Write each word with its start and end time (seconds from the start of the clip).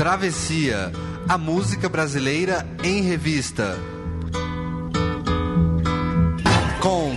Travessia, 0.00 0.90
a 1.28 1.36
música 1.36 1.86
brasileira 1.86 2.66
em 2.82 3.02
revista. 3.02 3.76
Com 6.80 7.12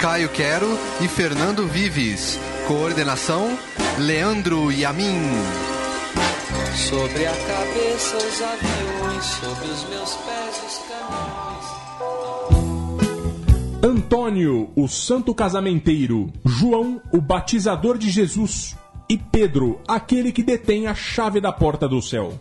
Caio 0.00 0.28
Quero 0.28 0.68
e 1.00 1.08
Fernando 1.08 1.66
Vives. 1.66 2.38
Coordenação: 2.68 3.58
Leandro 3.98 4.70
Yamin. 4.70 5.18
Sobre 6.76 7.26
a 7.26 7.32
cabeça 7.32 8.16
os 8.18 8.40
aviões, 8.40 9.24
sobre 9.24 9.66
os 9.66 9.88
meus 9.88 10.14
pés 10.14 10.62
os 10.64 10.78
caminhões. 10.86 11.64
Antônio, 13.82 14.70
o 14.76 14.86
santo 14.86 15.34
casamenteiro. 15.34 16.32
João, 16.46 17.02
o 17.12 17.20
batizador 17.20 17.98
de 17.98 18.08
Jesus. 18.08 18.76
E 19.10 19.16
Pedro, 19.16 19.80
aquele 19.88 20.30
que 20.30 20.42
detém 20.42 20.86
a 20.86 20.94
chave 20.94 21.40
da 21.40 21.50
porta 21.50 21.88
do 21.88 22.02
céu. 22.02 22.38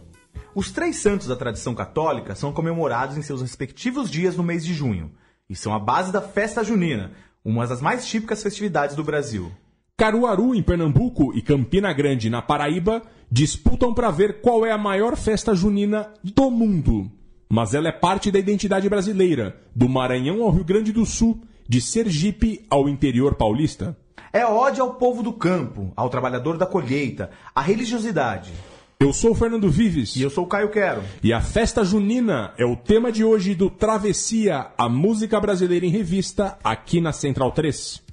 Os 0.53 0.70
três 0.70 0.98
santos 0.98 1.25
da 1.25 1.35
tradição 1.35 1.73
católica 1.73 2.35
são 2.35 2.52
comemorados 2.52 3.17
em 3.17 3.21
seus 3.21 3.41
respectivos 3.41 4.12
dias 4.12 4.35
no 4.35 4.44
mês 4.44 4.66
de 4.66 4.73
junho 4.73 5.11
e 5.49 5.55
são 5.55 5.73
a 5.73 5.80
base 5.80 6.11
da 6.11 6.20
festa 6.20 6.66
junina, 6.66 7.13
uma 7.44 7.66
das 7.66 7.81
mais 7.81 8.05
típicas 8.05 8.44
festividades 8.44 8.98
do 8.98 9.03
Brasil. 9.03 9.49
Caruaru, 9.95 10.53
em 10.53 10.61
Pernambuco, 10.61 11.34
e 11.34 11.41
Campina 11.41 11.94
Grande, 11.94 12.30
na 12.30 12.41
Paraíba, 12.41 13.02
disputam 13.31 13.94
para 13.94 14.11
ver 14.11 14.41
qual 14.41 14.66
é 14.66 14.72
a 14.72 14.77
maior 14.77 15.16
festa 15.16 15.55
junina 15.55 16.11
do 16.22 16.52
mundo. 16.52 17.09
Mas 17.49 17.73
ela 17.73 17.88
é 17.88 17.94
parte 17.94 18.30
da 18.30 18.39
identidade 18.39 18.89
brasileira, 18.89 19.55
do 19.73 19.88
Maranhão 19.88 20.44
ao 20.44 20.52
Rio 20.52 20.66
Grande 20.66 20.91
do 20.91 21.05
Sul, 21.05 21.41
de 21.67 21.80
Sergipe 21.80 22.66
ao 22.70 22.89
interior 22.89 23.36
paulista. 23.36 23.97
É 24.31 24.45
ode 24.45 24.81
ao 24.81 24.94
povo 24.95 25.23
do 25.23 25.34
campo, 25.34 25.91
ao 25.95 26.09
trabalhador 26.09 26.58
da 26.58 26.66
colheita, 26.66 27.31
à 27.55 27.62
religiosidade. 27.62 28.52
Eu 29.00 29.13
sou 29.13 29.31
o 29.31 29.36
Fernando 29.36 29.70
Vives. 29.70 30.16
E 30.16 30.23
eu 30.23 30.30
sou 30.30 30.45
o 30.45 30.47
Caio 30.47 30.72
Quero. 30.72 31.03
E 31.23 31.31
a 31.31 31.39
festa 31.39 31.83
junina 31.83 32.53
é 32.58 32.66
o 32.66 32.75
tema 32.75 33.11
de 33.11 33.23
hoje 33.23 33.53
do 33.53 33.70
Travessia, 33.70 34.67
a 34.75 34.89
música 34.89 35.39
brasileira 35.39 35.86
em 35.86 35.89
revista, 35.89 36.58
aqui 36.64 37.00
na 37.00 37.11
Central 37.11 37.52
3. 37.52 38.06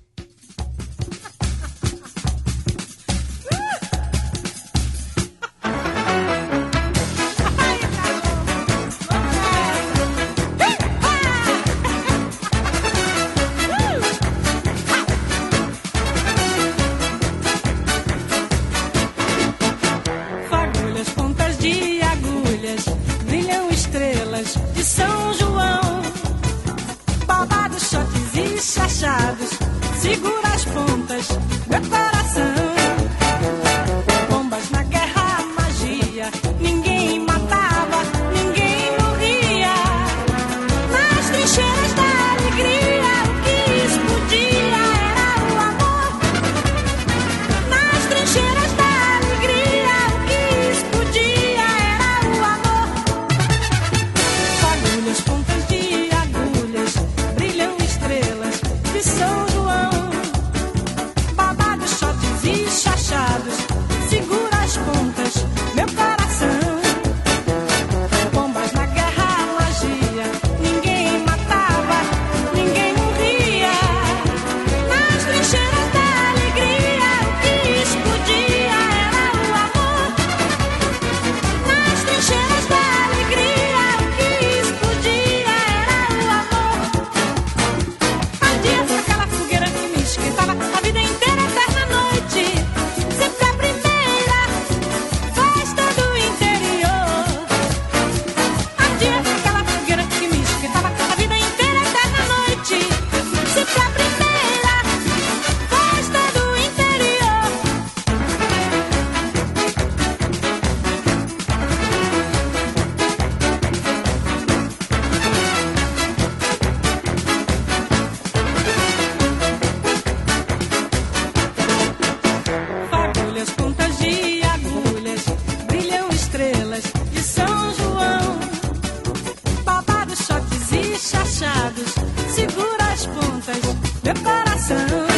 Meu 134.04 134.14
coração. 134.22 135.13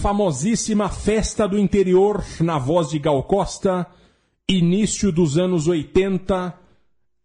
Famosíssima 0.00 0.88
Festa 0.88 1.46
do 1.46 1.58
Interior 1.58 2.24
na 2.40 2.58
voz 2.58 2.88
de 2.88 2.98
Gal 2.98 3.22
Costa, 3.24 3.86
início 4.48 5.12
dos 5.12 5.36
anos 5.36 5.68
80, 5.68 6.54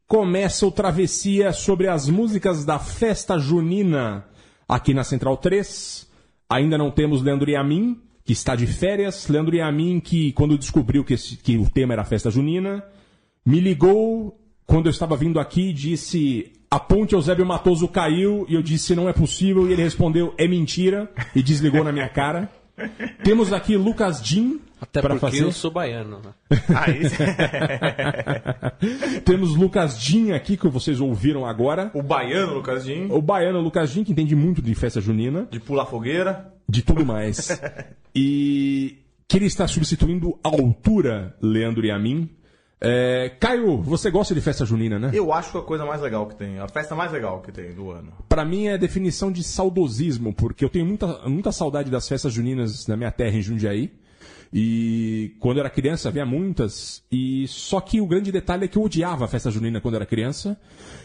começa 0.06 0.68
o 0.68 0.72
Travessia 0.72 1.54
sobre 1.54 1.88
as 1.88 2.10
músicas 2.10 2.66
da 2.66 2.78
Festa 2.78 3.40
Junina 3.40 4.26
aqui 4.68 4.94
na 4.94 5.06
Central 5.06 5.38
3. 5.38 6.06
Ainda 6.50 6.78
não 6.78 6.92
temos 6.92 7.22
Leandro 7.22 7.50
Yamin, 7.50 7.98
que 8.26 8.34
está 8.34 8.58
de 8.58 8.68
férias. 8.68 9.28
Leandro 9.30 9.56
Yamin, 9.56 10.02
que 10.02 10.34
quando 10.34 10.58
descobriu 10.58 11.04
que, 11.06 11.14
esse- 11.14 11.38
que 11.38 11.58
o 11.58 11.70
tema 11.70 11.94
era 11.94 12.04
Festa 12.04 12.30
Junina, 12.30 12.84
me 13.46 13.62
ligou 13.62 14.38
quando 14.66 14.88
eu 14.88 14.92
estava 14.92 15.16
vindo 15.16 15.40
aqui 15.40 15.70
e 15.70 15.74
disse: 15.74 16.52
A 16.70 16.80
ponte 16.80 17.16
Eusébio 17.16 17.46
Matoso 17.46 17.88
caiu. 17.88 18.46
E 18.50 18.54
eu 18.54 18.62
disse: 18.62 18.94
Não 18.96 19.08
é 19.08 19.14
possível. 19.14 19.68
E 19.70 19.72
ele 19.74 19.82
respondeu: 19.84 20.34
É 20.38 20.46
mentira. 20.48 21.10
E 21.36 21.42
desligou 21.42 21.84
na 21.84 21.92
minha 21.94 22.10
cara. 22.10 22.52
Temos 23.24 23.54
aqui 23.54 23.78
Lucas 23.78 24.22
Jim, 24.24 24.60
Até 24.82 25.02
pra 25.02 25.16
porque 25.16 25.38
fazer? 25.38 25.44
eu 25.44 25.52
sou 25.52 25.72
baiano, 25.72 26.20
né? 26.20 26.60
Aí, 26.76 27.02
Temos 29.24 29.56
Lucas 29.56 30.00
Din 30.00 30.32
aqui, 30.32 30.58
que 30.58 30.68
vocês 30.68 31.00
ouviram 31.00 31.46
agora. 31.46 31.92
o 31.94 32.02
baiano, 32.04 32.54
Lucas 32.56 32.84
Din, 32.86 33.08
O 33.10 33.22
baiano 33.22 33.62
Lucas 33.62 33.92
Din, 33.94 34.04
que 34.04 34.12
entende 34.12 34.36
muito 34.36 34.62
de 34.62 34.74
festa 34.76 35.00
junina, 35.02 35.48
de 35.52 35.60
pular 35.60 35.86
fogueira. 35.86 36.54
de 36.68 36.82
tudo 36.82 37.06
mais. 37.06 37.60
e 38.14 38.98
que 39.28 39.38
ele 39.38 39.46
está 39.46 39.68
substituindo 39.68 40.38
a 40.44 40.50
altura, 40.50 41.36
Leandro 41.42 41.86
e 41.86 41.92
a 41.92 41.98
mim. 41.98 42.30
É, 42.80 43.30
Caio, 43.40 43.82
você 43.82 44.12
gosta 44.12 44.36
de 44.36 44.42
festa 44.42 44.66
junina, 44.66 45.00
né? 45.00 45.12
Eu 45.14 45.32
acho 45.32 45.52
que 45.52 45.58
é 45.58 45.60
a 45.60 45.64
coisa 45.64 45.86
mais 45.86 46.02
legal 46.02 46.28
que 46.28 46.36
tem, 46.36 46.60
a 46.60 46.68
festa 46.68 46.94
mais 46.96 47.12
legal 47.12 47.42
que 47.42 47.52
tem 47.52 47.74
do 47.74 47.90
ano. 47.90 48.12
Pra 48.28 48.44
mim 48.44 48.68
é 48.68 48.74
a 48.74 48.78
definição 48.78 49.32
de 49.32 49.44
saudosismo, 49.44 50.34
porque 50.34 50.64
eu 50.64 50.70
tenho 50.70 50.86
muita, 50.86 51.28
muita 51.28 51.52
saudade 51.52 51.90
das 51.90 52.08
festas 52.08 52.34
juninas 52.34 52.86
na 52.88 52.98
minha 52.98 53.12
terra, 53.12 53.38
em 53.38 53.42
Jundiaí. 53.42 53.92
E 54.54 55.36
quando 55.40 55.58
eu 55.58 55.62
era 55.62 55.70
criança, 55.70 56.10
havia 56.10 56.26
muitas. 56.26 57.04
E 57.12 57.48
só 57.48 57.82
que 57.82 58.00
o 58.00 58.08
grande 58.08 58.32
detalhe 58.32 58.66
é 58.66 58.68
que 58.68 58.78
eu 58.78 58.84
odiava 58.84 59.26
a 59.26 59.28
festa 59.28 59.52
junina 59.52 59.82
quando 59.82 59.96
eu 59.96 60.00
era 60.00 60.06
criança. 60.06 60.58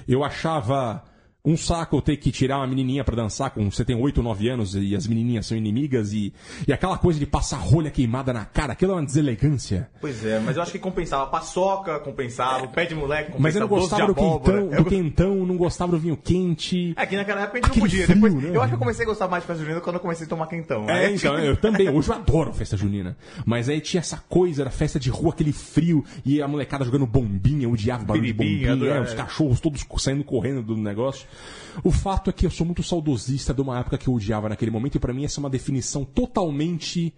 Eu 0.06 0.22
achava 0.22 1.02
um 1.44 1.56
saco 1.56 2.00
ter 2.02 2.16
que 2.16 2.30
tirar 2.30 2.58
uma 2.58 2.66
menininha 2.66 3.02
pra 3.02 3.16
dançar 3.16 3.50
com 3.50 3.70
você 3.70 3.84
tem 3.84 3.96
8, 3.96 4.22
9 4.22 4.48
anos 4.48 4.74
e 4.74 4.94
as 4.94 5.06
menininhas 5.06 5.46
são 5.46 5.56
inimigas 5.56 6.12
e, 6.12 6.32
e 6.66 6.72
aquela 6.72 6.98
coisa 6.98 7.18
de 7.18 7.26
passar 7.26 7.56
rolha 7.56 7.90
queimada 7.90 8.32
na 8.32 8.44
cara, 8.44 8.74
aquilo 8.74 8.92
é 8.92 8.94
uma 8.96 9.04
deselegância. 9.04 9.90
Pois 10.00 10.24
é, 10.24 10.38
mas 10.38 10.56
eu 10.56 10.62
acho 10.62 10.72
que 10.72 10.78
compensava 10.78 11.24
a 11.24 11.26
paçoca, 11.26 11.98
compensava 12.00 12.64
o 12.64 12.68
pé 12.68 12.84
de 12.84 12.94
moleque, 12.94 13.32
compensava 13.32 13.42
Mas 13.42 13.54
eu 13.54 13.60
não 13.60 13.68
gostava 13.68 14.06
do 14.06 14.14
quentão, 14.14 14.72
Eu 14.72 14.84
do 14.84 14.90
quentão, 14.90 15.46
não 15.46 15.56
gostava 15.56 15.92
do 15.92 15.98
vinho 15.98 16.16
quente. 16.16 16.92
É 16.96 17.06
que 17.06 17.16
naquela 17.16 17.42
época 17.42 17.58
a 17.58 17.62
gente 17.62 17.76
não 17.76 17.80
podia. 17.80 18.04
frio, 18.04 18.14
Depois, 18.14 18.34
né? 18.34 18.50
eu 18.54 18.60
acho 18.60 18.68
que 18.68 18.74
eu 18.74 18.78
comecei 18.78 19.04
a 19.04 19.08
gostar 19.08 19.28
mais 19.28 19.42
de 19.42 19.46
festa 19.46 19.62
junina 19.62 19.80
quando 19.80 19.96
eu 19.96 20.00
comecei 20.00 20.26
a 20.26 20.28
tomar 20.28 20.46
quentão. 20.46 20.88
É, 20.90 21.10
então, 21.10 21.38
eu 21.38 21.56
também. 21.56 21.88
Hoje 21.90 22.08
eu 22.08 22.14
adoro 22.14 22.52
festa 22.52 22.76
junina. 22.76 23.16
Mas 23.46 23.68
aí 23.68 23.80
tinha 23.80 24.00
essa 24.00 24.22
coisa, 24.28 24.62
era 24.62 24.70
festa 24.70 25.00
de 25.00 25.08
rua, 25.08 25.30
aquele 25.30 25.52
frio, 25.52 26.04
e 26.24 26.42
a 26.42 26.48
molecada 26.48 26.84
jogando 26.84 27.06
bombinha, 27.06 27.64
eu 27.64 27.72
odiava 27.72 28.02
o 28.02 28.06
barulho 28.06 28.26
de 28.26 28.32
bombinha, 28.32 28.72
é. 28.72 29.00
os 29.00 29.14
cachorros 29.14 29.60
todos 29.60 29.86
saindo 29.98 30.22
correndo 30.22 30.62
do 30.62 30.76
negócio. 30.76 31.26
O 31.84 31.90
fato 31.90 32.30
é 32.30 32.32
que 32.32 32.44
eu 32.44 32.50
sou 32.50 32.66
muito 32.66 32.82
saudosista 32.82 33.54
de 33.54 33.60
uma 33.60 33.78
época 33.78 33.96
que 33.96 34.08
eu 34.08 34.14
odiava 34.14 34.48
naquele 34.48 34.70
momento, 34.70 34.96
e 34.96 34.98
pra 34.98 35.12
mim 35.12 35.24
essa 35.24 35.38
é 35.38 35.42
uma 35.42 35.50
definição 35.50 36.04
totalmente 36.04 37.14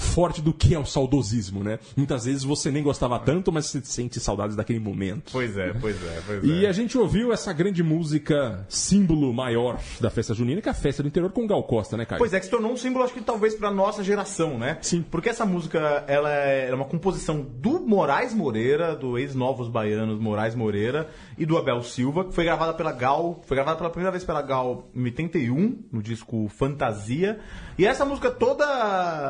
forte 0.00 0.40
do 0.40 0.52
que 0.52 0.74
é 0.74 0.78
o 0.78 0.84
saudosismo, 0.84 1.62
né? 1.62 1.78
Muitas 1.96 2.24
vezes 2.24 2.42
você 2.42 2.70
nem 2.70 2.82
gostava 2.82 3.18
tanto, 3.18 3.52
mas 3.52 3.66
você 3.66 3.80
sente 3.84 4.18
saudades 4.18 4.56
daquele 4.56 4.80
momento. 4.80 5.30
Pois 5.30 5.56
é, 5.56 5.72
pois 5.74 5.96
é, 6.02 6.22
pois 6.26 6.44
E 6.44 6.64
é. 6.64 6.68
a 6.68 6.72
gente 6.72 6.96
ouviu 6.96 7.32
essa 7.32 7.52
grande 7.52 7.82
música, 7.82 8.64
símbolo 8.68 9.32
maior 9.32 9.78
da 10.00 10.10
festa 10.10 10.34
junina, 10.34 10.60
que 10.60 10.68
é 10.68 10.72
a 10.72 10.74
festa 10.74 11.02
do 11.02 11.08
interior 11.08 11.30
com 11.30 11.46
Gal 11.46 11.62
Costa, 11.62 11.96
né, 11.96 12.04
Caio? 12.04 12.18
Pois 12.18 12.32
é, 12.32 12.38
que 12.38 12.46
se 12.46 12.50
tornou 12.50 12.72
um 12.72 12.76
símbolo, 12.76 13.04
acho 13.04 13.14
que 13.14 13.20
talvez 13.20 13.54
pra 13.54 13.70
nossa 13.70 14.02
geração, 14.02 14.58
né? 14.58 14.78
Sim. 14.80 15.04
Porque 15.08 15.28
essa 15.28 15.44
música, 15.44 16.04
ela 16.08 16.30
é 16.30 16.74
uma 16.74 16.86
composição 16.86 17.42
do 17.42 17.80
Moraes 17.80 18.34
Moreira, 18.34 18.96
do 18.96 19.18
ex-Novos 19.18 19.68
Baianos 19.68 20.18
Moraes 20.18 20.54
Moreira, 20.54 21.08
e 21.36 21.44
do 21.44 21.58
Abel 21.58 21.82
Silva, 21.82 22.24
que 22.24 22.34
foi 22.34 22.44
gravada 22.44 22.72
pela 22.72 22.92
Gal, 22.92 23.40
foi 23.46 23.54
gravada 23.54 23.76
pela 23.76 23.90
primeira 23.90 24.10
vez 24.10 24.24
pela 24.24 24.42
Gal 24.42 24.88
em 24.94 25.04
81, 25.04 25.84
no 25.92 26.02
disco 26.02 26.48
Fantasia. 26.48 27.38
E 27.78 27.86
essa 27.86 28.04
música 28.04 28.30
toda 28.30 28.64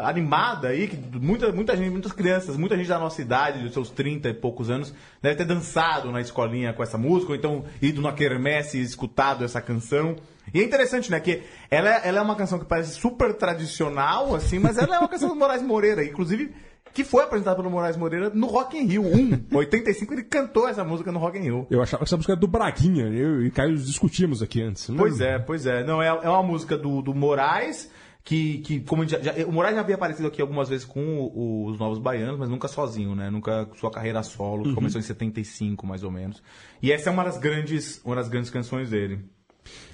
animada 0.07 0.60
aí, 0.69 0.89
que 0.89 0.97
muita, 1.19 1.51
muita 1.53 1.77
gente, 1.77 1.91
muitas 1.91 2.13
crianças, 2.13 2.57
muita 2.57 2.77
gente 2.77 2.89
da 2.89 2.99
nossa 2.99 3.21
idade, 3.21 3.63
dos 3.63 3.73
seus 3.73 3.91
30 3.91 4.29
e 4.29 4.35
poucos 4.35 4.71
anos, 4.71 4.93
deve 5.23 5.37
ter 5.37 5.45
dançado 5.45 6.11
na 6.11 6.21
escolinha 6.21 6.73
com 6.73 6.83
essa 6.83 6.99
música, 6.99 7.33
ou 7.33 7.37
então 7.37 7.65
ido 7.81 8.01
na 8.01 8.13
quermesse 8.13 8.79
e 8.79 8.83
escutado 8.83 9.45
essa 9.45 9.61
canção. 9.61 10.17
E 10.53 10.61
é 10.61 10.65
interessante, 10.65 11.11
né, 11.11 11.21
que 11.21 11.43
ela, 11.71 11.89
é- 11.89 12.09
ela 12.09 12.19
é 12.19 12.23
uma 12.23 12.35
canção 12.37 12.59
que 12.59 12.65
parece 12.65 12.95
super 12.95 13.35
tradicional, 13.35 14.35
assim, 14.35 14.59
mas 14.59 14.79
ela 14.79 14.97
é 14.97 14.99
uma 14.99 15.09
canção 15.09 15.29
do 15.29 15.37
Moraes 15.37 15.63
Moreira, 15.63 16.05
inclusive, 16.05 16.51
que 16.93 17.05
foi 17.05 17.23
apresentada 17.23 17.55
pelo 17.57 17.71
Moraes 17.71 17.97
Moreira 17.97 18.31
no 18.31 18.49
Rock 18.49 18.77
in 18.77 18.85
Rio 18.87 19.03
1. 19.05 19.45
85 19.57 20.13
ele 20.13 20.25
cantou 20.25 20.69
essa 20.69 20.83
música 20.83 21.13
no 21.13 21.21
Rock 21.21 21.39
in 21.39 21.43
Rio. 21.43 21.67
Eu 21.71 21.81
achava 21.81 21.99
que 21.99 22.09
essa 22.09 22.17
música 22.17 22.33
era 22.33 22.41
do 22.41 22.49
Braguinha, 22.49 23.07
eu 23.07 23.45
e 23.47 23.51
Caio 23.53 23.77
discutimos 23.77 24.43
aqui 24.43 24.61
antes. 24.61 24.89
Não 24.89 24.97
Pois 24.97 25.21
é, 25.21 25.39
pois 25.39 25.67
é. 25.67 25.85
Não, 25.85 26.03
é, 26.03 26.09
é 26.09 26.29
uma 26.29 26.43
música 26.43 26.77
do, 26.77 27.01
do 27.01 27.15
Moraes, 27.15 27.89
que, 28.25 28.59
que 28.59 28.81
como 28.81 29.07
já, 29.09 29.19
já- 29.21 29.33
o 29.47 29.53
Moraes 29.53 29.75
já 29.75 29.81
havia 29.81 29.95
aparecido 29.95 30.29
aqui 30.29 30.41
algumas 30.41 30.69
vezes 30.69 30.85
com 30.85 31.01
o- 31.19 31.67
os 31.67 31.79
Novos 31.79 31.99
Baianos, 31.99 32.39
mas 32.39 32.49
nunca 32.49 32.69
sozinho, 32.69 33.15
né? 33.15 33.31
Nunca 33.31 33.69
sua 33.77 33.91
carreira 33.91 34.23
solo, 34.23 34.65
que 34.65 34.75
começou 34.75 35.01
em 35.01 35.05
75, 35.05 35.87
mais 35.87 36.03
ou 36.05 36.11
menos. 36.11 36.43
E 36.83 36.93
essa 36.93 37.11
é 37.11 37.13
uma 37.13 37.25
das 37.25 37.39
grandes, 37.39 38.01
uma 38.05 38.15
das 38.17 38.29
grandes 38.29 38.51
canções 38.51 38.91
dele. 38.91 39.25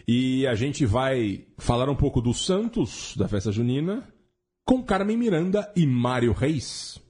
E 0.06 0.46
a 0.46 0.54
gente 0.54 0.86
vai 0.86 1.44
falar 1.58 1.88
um 1.90 1.96
pouco 1.96 2.20
do 2.20 2.32
Santos, 2.32 3.14
da 3.16 3.26
festa 3.28 3.50
junina, 3.50 4.06
com 4.64 4.82
Carmen 4.82 5.16
Miranda 5.16 5.72
e 5.76 5.86
Mário 5.86 6.32
Reis. 6.32 7.00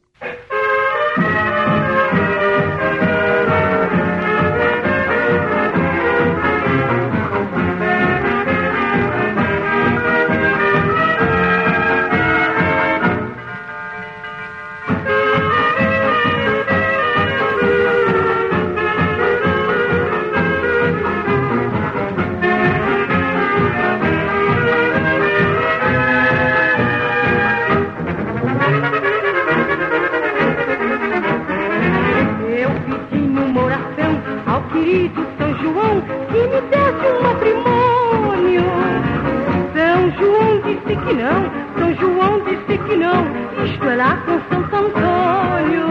Que 41.04 41.14
não, 41.14 41.50
São 41.78 41.94
João 41.94 42.40
disse 42.44 42.78
que 42.78 42.96
não, 42.96 43.26
isto 43.64 43.84
é 43.84 43.96
lá 43.96 44.16
com 44.24 44.40
Santo 44.48 44.76
Antônio. 44.76 45.86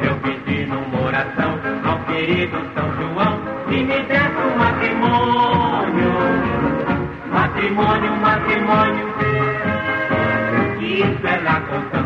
Eu 0.00 0.14
pedi 0.22 0.66
numa 0.66 1.06
oração 1.06 1.58
ao 1.84 1.98
querido 2.00 2.56
São 2.74 2.92
João 2.96 3.38
que 3.68 3.82
me 3.82 4.02
desse 4.02 4.42
um 4.52 4.58
matrimônio. 4.58 6.12
Matrimônio, 7.32 8.16
matrimônio. 8.16 9.06
Isso 10.80 11.26
é 11.26 11.40
lá 11.44 11.60
com 11.60 11.80
Santo 11.90 12.03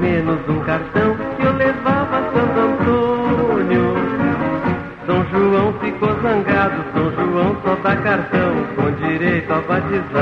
menos 0.00 0.38
um 0.48 0.60
cartão 0.60 1.16
que 1.36 1.44
eu 1.44 1.52
levava 1.54 2.18
a 2.18 2.22
Santo 2.32 2.60
Antônio. 2.60 3.94
São 5.06 5.24
João 5.30 5.72
ficou 5.80 6.14
zangado, 6.22 6.84
São 6.92 7.12
João 7.12 7.56
só 7.64 7.74
dá 7.82 7.96
cartão 7.96 8.52
com 8.76 8.90
direito 9.06 9.52
a 9.52 9.60
batizado. 9.60 10.17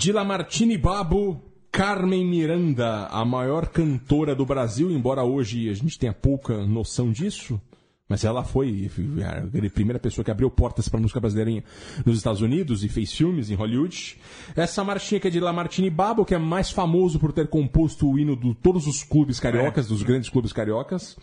De 0.00 0.12
Lamartine 0.12 0.78
Babo, 0.78 1.42
Carmen 1.70 2.24
Miranda, 2.24 3.04
a 3.08 3.22
maior 3.22 3.66
cantora 3.68 4.34
do 4.34 4.46
Brasil, 4.46 4.90
embora 4.90 5.22
hoje 5.24 5.68
a 5.68 5.74
gente 5.74 5.98
tenha 5.98 6.14
pouca 6.14 6.64
noção 6.66 7.12
disso. 7.12 7.60
Mas 8.08 8.24
ela 8.24 8.42
foi 8.42 8.90
a 9.22 9.70
primeira 9.70 9.98
pessoa 10.00 10.24
que 10.24 10.30
abriu 10.30 10.50
portas 10.50 10.88
para 10.88 10.98
a 10.98 11.02
música 11.02 11.20
brasileira 11.20 11.62
nos 12.06 12.16
Estados 12.16 12.40
Unidos 12.40 12.82
e 12.82 12.88
fez 12.88 13.12
filmes 13.12 13.50
em 13.50 13.54
Hollywood. 13.54 14.16
Essa 14.56 14.82
marchinha 14.82 15.20
que 15.20 15.28
é 15.28 15.30
de 15.30 15.38
Lamartine 15.38 15.90
Babo, 15.90 16.24
que 16.24 16.34
é 16.34 16.38
mais 16.38 16.70
famoso 16.70 17.20
por 17.20 17.30
ter 17.30 17.46
composto 17.48 18.10
o 18.10 18.18
hino 18.18 18.34
de 18.34 18.54
todos 18.54 18.86
os 18.86 19.02
clubes 19.04 19.38
cariocas, 19.38 19.86
dos 19.86 20.02
grandes 20.02 20.30
clubes 20.30 20.50
cariocas. 20.52 21.14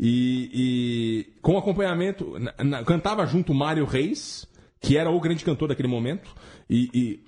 E, 0.00 0.50
e 1.32 1.40
com 1.40 1.56
acompanhamento, 1.56 2.36
na- 2.40 2.54
na- 2.64 2.84
cantava 2.84 3.24
junto 3.24 3.54
Mário 3.54 3.84
Reis, 3.86 4.46
que 4.80 4.96
era 4.98 5.08
o 5.08 5.20
grande 5.20 5.44
cantor 5.44 5.68
daquele 5.68 5.88
momento, 5.88 6.34
e, 6.68 6.90
e 6.92 7.20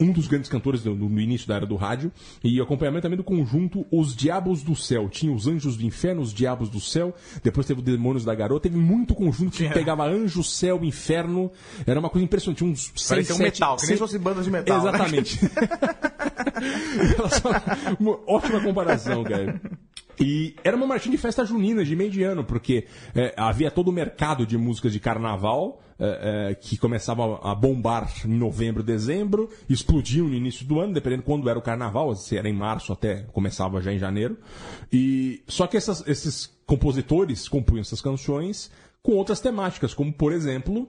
um 0.00 0.10
dos 0.10 0.26
grandes 0.26 0.48
cantores 0.50 0.82
do- 0.82 0.94
no 0.94 1.20
início 1.20 1.46
da 1.46 1.56
era 1.56 1.66
do 1.66 1.76
rádio, 1.76 2.10
e 2.42 2.60
acompanhamento 2.60 3.02
também 3.02 3.16
do 3.16 3.22
conjunto 3.24 3.86
Os 3.90 4.14
Diabos 4.16 4.62
do 4.62 4.74
Céu. 4.74 5.08
Tinha 5.08 5.32
os 5.32 5.46
Anjos 5.46 5.76
do 5.76 5.84
Inferno, 5.84 6.22
os 6.22 6.32
Diabos 6.34 6.68
do 6.68 6.80
Céu, 6.80 7.14
depois 7.42 7.66
teve 7.66 7.80
o 7.80 7.82
Demônios 7.82 8.24
da 8.24 8.34
Garota, 8.34 8.68
teve 8.68 8.76
muito 8.80 9.14
conjunto 9.14 9.56
que 9.56 9.68
pegava 9.68 10.04
Anjo, 10.04 10.42
Céu, 10.42 10.82
Inferno, 10.82 11.50
era 11.86 12.00
uma 12.00 12.10
coisa 12.10 12.24
impressionante, 12.24 12.58
tinha 12.58 12.70
uns 12.70 12.92
seis, 12.96 13.08
Parecia 13.08 13.34
um 13.34 13.38
sete- 13.38 13.60
metal, 13.60 13.76
que 13.76 13.82
nem 13.82 13.86
seis- 13.88 13.98
se 13.98 14.04
fosse 14.04 14.18
bandas 14.18 14.44
de 14.44 14.50
metal. 14.50 14.82
né? 14.82 14.88
Exatamente. 14.88 15.38
Só- 17.40 17.96
uma 17.98 18.18
ótima 18.26 18.60
comparação, 18.60 19.22
cara. 19.24 19.60
E 20.20 20.54
era 20.62 20.76
uma 20.76 20.86
marchinha 20.86 21.16
de 21.16 21.20
festa 21.22 21.44
junina, 21.44 21.84
de 21.84 21.96
meio 21.96 22.10
de 22.10 22.22
ano, 22.22 22.44
porque 22.44 22.86
é, 23.14 23.34
havia 23.36 23.70
todo 23.70 23.88
o 23.88 23.92
mercado 23.92 24.46
de 24.46 24.56
músicas 24.58 24.92
de 24.92 25.00
carnaval 25.00 25.80
é, 26.04 26.50
é, 26.50 26.54
que 26.56 26.76
começava 26.76 27.38
a 27.42 27.54
bombar 27.54 28.12
em 28.26 28.36
novembro, 28.36 28.82
dezembro, 28.82 29.48
explodiam 29.68 30.26
no 30.26 30.34
início 30.34 30.66
do 30.66 30.80
ano, 30.80 30.92
dependendo 30.92 31.22
quando 31.22 31.48
era 31.48 31.58
o 31.58 31.62
carnaval, 31.62 32.14
se 32.16 32.36
era 32.36 32.48
em 32.48 32.52
março 32.52 32.92
até 32.92 33.22
começava 33.32 33.80
já 33.80 33.92
em 33.92 33.98
janeiro. 33.98 34.36
E 34.92 35.42
só 35.46 35.66
que 35.68 35.76
essas- 35.76 36.02
esses 36.08 36.46
compositores 36.66 37.48
compunham 37.48 37.82
essas 37.82 38.00
canções 38.00 38.70
com 39.02 39.12
outras 39.12 39.40
temáticas, 39.40 39.94
como 39.94 40.12
por 40.12 40.32
exemplo 40.32 40.88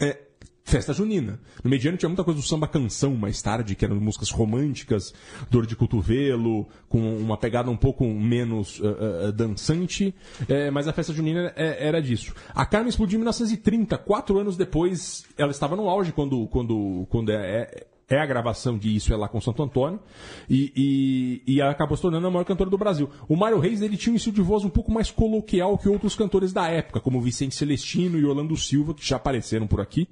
é, 0.00 0.18
festa 0.64 0.92
junina. 0.92 1.40
No 1.62 1.70
mediano 1.70 1.96
tinha 1.96 2.08
muita 2.08 2.24
coisa 2.24 2.40
do 2.40 2.46
samba 2.46 2.66
canção 2.68 3.14
mais 3.14 3.40
tarde, 3.42 3.74
que 3.74 3.84
eram 3.84 3.96
músicas 3.96 4.30
românticas, 4.30 5.12
dor 5.50 5.66
de 5.66 5.76
cotovelo, 5.76 6.68
com 6.88 7.16
uma 7.16 7.36
pegada 7.36 7.70
um 7.70 7.76
pouco 7.76 8.06
menos 8.06 8.80
eh, 8.82 9.28
eh, 9.28 9.32
dançante, 9.32 10.14
eh, 10.48 10.70
mas 10.70 10.88
a 10.88 10.92
festa 10.92 11.12
junina 11.12 11.52
eh, 11.56 11.86
era 11.86 12.00
disso. 12.00 12.34
A 12.54 12.64
Carmen 12.64 12.88
explodiu 12.88 13.16
em 13.16 13.20
1930, 13.20 13.98
quatro 13.98 14.38
anos 14.38 14.56
depois, 14.56 15.24
ela 15.36 15.50
estava 15.50 15.76
no 15.76 15.88
auge 15.88 16.12
quando, 16.12 16.46
quando, 16.48 17.06
quando 17.10 17.30
é, 17.32 17.86
é- 18.08 18.20
a 18.20 18.26
gravação 18.26 18.76
de 18.78 18.94
Isso 18.94 19.12
é 19.12 19.16
Lá 19.16 19.28
com 19.28 19.40
Santo 19.40 19.62
Antônio, 19.62 20.00
e, 20.48 21.42
e, 21.46 21.54
e 21.54 21.62
acabou 21.62 21.96
se 21.96 22.02
tornando 22.02 22.26
a 22.26 22.30
maior 22.30 22.44
cantora 22.44 22.68
do 22.68 22.78
Brasil. 22.78 23.08
O 23.28 23.36
Mário 23.36 23.58
Reis 23.58 23.80
ele 23.82 23.96
tinha 23.96 24.12
um 24.12 24.16
estilo 24.16 24.34
de 24.34 24.42
voz 24.42 24.64
um 24.64 24.70
pouco 24.70 24.92
mais 24.92 25.10
coloquial 25.10 25.78
que 25.78 25.88
outros 25.88 26.14
cantores 26.14 26.52
da 26.52 26.68
época, 26.68 27.00
como 27.00 27.20
Vicente 27.20 27.54
Celestino 27.54 28.18
e 28.18 28.24
Orlando 28.24 28.56
Silva, 28.56 28.94
que 28.94 29.06
já 29.06 29.16
apareceram 29.16 29.66
por 29.66 29.80
aqui, 29.80 30.08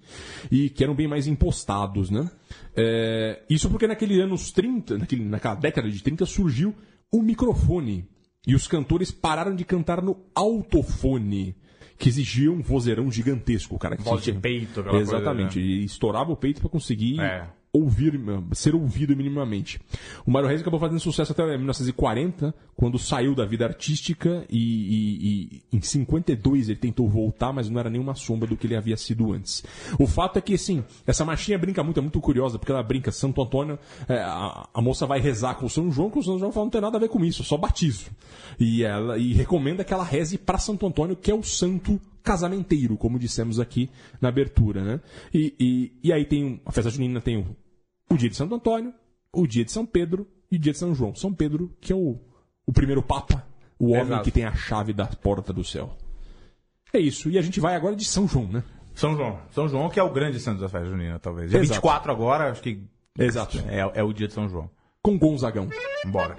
e 0.51 0.71
que 0.71 0.83
eram 0.83 0.95
bem 0.95 1.09
mais 1.09 1.27
impostados, 1.27 2.11
né? 2.11 2.31
É, 2.77 3.43
isso 3.49 3.69
porque 3.69 3.87
naquele 3.87 4.21
anos 4.21 4.51
30, 4.51 4.99
naquele, 4.99 5.25
naquela 5.25 5.55
década 5.55 5.91
de 5.91 6.03
30, 6.03 6.27
surgiu 6.27 6.75
o 7.13 7.23
microfone. 7.23 8.09
E 8.47 8.55
os 8.55 8.67
cantores 8.67 9.11
pararam 9.11 9.55
de 9.55 9.65
cantar 9.65 10.01
no 10.03 10.17
autofone. 10.35 11.55
Que 11.99 12.09
exigia 12.09 12.51
um 12.51 12.63
vozeirão 12.63 13.11
gigantesco, 13.11 13.79
cara 13.79 13.95
que 13.95 14.03
Voz 14.03 14.25
de 14.25 14.33
peito, 14.33 14.81
aquela 14.81 14.97
coisa, 14.97 15.17
Exatamente, 15.17 15.59
né? 15.59 15.65
e 15.65 15.85
estourava 15.85 16.33
o 16.33 16.37
peito 16.37 16.59
para 16.59 16.71
conseguir 16.71 17.21
É. 17.21 17.47
ouvir, 17.73 18.21
ser 18.53 18.75
ouvido 18.75 19.17
minimamente. 19.17 19.81
O 20.27 20.31
Mário 20.31 20.49
Reis 20.49 20.61
acabou 20.61 20.81
fazendo 20.81 20.99
sucesso 20.99 21.33
até 21.33 21.45
1940, 21.57 22.55
quando 22.77 22.99
saiu 22.99 23.35
da 23.35 23.45
vida 23.45 23.65
artística 23.65 24.45
e, 24.51 24.59
e- 24.59 25.63
e 25.73 25.77
em 25.77 25.81
52 25.81 26.69
ele 26.69 26.79
tentou 26.79 27.09
voltar, 27.09 27.53
mas 27.53 27.69
não 27.71 27.79
era 27.79 27.89
nenhuma 27.91 28.15
sombra 28.15 28.49
do 28.49 28.57
que 28.57 28.67
ele 28.67 28.75
havia 28.77 28.97
sido 28.97 29.33
antes. 29.33 29.63
O 29.99 30.07
fato 30.07 30.39
é 30.39 30.41
que, 30.43 30.55
assim, 30.55 30.83
essa 31.07 31.25
marchinha 31.25 31.59
brinca 31.59 31.83
muito, 31.85 31.99
é 31.99 32.03
muito 32.03 32.21
curiosa, 32.21 32.59
porque 32.59 32.73
ela 32.73 32.83
brinca 32.83 33.13
Santo 33.13 33.41
Antônio, 33.43 33.79
é, 34.09 34.19
a, 34.19 34.69
a 34.75 34.83
moça 34.83 35.07
vai 35.07 35.21
rezar 35.21 35.55
com 35.55 35.67
o 35.67 35.71
São 35.71 35.91
João, 35.93 36.11
que 36.11 36.19
o 36.19 36.23
São 36.23 36.39
João 36.39 36.51
fala, 36.53 36.67
não 36.67 36.71
tem 36.71 36.81
nada 36.81 36.97
a 36.97 37.01
ver 37.01 37.09
com 37.09 37.25
isso, 37.25 37.45
só 37.45 37.57
batismo. 37.57 38.11
E 38.59 38.83
ela 38.83 39.17
e 39.19 39.33
recomenda 39.33 39.85
que 39.85 39.93
ela 39.93 40.05
reze 40.05 40.37
para 40.39 40.59
Santo 40.59 40.87
Antônio, 40.87 41.15
que 41.17 41.31
é 41.31 41.35
o 41.35 41.43
santo 41.43 42.01
casamenteiro, 42.23 42.97
como 42.97 43.19
dissemos 43.19 43.59
aqui 43.59 43.91
na 44.21 44.29
abertura, 44.29 44.83
né? 44.83 45.01
E, 45.33 45.55
e, 45.59 46.09
e 46.09 46.13
aí 46.13 46.25
tem 46.25 46.61
a 46.65 46.73
festa 46.73 46.91
junina, 46.91 47.21
tem 47.21 47.39
o, 47.39 47.57
o 48.11 48.17
dia 48.17 48.29
de 48.29 48.37
Santo 48.37 48.55
Antônio, 48.55 48.93
o 49.33 49.47
dia 49.47 49.65
de 49.65 49.73
São 49.73 49.87
Pedro 49.87 50.27
e 50.51 50.57
o 50.57 50.59
dia 50.59 50.73
de 50.73 50.79
São 50.79 50.95
João. 50.95 51.15
São 51.15 51.33
Pedro, 51.33 51.75
que 51.81 51.93
é 51.93 51.97
o, 51.97 52.19
o 52.67 52.73
primeiro 52.73 53.03
papa, 53.03 53.47
o 53.79 53.91
homem 53.91 54.03
Exato. 54.03 54.25
que 54.25 54.31
tem 54.31 54.45
a 54.45 54.55
chave 54.55 54.93
da 54.93 55.07
porta 55.07 55.53
do 55.53 55.65
céu. 55.65 55.97
É 56.93 56.99
isso. 56.99 57.31
E 57.31 57.39
a 57.39 57.43
gente 57.43 57.61
vai 57.61 57.77
agora 57.77 57.95
de 57.95 58.05
São 58.05 58.27
João, 58.27 58.49
né? 58.49 58.65
São 58.95 59.17
João. 59.17 59.39
São 59.53 59.69
João 59.69 59.89
que 59.89 60.01
é 60.01 60.03
o 60.03 60.13
grande 60.13 60.41
santo 60.41 60.61
da 60.61 60.69
festa 60.69 60.89
junina, 60.89 61.19
talvez. 61.19 61.51
Dia 61.51 61.61
Exato. 61.61 61.75
24 61.75 62.13
agora, 62.13 62.51
acho 62.51 62.63
que 62.63 62.83
Exato. 63.19 63.59
é, 63.69 63.79
é 64.01 64.03
o 64.03 64.13
dia 64.13 64.27
de 64.29 64.35
São 64.35 64.49
João. 64.49 64.71
Com 65.03 65.19
Gonzagão. 65.19 65.69
Bora. 66.07 66.37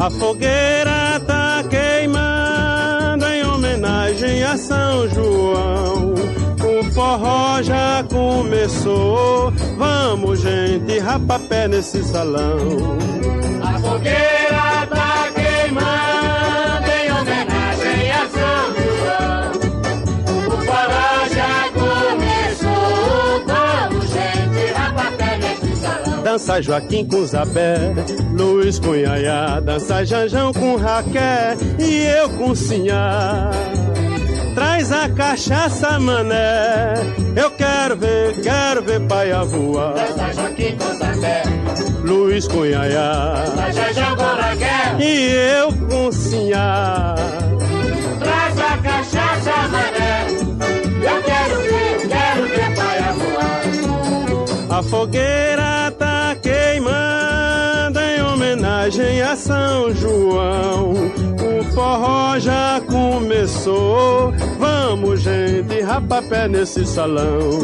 A 0.00 0.08
fogueira 0.08 1.20
tá 1.26 1.62
queimando 1.68 3.26
em 3.26 3.44
homenagem 3.44 4.42
a 4.42 4.56
São 4.56 5.06
João. 5.10 6.14
O 6.14 6.84
forró 6.94 7.60
já 7.62 8.02
começou. 8.08 9.52
Vamos, 9.76 10.40
gente, 10.40 10.98
rapapé 11.00 11.68
nesse 11.68 12.02
salão. 12.02 12.56
A 13.62 13.78
fogueira 13.78 14.86
Dança 26.40 26.62
Joaquim 26.62 27.04
com 27.04 27.26
Zabé, 27.26 27.76
Luiz 28.32 28.78
com 28.78 28.94
Yaya, 28.94 29.60
dança 29.60 30.02
Janjão 30.06 30.54
com 30.54 30.74
Raquel 30.76 31.58
e 31.78 32.02
eu 32.06 32.30
com 32.30 32.54
Sinhá. 32.54 33.50
Traz 34.54 34.90
a 34.90 35.10
cachaça, 35.10 36.00
mané, 36.00 36.94
eu 37.36 37.50
quero 37.50 37.94
ver, 37.98 38.40
quero 38.40 38.82
ver 38.82 39.00
paia 39.06 39.44
voar. 39.44 39.92
Dança 39.92 40.32
Joaquim 40.32 40.78
com 40.78 40.94
Zambé, 40.96 41.42
Luiz 42.02 42.48
com 42.48 42.64
Yaya 42.64 43.44
dança 43.44 43.72
Jajão 43.72 44.16
com 44.16 44.22
Raquel. 44.22 44.98
e 44.98 45.30
eu 45.60 45.72
com 45.88 46.10
Sinhá. 46.10 47.16
Traz 48.18 48.58
a 48.58 48.78
cachaça, 48.78 49.68
mané. 49.68 50.26
Eu 51.02 51.22
quero 51.22 51.60
ver, 51.60 52.08
quero 52.08 52.48
ver 52.48 52.74
paia 52.76 53.12
voar. 53.12 54.78
A 54.78 54.82
fogueira 54.82 55.90
tá 55.98 56.19
homenagem 58.90 59.22
a 59.22 59.36
São 59.36 59.94
João. 59.94 60.92
O 60.92 61.64
forró 61.72 62.38
já 62.38 62.80
começou. 62.86 64.32
Vamos, 64.58 65.22
gente, 65.22 65.80
rapapé 65.80 66.48
nesse 66.48 66.84
salão. 66.84 67.60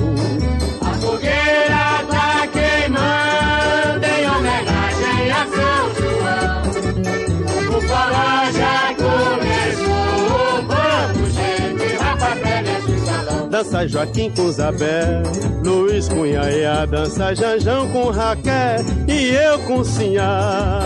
Dança 13.56 13.88
Joaquim 13.88 14.30
com 14.32 14.52
Zabé, 14.52 15.22
Luiz 15.64 16.10
com 16.10 16.26
Yaya, 16.26 16.86
dança 16.86 17.34
Janjão 17.34 17.88
com 17.90 18.10
Raquel 18.10 18.84
e 19.08 19.30
eu 19.30 19.58
com 19.60 19.82
Sinhá. 19.82 20.82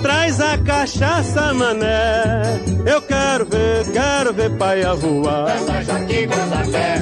Traz 0.00 0.40
a 0.40 0.56
cachaça, 0.56 1.52
mané, 1.52 2.62
eu 2.86 3.02
quero 3.02 3.44
ver, 3.44 3.92
quero 3.92 4.32
ver 4.32 4.56
paia 4.56 4.94
voar. 4.94 5.48
Dança 5.48 5.82
Joaquim 5.82 6.26
com 6.26 6.48
Zambé, 6.48 6.94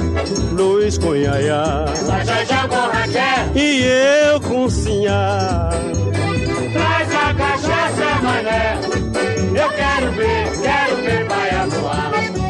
Luiz 0.51 0.97
com 0.97 1.15
Yaya 1.15 1.85
dança 1.85 2.25
Jajão 2.25 2.67
com 2.67 2.75
Raquel. 2.75 3.55
e 3.55 3.81
eu 4.33 4.41
com 4.41 4.69
Sinhá. 4.69 5.69
Traz 6.73 7.15
a 7.15 7.33
cachaça, 7.33 8.21
mané. 8.21 8.77
Eu 9.55 9.69
quero 9.69 10.11
ver, 10.11 10.51
quero 10.61 10.95
ver 10.97 11.27
paia 11.29 11.65
voar. 11.67 12.44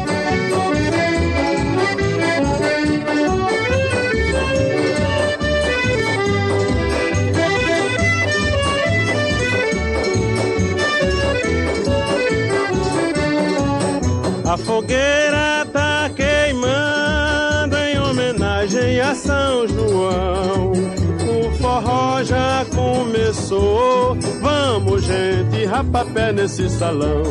Fogueira 14.58 15.66
tá 15.72 16.10
queimando 16.14 17.76
em 17.76 17.98
homenagem 17.98 19.00
a 19.00 19.14
São 19.14 19.68
João. 19.68 20.72
O 20.72 21.50
forró 21.58 22.22
já 22.24 22.64
começou. 22.74 24.16
Vamos, 24.40 25.04
gente, 25.04 25.64
rapapé 25.66 26.32
nesse 26.32 26.70
salão. 26.70 27.22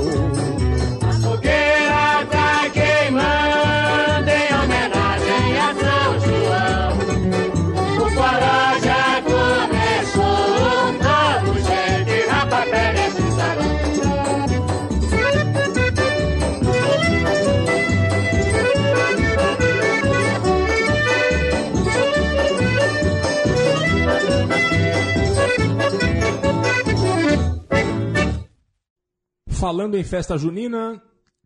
A 1.01 1.13
fogueira 1.13 2.25
tá 2.29 2.69
queimando 2.71 4.29
em 4.29 4.53
homenagem 4.63 5.57
a 5.57 5.73
São 5.81 6.19
João. 6.19 6.97
O 8.05 8.09
forró 8.11 8.79
já 8.83 9.21
começou. 9.23 10.93
Vamos, 11.01 11.63
gente, 11.63 12.27
rapapé 12.29 12.93
nesse 12.93 12.99
salão. 12.99 13.04
Falando 29.65 29.97
em 29.97 30.03
festa 30.03 30.37
junina, 30.37 31.01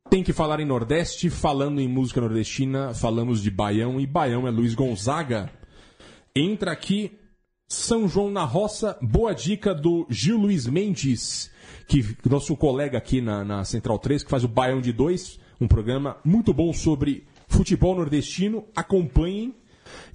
tem 0.10 0.24
que 0.24 0.34
falar 0.34 0.60
em 0.60 0.66
Nordeste. 0.66 1.30
Falando 1.30 1.80
em 1.80 1.88
música 1.88 2.20
nordestina, 2.20 2.94
falamos 2.94 3.42
de 3.42 3.50
Baião. 3.50 4.00
E 4.00 4.06
Baião 4.06 4.48
é 4.48 4.52
Luiz 4.52 4.74
Gonzaga. 4.74 5.50
Entra 6.36 6.72
aqui 6.72 7.18
São 7.68 8.08
João 8.10 8.30
na 8.30 8.44
Roça. 8.44 8.98
Boa 9.02 9.34
dica 9.34 9.74
do 9.74 10.06
Gil 10.10 10.38
Luiz 10.38 10.68
Mendes, 10.68 11.52
que 11.88 12.04
nosso 12.30 12.58
colega 12.58 12.98
aqui 12.98 13.22
na, 13.22 13.46
na 13.46 13.64
Central 13.64 14.00
3, 14.00 14.24
que 14.24 14.30
faz 14.30 14.44
o 14.44 14.50
Baião 14.50 14.82
de 14.82 14.92
Dois. 14.92 15.40
Um 15.62 15.68
programa 15.68 16.18
muito 16.26 16.54
bom 16.54 16.74
sobre 16.74 17.26
futebol 17.48 17.96
nordestino. 17.96 18.66
Acompanhem. 18.76 19.56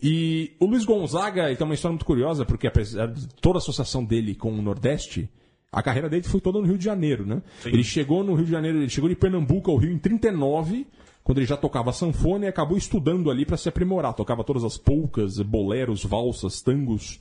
E 0.03 0.53
o 0.61 0.67
Luiz 0.67 0.85
Gonzaga 0.85 1.55
tem 1.55 1.65
uma 1.65 1.75
história 1.75 1.93
muito 1.93 2.05
curiosa, 2.05 2.45
porque 2.45 2.67
apesar 2.67 3.09
de 3.09 3.29
toda 3.41 3.59
a 3.59 3.61
associação 3.61 4.05
dele 4.05 4.35
com 4.35 4.53
o 4.53 4.63
Nordeste, 4.63 5.29
a 5.73 5.83
carreira 5.83 6.09
dele 6.09 6.23
foi 6.23 6.41
toda 6.41 6.61
no 6.61 6.67
Rio 6.67 6.79
de 6.79 6.85
Janeiro, 6.85 7.27
né? 7.27 7.43
Ele 7.65 7.83
chegou 7.83 8.23
no 8.23 8.35
Rio 8.35 8.45
de 8.45 8.51
Janeiro, 8.51 8.79
ele 8.79 8.89
chegou 8.89 9.09
de 9.09 9.17
Pernambuco 9.17 9.71
ao 9.71 9.77
Rio 9.77 9.93
em 9.93 9.99
39, 9.99 10.87
quando 11.25 11.39
ele 11.39 11.47
já 11.47 11.57
tocava 11.57 11.93
sanfona 11.93 12.45
e 12.45 12.49
acabou 12.49 12.77
estudando 12.77 13.31
ali 13.31 13.45
para 13.45 13.57
se 13.57 13.69
aprimorar. 13.69 14.15
Tocava 14.15 14.45
todas 14.45 14.63
as 14.63 14.79
polcas, 14.79 15.41
boleros, 15.41 16.05
valsas, 16.05 16.61
tangos, 16.61 17.19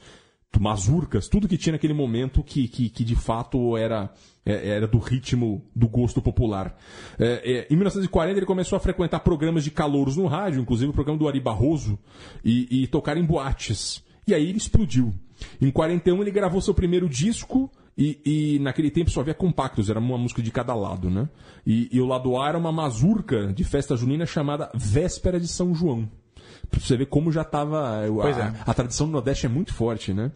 mazurcas, 0.60 1.28
tudo 1.28 1.48
que 1.48 1.58
tinha 1.58 1.74
naquele 1.74 1.94
momento 1.94 2.44
que, 2.44 2.68
que, 2.68 2.90
que 2.90 3.04
de 3.04 3.16
fato 3.16 3.76
era, 3.78 4.14
é, 4.46 4.70
era 4.70 4.88
do 4.88 4.98
ritmo 4.98 5.64
do 5.76 5.88
gosto 5.88 6.22
popular. 6.22 6.78
É, 7.20 7.42
é, 7.44 7.68
em 7.70 7.76
1940 7.76 8.40
ele 8.40 8.46
começou 8.46 8.76
a 8.76 8.80
frequentar 8.80 9.20
programas 9.22 9.64
de 9.64 9.72
calouros 9.72 10.18
no 10.18 10.28
rádio, 10.28 10.62
inclusive 10.62 10.92
o 10.92 10.94
programa 10.94 11.20
do 11.20 11.28
Ari 11.28 11.40
Barroso, 11.40 11.98
e, 12.44 12.84
e 12.84 12.88
tocar 12.88 13.18
em 13.18 13.26
boates. 13.26 14.04
E 14.28 14.34
aí 14.34 14.48
ele 14.48 14.58
explodiu. 14.58 15.14
Em 15.62 15.72
41 15.72 16.22
ele 16.22 16.32
gravou 16.32 16.62
seu 16.62 16.74
primeiro 16.74 17.10
disco, 17.10 17.70
e, 17.98 18.20
e 18.26 18.60
naquele 18.60 18.90
tempo 18.90 19.10
só 19.10 19.22
havia 19.22 19.34
compactos, 19.34 19.90
era 19.90 20.00
uma 20.00 20.18
música 20.18 20.42
de 20.42 20.52
cada 20.52 20.74
lado, 20.74 21.10
né? 21.10 21.30
E, 21.66 21.90
e 21.92 22.02
o 22.02 22.06
lado 22.08 22.40
A 22.42 22.50
era 22.50 22.58
uma 22.58 22.72
mazurca 22.72 23.54
de 23.54 23.64
festa 23.64 23.96
junina 23.96 24.26
chamada 24.26 24.72
Véspera 24.74 25.40
de 25.40 25.48
São 25.48 25.76
João. 25.76 26.10
Pra 26.70 26.80
você 26.80 26.98
ver 26.98 27.06
como 27.06 27.32
já 27.32 27.42
estava. 27.42 28.04
Pois 28.08 28.38
A, 28.38 28.46
é. 28.48 28.54
a 28.66 28.74
tradição 28.74 29.08
do 29.08 29.14
Nordeste 29.14 29.46
é 29.46 29.50
muito 29.50 29.74
forte, 29.74 30.14
né? 30.14 30.32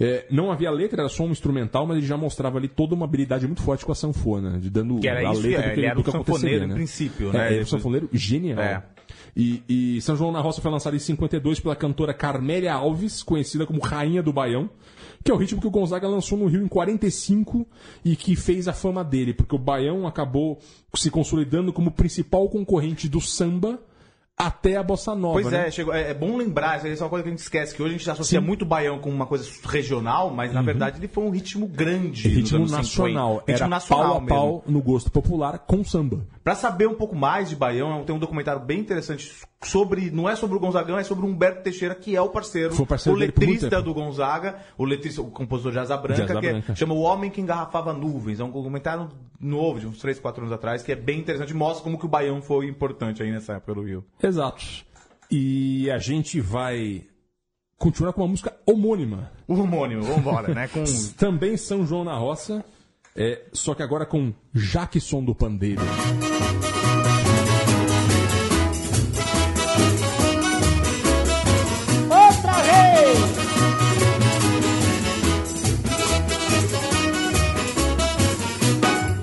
É, 0.00 0.26
não 0.30 0.50
havia 0.50 0.70
letra, 0.70 1.02
era 1.02 1.08
só 1.08 1.24
um 1.24 1.30
instrumental, 1.30 1.86
mas 1.86 1.98
ele 1.98 2.06
já 2.06 2.16
mostrava 2.16 2.58
ali 2.58 2.68
toda 2.68 2.94
uma 2.94 3.04
habilidade 3.04 3.46
muito 3.46 3.62
forte 3.62 3.84
com 3.84 3.92
a 3.92 3.94
sanfona, 3.94 4.58
de 4.58 4.70
dando 4.70 4.98
Que 5.00 5.08
era 5.08 5.28
a 5.28 5.32
isso, 5.32 5.42
letra 5.42 5.62
é, 5.62 5.68
do 5.68 5.74
que, 5.74 5.80
ele 5.80 5.86
era 5.86 5.94
do 5.94 6.04
que 6.04 6.10
sanfoneiro 6.10 6.34
aconteceria, 6.36 6.64
em 6.64 6.68
né? 6.68 6.74
princípio, 6.74 7.28
É, 7.30 7.32
né? 7.32 7.46
ele 7.46 7.54
era 7.56 7.64
um 7.64 7.66
sanfoneiro 7.66 8.08
genial. 8.12 8.60
É. 8.60 8.82
E, 9.36 9.62
e 9.68 10.00
São 10.02 10.16
João 10.16 10.30
na 10.32 10.40
Roça 10.40 10.60
foi 10.60 10.70
lançado 10.70 10.94
em 10.94 10.98
52 10.98 11.60
pela 11.60 11.74
cantora 11.74 12.12
Carmélia 12.12 12.74
Alves, 12.74 13.22
conhecida 13.22 13.66
como 13.66 13.80
Rainha 13.80 14.22
do 14.22 14.32
Baião, 14.32 14.68
que 15.24 15.30
é 15.30 15.34
o 15.34 15.36
ritmo 15.38 15.60
que 15.60 15.66
o 15.66 15.70
Gonzaga 15.70 16.08
lançou 16.08 16.36
no 16.36 16.46
Rio 16.46 16.62
em 16.62 16.68
45 16.68 17.66
e 18.04 18.16
que 18.16 18.34
fez 18.36 18.68
a 18.68 18.72
fama 18.72 19.02
dele, 19.04 19.32
porque 19.32 19.54
o 19.54 19.58
Baião 19.58 20.06
acabou 20.06 20.58
se 20.94 21.10
consolidando 21.10 21.72
como 21.72 21.90
principal 21.90 22.48
concorrente 22.48 23.08
do 23.08 23.20
samba 23.20 23.80
até 24.36 24.76
a 24.76 24.82
bossa 24.82 25.14
nova. 25.14 25.40
Pois 25.40 25.52
né? 25.52 25.68
é, 25.68 25.70
chegou, 25.70 25.94
é, 25.94 26.10
é 26.10 26.14
bom 26.14 26.36
lembrar, 26.36 26.84
isso 26.84 27.02
é 27.02 27.04
uma 27.04 27.10
coisa 27.10 27.22
que 27.22 27.28
a 27.28 27.32
gente 27.32 27.40
esquece, 27.40 27.74
que 27.74 27.82
hoje 27.82 27.94
a 27.94 27.98
gente 27.98 28.10
associa 28.10 28.38
Sim. 28.38 28.42
Uhum. 28.42 28.48
muito 28.48 28.62
o 28.62 28.66
baião 28.66 28.98
com 28.98 29.10
uma 29.10 29.26
coisa 29.26 29.48
regional, 29.64 30.30
mas 30.30 30.52
na 30.52 30.62
verdade 30.62 30.98
ele 30.98 31.08
foi 31.08 31.24
um 31.24 31.30
ritmo 31.30 31.66
grande. 31.66 32.28
Ritmo 32.28 32.58
anos 32.58 32.70
50. 32.70 32.76
nacional. 32.76 33.36
Ritmo 33.46 33.54
Era 33.54 33.68
nacional 33.68 34.04
pau 34.04 34.16
a 34.16 34.20
mesmo. 34.20 34.28
pau 34.28 34.64
no 34.66 34.80
gosto 34.80 35.10
popular 35.10 35.58
com 35.60 35.84
samba. 35.84 36.26
Pra 36.44 36.56
saber 36.56 36.88
um 36.88 36.94
pouco 36.94 37.14
mais 37.14 37.48
de 37.48 37.54
Baião, 37.54 38.02
tem 38.04 38.14
um 38.14 38.18
documentário 38.18 38.60
bem 38.60 38.80
interessante 38.80 39.32
sobre. 39.62 40.10
Não 40.10 40.28
é 40.28 40.34
sobre 40.34 40.56
o 40.56 40.60
Gonzagão, 40.60 40.98
é 40.98 41.04
sobre 41.04 41.24
o 41.24 41.28
Humberto 41.28 41.62
Teixeira, 41.62 41.94
que 41.94 42.16
é 42.16 42.20
o 42.20 42.28
parceiro. 42.30 42.74
Foi 42.74 42.84
parceiro 42.84 43.16
o 43.16 43.20
letrista 43.20 43.80
do 43.80 43.94
Gonzaga, 43.94 44.56
o 44.76 44.84
letrista, 44.84 45.22
o 45.22 45.30
compositor 45.30 45.70
de 45.70 45.78
Asa 45.78 45.96
Branca, 45.96 46.24
De 46.24 46.32
Asa 46.32 46.40
que 46.40 46.46
é- 46.46 46.50
Branca. 46.52 46.74
chama 46.74 46.94
O 46.94 47.00
Homem 47.00 47.30
que 47.30 47.40
Engarrafava 47.40 47.92
Nuvens. 47.92 48.40
É 48.40 48.44
um 48.44 48.50
documentário 48.50 49.08
novo, 49.40 49.78
de 49.78 49.86
uns 49.86 49.98
3, 49.98 50.18
4 50.18 50.42
anos 50.42 50.52
atrás, 50.52 50.82
que 50.82 50.90
é 50.90 50.96
bem 50.96 51.20
interessante. 51.20 51.54
Mostra 51.54 51.84
como 51.84 51.96
que 51.96 52.06
o 52.06 52.08
Baião 52.08 52.42
foi 52.42 52.66
importante 52.66 53.22
aí 53.22 53.30
nessa 53.30 53.54
época 53.54 53.74
do 53.74 53.82
Rio. 53.82 54.04
Exato. 54.20 54.64
E 55.30 55.88
a 55.92 55.98
gente 55.98 56.40
vai 56.40 57.04
continuar 57.78 58.12
com 58.12 58.20
uma 58.22 58.28
música 58.28 58.52
homônima. 58.66 59.30
O 59.46 59.54
homônimo, 59.54 60.02
vambora, 60.02 60.52
né? 60.54 60.66
Com. 60.74 60.82
Também 61.16 61.56
São 61.56 61.86
João 61.86 62.04
na 62.04 62.16
Roça, 62.16 62.64
é, 63.16 63.42
só 63.52 63.74
que 63.74 63.82
agora 63.82 64.06
com 64.06 64.32
Jackson 64.54 65.22
do 65.22 65.34
Pandeiro. 65.34 65.82
Outra 72.10 72.52
vez! 72.62 73.18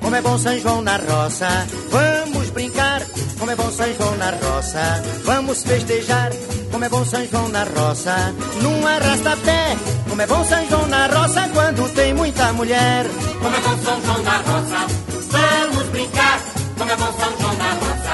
Como 0.02 0.15
é 0.15 0.21
bom 0.21 0.38
São 0.38 0.60
João 0.60 0.82
na 0.82 0.97
roça, 0.97 1.47
vamos 1.89 2.49
brincar. 2.52 3.18
Como 3.39 3.52
é 3.52 3.56
bom 3.56 3.71
São 3.71 3.93
João 3.95 4.15
na 4.17 4.32
roça, 4.32 5.02
vamos 5.23 5.63
festejar. 5.63 6.30
Como 6.71 6.84
é 6.84 6.89
bom 6.89 7.06
São 7.06 7.25
João 7.25 7.47
na 7.47 7.63
roça, 7.63 8.34
num 8.62 8.86
arrasta-pé. 8.86 9.78
Como 10.10 10.21
é 10.21 10.28
bom 10.28 10.43
São 10.43 10.67
João 10.67 10.88
na 10.88 11.08
roça 11.08 11.49
quando 11.54 11.89
tem 11.93 12.13
muita 12.13 12.52
mulher. 12.54 13.06
Como 13.41 13.56
é 13.56 13.60
bom 13.62 13.78
São 13.84 14.02
João 14.02 14.23
na 14.23 14.38
roça, 14.38 14.88
vamos 15.32 15.88
brincar. 15.88 16.39
Como 16.78 16.91
é 16.91 16.95
bom 16.97 17.13
São 17.19 17.39
João 17.39 17.54
na 17.56 17.73
roça, 17.73 18.13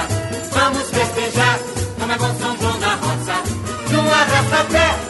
vamos 0.52 0.90
festejar. 0.90 1.58
Como 1.98 2.12
é 2.12 2.18
bom 2.18 2.34
São 2.40 2.56
João 2.58 2.78
na 2.78 2.94
roça, 2.94 3.42
no 3.90 4.00
arrasta-pé. 4.00 5.05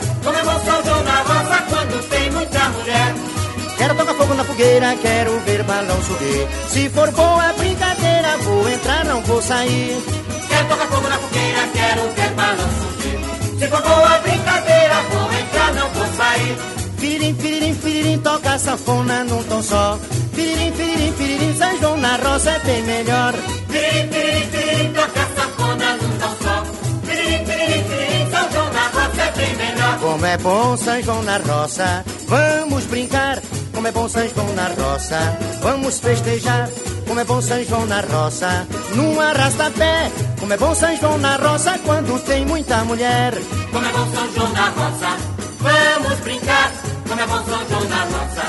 Fogueira, 4.57 4.97
quero 5.03 5.39
ver 5.41 5.63
balão 5.65 6.03
subir. 6.03 6.49
Se 6.69 6.89
for 6.89 7.11
boa 7.11 7.53
brincadeira, 7.59 8.39
vou 8.39 8.69
entrar, 8.69 9.05
não 9.05 9.21
vou 9.23 9.43
sair. 9.43 10.03
Quero 10.49 10.69
tocar 10.69 10.89
fogo 10.89 11.09
na 11.09 11.19
fogueira, 11.19 11.69
quero 11.75 12.03
ver 12.15 12.31
balão 12.31 12.69
subir. 12.81 13.59
Se 13.59 13.69
for 13.69 13.83
boa 13.83 14.19
brincadeira, 14.19 14.95
vou 15.11 15.33
entrar, 15.33 15.75
não 15.75 15.89
vou 15.91 16.07
sair. 16.17 16.57
Firirim, 16.97 17.35
firirim, 17.35 17.75
firirim, 17.75 18.19
toca 18.19 18.59
sanfona 18.59 19.25
num 19.25 19.43
tom 19.43 19.63
só. 19.63 19.99
Firirim, 20.33 20.73
firirim, 20.73 21.13
firirim, 21.13 21.57
São 21.57 21.79
João 21.79 21.97
na 21.99 22.17
roça 22.17 22.51
é 22.51 22.59
bem 22.61 22.83
melhor. 22.83 23.35
Piririm, 23.69 24.09
piririm, 24.09 24.47
piririm, 24.49 24.93
toca 24.95 25.27
sanfona 25.37 25.97
num 25.97 26.19
tom 26.19 26.35
só. 26.43 26.65
Piririm, 27.07 27.45
piririm, 27.45 27.85
piririm, 27.85 28.31
São 28.31 28.53
João 28.53 28.73
na 28.73 28.89
roça 28.89 29.23
é 29.23 29.31
bem 29.33 29.57
melhor. 29.57 29.99
Como 30.01 30.27
é 30.27 30.37
bom 30.39 30.77
São 30.79 31.03
João 31.03 31.23
na 31.25 31.37
roça, 31.37 32.05
vamos 32.27 32.85
brincar. 32.87 33.39
Como 33.77 33.89
é 33.89 33.93
bom 33.93 34.09
São 34.09 34.27
João 34.27 34.55
na 34.55 34.69
roça, 34.69 35.19
vamos 35.61 36.01
festejar. 36.01 36.67
Como 37.07 37.21
é 37.21 37.25
bom 37.25 37.43
São 37.43 37.63
João 37.63 37.85
na 37.85 38.01
roça, 38.01 38.67
num 38.95 39.21
arrasta-pé. 39.21 40.11
Como 40.41 40.51
é 40.51 40.57
bom 40.57 40.75
São 40.75 40.97
João 40.97 41.19
na 41.19 41.37
roça 41.37 41.79
quando 41.85 42.19
tem 42.25 42.47
muita 42.47 42.83
mulher. 42.85 43.35
Como 43.71 43.87
é 43.87 43.93
bom 43.93 44.15
São 44.15 44.33
João 44.33 44.53
na 44.55 44.71
roça, 44.71 45.17
vamos 45.61 46.21
brincar. 46.21 46.73
Como 47.07 47.21
é 47.21 47.27
bom 47.27 47.45
São 47.45 47.69
João 47.69 47.85
na 47.85 48.05
roça, 48.05 48.43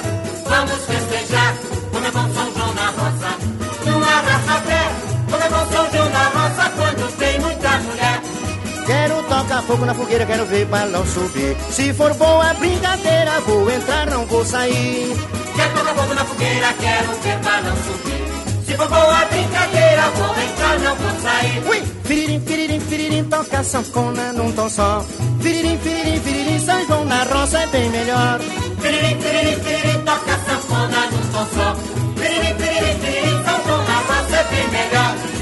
vamos 0.48 0.86
festejar. 0.86 1.07
Tocar 9.48 9.62
fogo 9.62 9.86
na 9.86 9.94
fogueira, 9.94 10.26
quero 10.26 10.46
ver 10.46 10.66
balão 10.66 11.06
subir. 11.06 11.56
Se 11.72 11.94
for 11.94 12.14
boa 12.16 12.54
brincadeira, 12.56 13.40
vou 13.40 13.72
entrar, 13.72 14.06
não 14.08 14.26
vou 14.26 14.44
sair. 14.44 15.16
Quero 15.56 15.74
tocar 15.74 15.96
fogo 15.96 16.14
na 16.14 16.26
fogueira, 16.26 16.74
quero 16.74 17.08
ver 17.22 17.38
balão 17.38 17.76
subir. 17.78 18.66
Se 18.66 18.74
for 18.76 18.90
boa 18.90 19.26
brincadeira, 19.32 20.10
vou 20.18 20.44
entrar, 20.44 20.80
não 20.80 20.96
vou 20.96 21.22
sair. 21.22 21.64
Ui! 21.66 21.82
Firirim, 22.04 22.42
firirim, 22.42 22.80
firirim, 22.82 23.24
toca 23.24 23.64
sanfona 23.64 24.34
num 24.34 24.52
tom 24.52 24.70
só. 24.70 25.06
Firirim, 25.40 25.78
firirim, 25.78 26.20
firirim, 26.20 26.60
São 26.60 26.86
João 26.86 27.06
na 27.06 27.24
roça 27.24 27.60
é 27.60 27.68
bem 27.68 27.90
melhor. 27.90 28.40
Piririm, 28.82 29.16
piririm, 29.16 29.60
piririm, 29.62 30.02
toca 30.04 30.40
sanfona 30.46 31.08
num 31.10 31.32
tom 31.32 31.48
só. 31.56 31.74
Piririm, 32.20 32.54
piririm, 32.56 33.00
piririm, 33.00 33.44
São 33.46 33.64
João 33.66 33.84
na 33.88 33.96
roça 33.96 34.36
é 34.36 34.44
bem 34.44 34.68
melhor. 34.68 35.37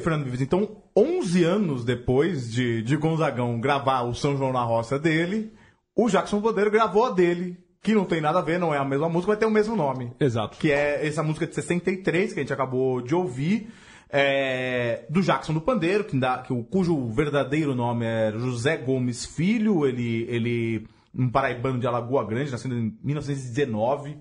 Fernando 0.00 0.24
Vives. 0.24 0.40
Então, 0.40 0.82
11 0.96 1.44
anos 1.44 1.84
depois 1.84 2.50
de, 2.50 2.82
de 2.82 2.96
Gonzagão 2.96 3.60
gravar 3.60 4.02
o 4.02 4.14
São 4.14 4.36
João 4.36 4.52
na 4.52 4.62
roça 4.62 4.98
dele, 4.98 5.52
o 5.96 6.08
Jackson 6.08 6.40
Podeiro 6.40 6.70
gravou 6.70 7.04
a 7.04 7.10
dele, 7.10 7.58
que 7.82 7.94
não 7.94 8.04
tem 8.04 8.20
nada 8.20 8.38
a 8.38 8.42
ver, 8.42 8.58
não 8.58 8.74
é 8.74 8.78
a 8.78 8.84
mesma 8.84 9.08
música, 9.08 9.32
vai 9.32 9.36
ter 9.36 9.46
o 9.46 9.50
mesmo 9.50 9.74
nome. 9.76 10.12
Exato. 10.20 10.58
Que 10.58 10.72
é 10.72 11.06
essa 11.06 11.22
música 11.22 11.46
de 11.46 11.54
63, 11.54 12.32
que 12.32 12.40
a 12.40 12.42
gente 12.42 12.52
acabou 12.52 13.00
de 13.00 13.14
ouvir, 13.14 13.68
é, 14.10 15.04
do 15.10 15.22
Jackson 15.22 15.52
do 15.52 15.60
Pandeiro, 15.60 16.04
que 16.04 16.18
dá, 16.18 16.38
que 16.38 16.52
cujo 16.64 17.08
verdadeiro 17.08 17.74
nome 17.74 18.06
é 18.06 18.32
José 18.32 18.76
Gomes 18.76 19.26
Filho, 19.26 19.86
ele, 19.86 20.26
ele 20.28 20.86
um 21.14 21.28
paraibano 21.28 21.78
de 21.78 21.86
Alagoa 21.86 22.24
Grande, 22.24 22.50
nascido 22.50 22.74
em 22.74 22.96
1919. 23.02 24.18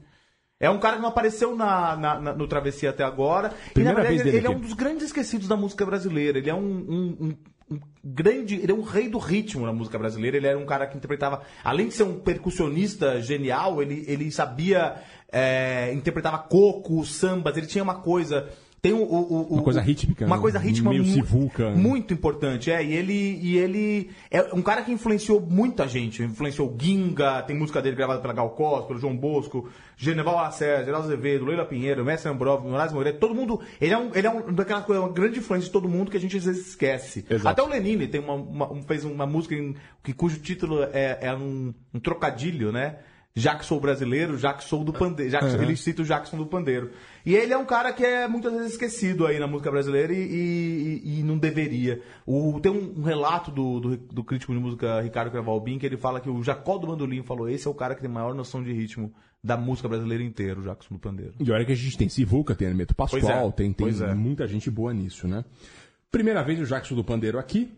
É 0.59 0.69
um 0.69 0.79
cara 0.79 0.95
que 0.95 1.01
não 1.01 1.09
apareceu 1.09 1.55
na, 1.55 1.95
na- 1.95 2.19
na- 2.19 2.33
no 2.33 2.47
Travessia 2.47 2.89
até 2.89 3.03
agora. 3.03 3.53
Primeira 3.73 3.99
e, 3.99 4.03
na 4.03 4.09
vez 4.09 4.23
verdade, 4.23 4.23
dele 4.23 4.37
ele 4.37 4.47
é 4.47 4.49
aqui. 4.49 4.57
um 4.59 4.61
dos 4.67 4.73
grandes 4.73 5.05
esquecidos 5.05 5.47
da 5.47 5.55
música 5.55 5.85
brasileira. 5.85 6.39
Ele 6.39 6.49
é 6.49 6.53
um, 6.55 6.59
um- 6.59 7.17
um- 7.69 7.75
um 7.75 7.79
grande. 8.03 8.55
Ele 8.55 8.71
é 8.71 8.75
um 8.75 8.81
rei 8.81 9.07
do 9.07 9.19
ritmo 9.19 9.65
na 9.67 9.73
música 9.73 9.99
brasileira. 9.99 10.37
Ele 10.37 10.47
era 10.47 10.57
um 10.57 10.65
cara 10.65 10.87
que 10.87 10.97
interpretava. 10.97 11.41
Além 11.63 11.89
de 11.89 11.93
ser 11.93 12.03
um 12.03 12.19
percussionista 12.19 13.21
genial, 13.21 13.81
ele, 13.81 14.03
ele 14.07 14.31
sabia. 14.31 14.95
É, 15.31 15.91
interpretava 15.93 16.37
coco, 16.39 17.03
sambas, 17.05 17.55
ele 17.57 17.67
tinha 17.67 17.83
uma 17.83 17.95
coisa. 17.95 18.47
Tem 18.79 18.93
o, 18.93 18.97
o- 19.01 19.31
o- 19.49 19.53
Uma 19.55 19.63
coisa 19.63 19.81
rítmica, 19.81 20.25
Uma 20.25 20.39
coisa 20.39 20.59
rítmica 20.59 20.89
Meio 20.91 21.03
mu- 21.03 21.11
sivuca. 21.11 21.71
muito 21.71 22.13
importante, 22.13 22.69
é. 22.71 22.83
E 22.83 22.93
ele, 22.93 23.39
e 23.41 23.57
ele 23.57 24.09
é 24.29 24.53
um 24.53 24.61
cara 24.61 24.83
que 24.83 24.91
influenciou 24.91 25.41
muita 25.41 25.87
gente. 25.87 26.21
Influenciou 26.21 26.73
Ginga, 26.79 27.41
tem 27.41 27.55
música 27.57 27.81
dele 27.81 27.95
gravada 27.95 28.21
pela 28.21 28.33
Gal 28.33 28.51
Costa, 28.51 28.87
pelo 28.87 28.99
João 28.99 29.17
Bosco, 29.17 29.67
Geneval 29.97 30.35
Lacerda, 30.35 30.85
Geraldo 30.85 31.07
Azevedo, 31.07 31.45
Leila 31.45 31.65
Pinheiro, 31.65 32.05
Mestre 32.05 32.29
Ambrov, 32.31 32.63
Moraes 32.67 32.93
Moreira, 32.93 33.17
todo 33.17 33.33
mundo. 33.33 33.59
Ele 33.81 33.93
é 33.93 33.97
um, 33.97 34.11
ele 34.13 34.27
é 34.27 34.29
um 34.29 34.53
daquela 34.53 34.81
coisa, 34.83 35.01
uma 35.01 35.09
grande 35.11 35.39
influência 35.39 35.65
de 35.65 35.71
todo 35.73 35.89
mundo 35.89 36.11
que 36.11 36.17
a 36.17 36.19
gente 36.19 36.37
às 36.37 36.45
vezes 36.45 36.67
esquece. 36.67 37.25
Exato. 37.27 37.47
Até 37.49 37.63
o 37.63 37.67
Lenine 37.67 38.07
tem 38.07 38.21
uma, 38.21 38.33
uma- 38.35 38.71
um- 38.71 38.83
fez 38.83 39.03
uma 39.03 39.25
música 39.25 39.55
em- 39.55 39.75
que, 40.03 40.13
cujo 40.13 40.37
título 40.39 40.83
é, 40.93 41.17
é 41.21 41.33
um, 41.35 41.73
um 41.93 41.99
trocadilho, 41.99 42.71
né? 42.71 42.97
Já 43.39 43.55
que 43.55 43.65
sou 43.65 43.79
brasileiro, 43.79 44.37
já 44.37 44.53
que 44.53 44.63
sou 44.63 44.83
do 44.83 44.91
pandeiro. 44.91 45.31
Já 45.31 45.39
que 45.39 45.45
Uhum. 45.45 45.61
Ele 45.61 45.75
cita 45.77 46.01
o 46.01 46.05
Jackson 46.05 46.37
do 46.37 46.45
pandeiro. 46.45 46.91
E 47.25 47.35
ele 47.35 47.53
é 47.53 47.57
um 47.57 47.65
cara 47.65 47.93
que 47.93 48.03
é 48.03 48.27
muitas 48.27 48.51
vezes 48.53 48.71
esquecido 48.71 49.25
aí 49.27 49.37
na 49.39 49.45
música 49.47 49.69
brasileira 49.69 50.11
e, 50.13 50.17
e- 51.03 51.19
e 51.19 51.23
não 51.23 51.37
deveria. 51.37 52.01
O- 52.25 52.59
tem 52.59 52.71
um, 52.71 52.95
um 52.99 53.03
relato 53.03 53.51
do, 53.51 53.79
do, 53.79 53.97
do 53.97 54.23
crítico 54.23 54.53
de 54.53 54.59
música 54.59 55.01
Ricardo 55.01 55.29
Cravalbin 55.31 55.77
que 55.77 55.85
ele 55.85 55.97
fala 55.97 56.19
que 56.19 56.29
o 56.29 56.41
Jacó 56.43 56.77
do 56.77 56.87
Bandolim 56.87 57.21
falou: 57.23 57.47
esse 57.49 57.67
é 57.67 57.69
o 57.69 57.73
cara 57.75 57.93
que 57.95 58.01
tem 58.01 58.09
maior 58.09 58.33
noção 58.33 58.63
de 58.63 58.71
ritmo 58.73 59.13
da 59.43 59.55
música 59.55 59.87
brasileira 59.87 60.23
inteira, 60.23 60.59
o 60.59 60.63
Jackson 60.63 60.95
do 60.95 60.99
pandeiro. 60.99 61.33
E 61.39 61.51
olha 61.51 61.63
que 61.63 61.71
a 61.71 61.75
gente 61.75 61.97
tem 61.97 62.09
Sivuca, 62.09 62.55
tem 62.55 62.67
Hermeto 62.67 62.95
Pascoal, 62.95 63.21
Pois 63.21 63.33
é, 63.33 63.51
tem, 63.51 63.71
tem 63.71 63.87
é. 64.09 64.13
muita 64.15 64.47
gente 64.47 64.69
boa 64.71 64.93
nisso, 64.93 65.27
né? 65.27 65.45
Primeira 66.11 66.43
vez 66.43 66.59
o 66.59 66.65
Jackson 66.65 66.95
do 66.95 67.03
Pandeiro 67.03 67.37
aqui. 67.37 67.71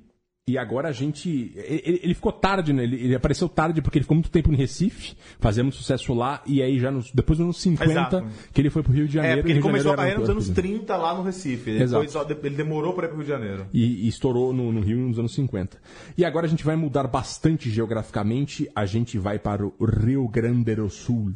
E 0.48 0.58
agora 0.58 0.90
a 0.90 0.92
gente. 0.92 1.52
Ele, 1.56 2.00
ele 2.02 2.14
ficou 2.16 2.32
tarde, 2.32 2.74
né? 2.74 2.84
Ele, 2.84 2.96
ele 2.96 3.16
apareceu 3.16 3.48
tarde 3.48 3.84
porque 3.84 4.00
ele 4.00 4.04
ficou 4.04 4.16
muito 4.16 4.32
tempo 4.32 4.52
no 4.52 4.58
Recife, 4.58 5.16
fazia 5.40 5.64
muito 5.64 5.76
sucesso 5.76 6.12
lá, 6.14 6.42
e 6.46 6.62
aí 6.62 6.80
já 6.80 6.90
nos, 6.90 7.12
depois 7.12 7.38
dos 7.38 7.46
anos 7.46 7.62
50, 7.62 7.92
Exato. 7.92 8.28
que 8.52 8.60
ele 8.60 8.72
foi 8.72 8.82
pro 8.82 8.92
Rio 8.92 9.08
de 9.08 9.14
Janeiro. 9.14 9.40
É, 9.40 9.42
porque 9.44 9.52
ele 9.52 9.62
começou 9.62 9.94
a 9.94 9.96
carreira 9.96 10.20
nos 10.20 10.30
anos 10.30 10.46
porto, 10.48 10.58
né? 10.58 10.70
30 10.70 10.98
lá 10.98 11.14
no 11.14 11.22
Recife. 11.22 11.70
Exato. 11.70 12.26
Depois 12.26 12.46
ele 12.46 12.56
demorou 12.56 12.94
para 12.94 13.06
ir 13.06 13.10
pro 13.10 13.18
Rio 13.18 13.26
de 13.26 13.32
Janeiro. 13.32 13.68
E, 13.72 14.06
e 14.06 14.08
estourou 14.08 14.52
no, 14.52 14.72
no 14.72 14.82
Rio 14.82 14.98
nos 14.98 15.20
anos 15.20 15.36
50. 15.36 15.78
E 16.18 16.26
agora 16.26 16.48
a 16.48 16.50
gente 16.50 16.64
vai 16.64 16.76
mudar 16.76 17.08
bastante 17.08 17.70
geograficamente, 17.70 18.68
a 18.76 18.88
gente 18.88 19.20
vai 19.20 19.38
para 19.38 19.64
o 19.64 19.74
Rio 19.86 20.28
Grande 20.28 20.76
do 20.76 20.90
Sul. 20.90 21.32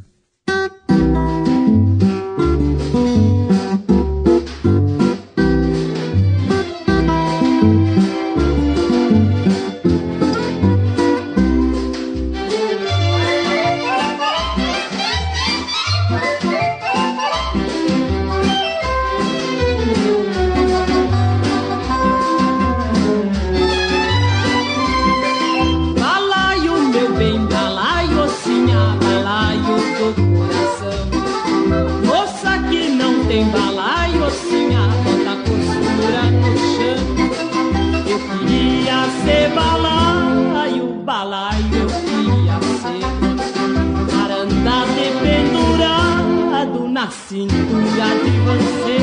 Cintura 47.34 48.10
de 48.24 48.34
você. 48.46 48.98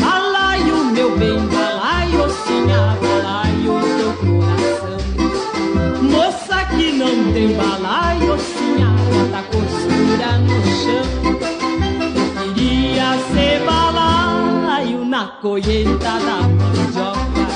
Balaio, 0.00 0.76
meu 0.86 1.16
bem, 1.16 1.38
balaio, 1.38 2.28
sinha, 2.44 2.98
balaio 3.00 3.74
do 3.98 4.08
coração. 4.18 5.00
Moça 6.02 6.58
que 6.74 6.90
não 6.90 7.14
tem 7.32 7.54
balaio, 7.54 8.36
sim, 8.40 8.82
a 8.82 8.90
bota 9.06 9.42
costura 9.52 10.30
no 10.38 10.58
chão. 10.80 11.06
Eu 12.16 12.54
queria 12.54 13.10
ser 13.32 13.54
balaio 13.64 15.04
na 15.04 15.24
colheita 15.40 16.18
da 16.26 16.38
mandioca, 16.58 17.46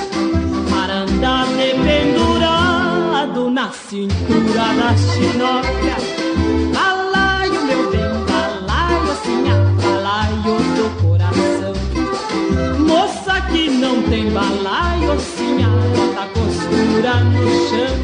para 0.71 0.95
andar 0.99 1.47
dependurado 1.57 3.51
na 3.51 3.69
cintura 3.73 4.67
da 4.79 4.97
chinoca. 4.97 6.26
Tem 14.17 14.31
balaio, 14.31 15.13
a 15.13 15.17
bota 15.95 16.27
costura 16.33 17.15
no 17.25 17.45
chão. 17.69 17.95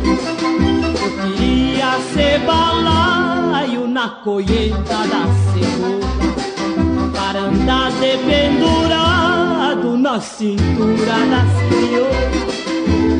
Eu 1.02 1.10
queria 1.22 1.90
ser 2.12 2.34
balaio 2.40 3.82
na 3.88 4.06
colheita 4.22 4.98
da 5.12 5.22
cebola, 5.48 6.10
para 7.14 7.40
andar 7.40 7.90
dependurado 7.92 9.96
na 9.96 10.20
cintura 10.20 11.16
das 11.30 11.52
crioulas. 11.70 12.42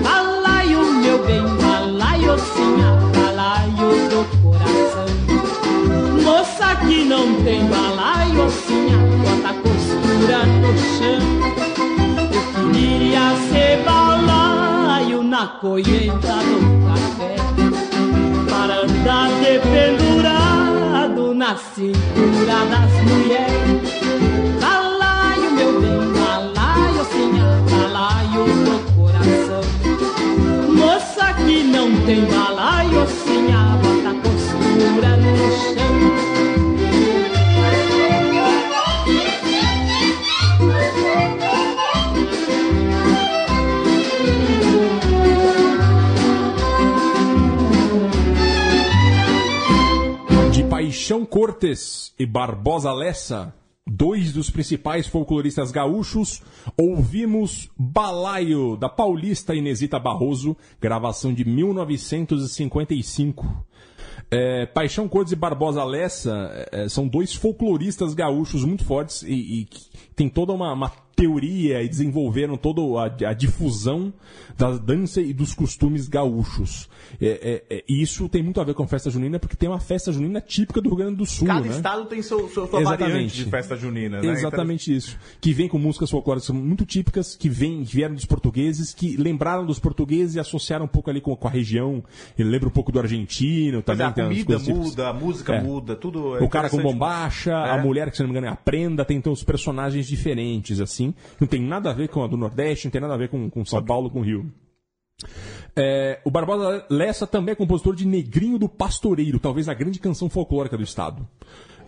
Balaio, 0.02 0.84
meu 0.84 1.18
bem, 1.24 1.46
balaio, 1.62 2.38
sim, 2.38 2.82
a 2.82 2.90
balaio 3.16 3.88
do 4.10 4.20
coração. 4.42 5.08
Moça 6.22 6.68
que 6.86 6.98
não 7.04 7.26
tem 7.42 7.64
balaio, 7.64 8.50
sim, 8.50 8.92
a 8.92 8.98
bota 9.16 9.54
costura 9.62 10.44
no 10.44 10.76
chão. 10.76 11.22
Queria 12.72 13.36
ser 13.50 13.82
balaio 13.84 15.22
na 15.22 15.46
colheita 15.60 16.36
do 16.48 16.58
café. 16.86 17.36
Para 18.48 18.74
andar 18.82 19.30
dependurado 19.40 21.34
na 21.34 21.56
cintura 21.56 22.66
das 22.70 22.92
mulheres. 23.04 23.92
Balaio, 24.60 25.50
meu 25.52 25.80
bem, 25.80 26.12
balaio, 26.12 27.04
sinha, 27.12 27.48
balaio 27.70 28.44
do 28.64 28.76
coração. 28.96 29.64
Moça 30.74 31.34
que 31.44 31.62
não 31.64 31.88
tem 32.06 32.24
balaio, 32.24 33.06
sinha, 33.24 33.78
bota 33.82 34.12
costura 34.22 35.16
no 35.16 35.36
chão 35.76 36.11
Cortes 51.32 52.12
e 52.18 52.26
Barbosa 52.26 52.92
Lessa, 52.92 53.54
dois 53.86 54.34
dos 54.34 54.50
principais 54.50 55.06
folcloristas 55.06 55.70
gaúchos, 55.70 56.42
ouvimos 56.76 57.70
Balaio, 57.74 58.76
da 58.76 58.90
paulista 58.90 59.54
Inesita 59.54 59.98
Barroso, 59.98 60.54
gravação 60.78 61.32
de 61.32 61.46
1955. 61.46 63.64
É, 64.30 64.66
Paixão 64.66 65.08
Cortes 65.08 65.32
e 65.32 65.36
Barbosa 65.36 65.82
Lessa 65.84 66.68
é, 66.70 66.86
são 66.86 67.08
dois 67.08 67.34
folcloristas 67.34 68.12
gaúchos 68.12 68.62
muito 68.62 68.84
fortes 68.84 69.22
e, 69.22 69.62
e 69.62 69.68
tem 70.14 70.28
toda 70.28 70.52
uma, 70.52 70.74
uma 70.74 70.92
teoria 71.22 71.80
e 71.82 71.88
desenvolveram 71.88 72.56
toda 72.56 72.80
a, 73.00 73.30
a 73.30 73.32
difusão 73.32 74.12
da 74.58 74.76
dança 74.76 75.20
e 75.20 75.32
dos 75.32 75.54
costumes 75.54 76.08
gaúchos. 76.08 76.88
É, 77.20 77.62
é, 77.70 77.76
é, 77.76 77.84
isso 77.88 78.28
tem 78.28 78.42
muito 78.42 78.60
a 78.60 78.64
ver 78.64 78.74
com 78.74 78.82
a 78.82 78.86
festa 78.86 79.08
junina, 79.08 79.38
porque 79.38 79.56
tem 79.56 79.68
uma 79.68 79.78
festa 79.78 80.10
junina 80.12 80.40
típica 80.40 80.80
do 80.80 80.88
Rio 80.88 80.98
Grande 80.98 81.16
do 81.16 81.26
Sul. 81.26 81.46
Cada 81.46 81.60
né? 81.60 81.68
estado 81.68 82.06
tem 82.06 82.20
seu, 82.22 82.48
seu, 82.48 82.66
sua 82.66 82.82
variante 82.82 83.36
de 83.36 83.44
festa 83.48 83.76
junina, 83.76 84.20
né? 84.20 84.32
Exatamente 84.32 84.94
isso. 84.94 85.16
Que 85.40 85.52
vem 85.52 85.68
com 85.68 85.78
músicas 85.78 86.10
folclóricas 86.10 86.50
muito 86.50 86.84
típicas, 86.84 87.36
que, 87.36 87.48
vem, 87.48 87.84
que 87.84 87.94
vieram 87.94 88.14
dos 88.14 88.26
portugueses, 88.26 88.92
que 88.92 89.16
lembraram 89.16 89.64
dos 89.64 89.78
portugueses 89.78 90.34
e 90.34 90.40
associaram 90.40 90.86
um 90.86 90.88
pouco 90.88 91.08
ali 91.08 91.20
com, 91.20 91.34
com 91.36 91.48
a 91.48 91.50
região. 91.50 92.02
Ele 92.36 92.48
lembra 92.48 92.68
um 92.68 92.72
pouco 92.72 92.90
do 92.90 92.98
argentino 92.98 93.76
Mas 93.76 93.84
também. 93.84 94.06
a 94.06 94.12
comida 94.12 94.58
muda, 94.58 95.08
a 95.08 95.12
música 95.12 95.54
É. 95.54 95.62
muda, 95.62 95.94
tudo. 95.94 96.36
é 96.36 96.42
O 96.42 96.48
cara 96.48 96.68
com 96.68 96.82
bombacha, 96.82 97.54
a 97.56 97.78
É. 97.78 97.82
mulher 97.82 98.10
que, 98.10 98.16
se 98.16 98.22
não 98.22 98.28
me 98.28 98.32
engano, 98.32 98.48
é 98.48 98.50
a 98.50 98.56
prenda, 98.56 99.04
tem 99.04 99.16
então 99.16 99.32
os 99.32 99.42
personagens 99.42 100.06
diferentes, 100.06 100.80
assim. 100.80 101.11
Não 101.40 101.46
tem 101.46 101.60
nada 101.60 101.90
a 101.90 101.92
ver 101.92 102.08
com 102.08 102.22
a 102.22 102.26
do 102.26 102.36
Nordeste, 102.36 102.86
não 102.86 102.92
tem 102.92 103.00
nada 103.00 103.14
a 103.14 103.18
ver 103.18 103.28
com, 103.28 103.50
com 103.50 103.64
São 103.64 103.84
Paulo, 103.84 104.10
com 104.10 104.20
o 104.20 104.22
Rio. 104.22 104.52
É, 105.74 106.20
o 106.24 106.30
Barbosa 106.30 106.84
Lessa 106.90 107.26
também 107.26 107.52
é 107.52 107.56
compositor 107.56 107.94
de 107.94 108.06
Negrinho 108.06 108.58
do 108.58 108.68
Pastoreiro, 108.68 109.38
talvez 109.38 109.68
a 109.68 109.74
grande 109.74 109.98
canção 109.98 110.28
folclórica 110.28 110.76
do 110.76 110.82
estado. 110.82 111.26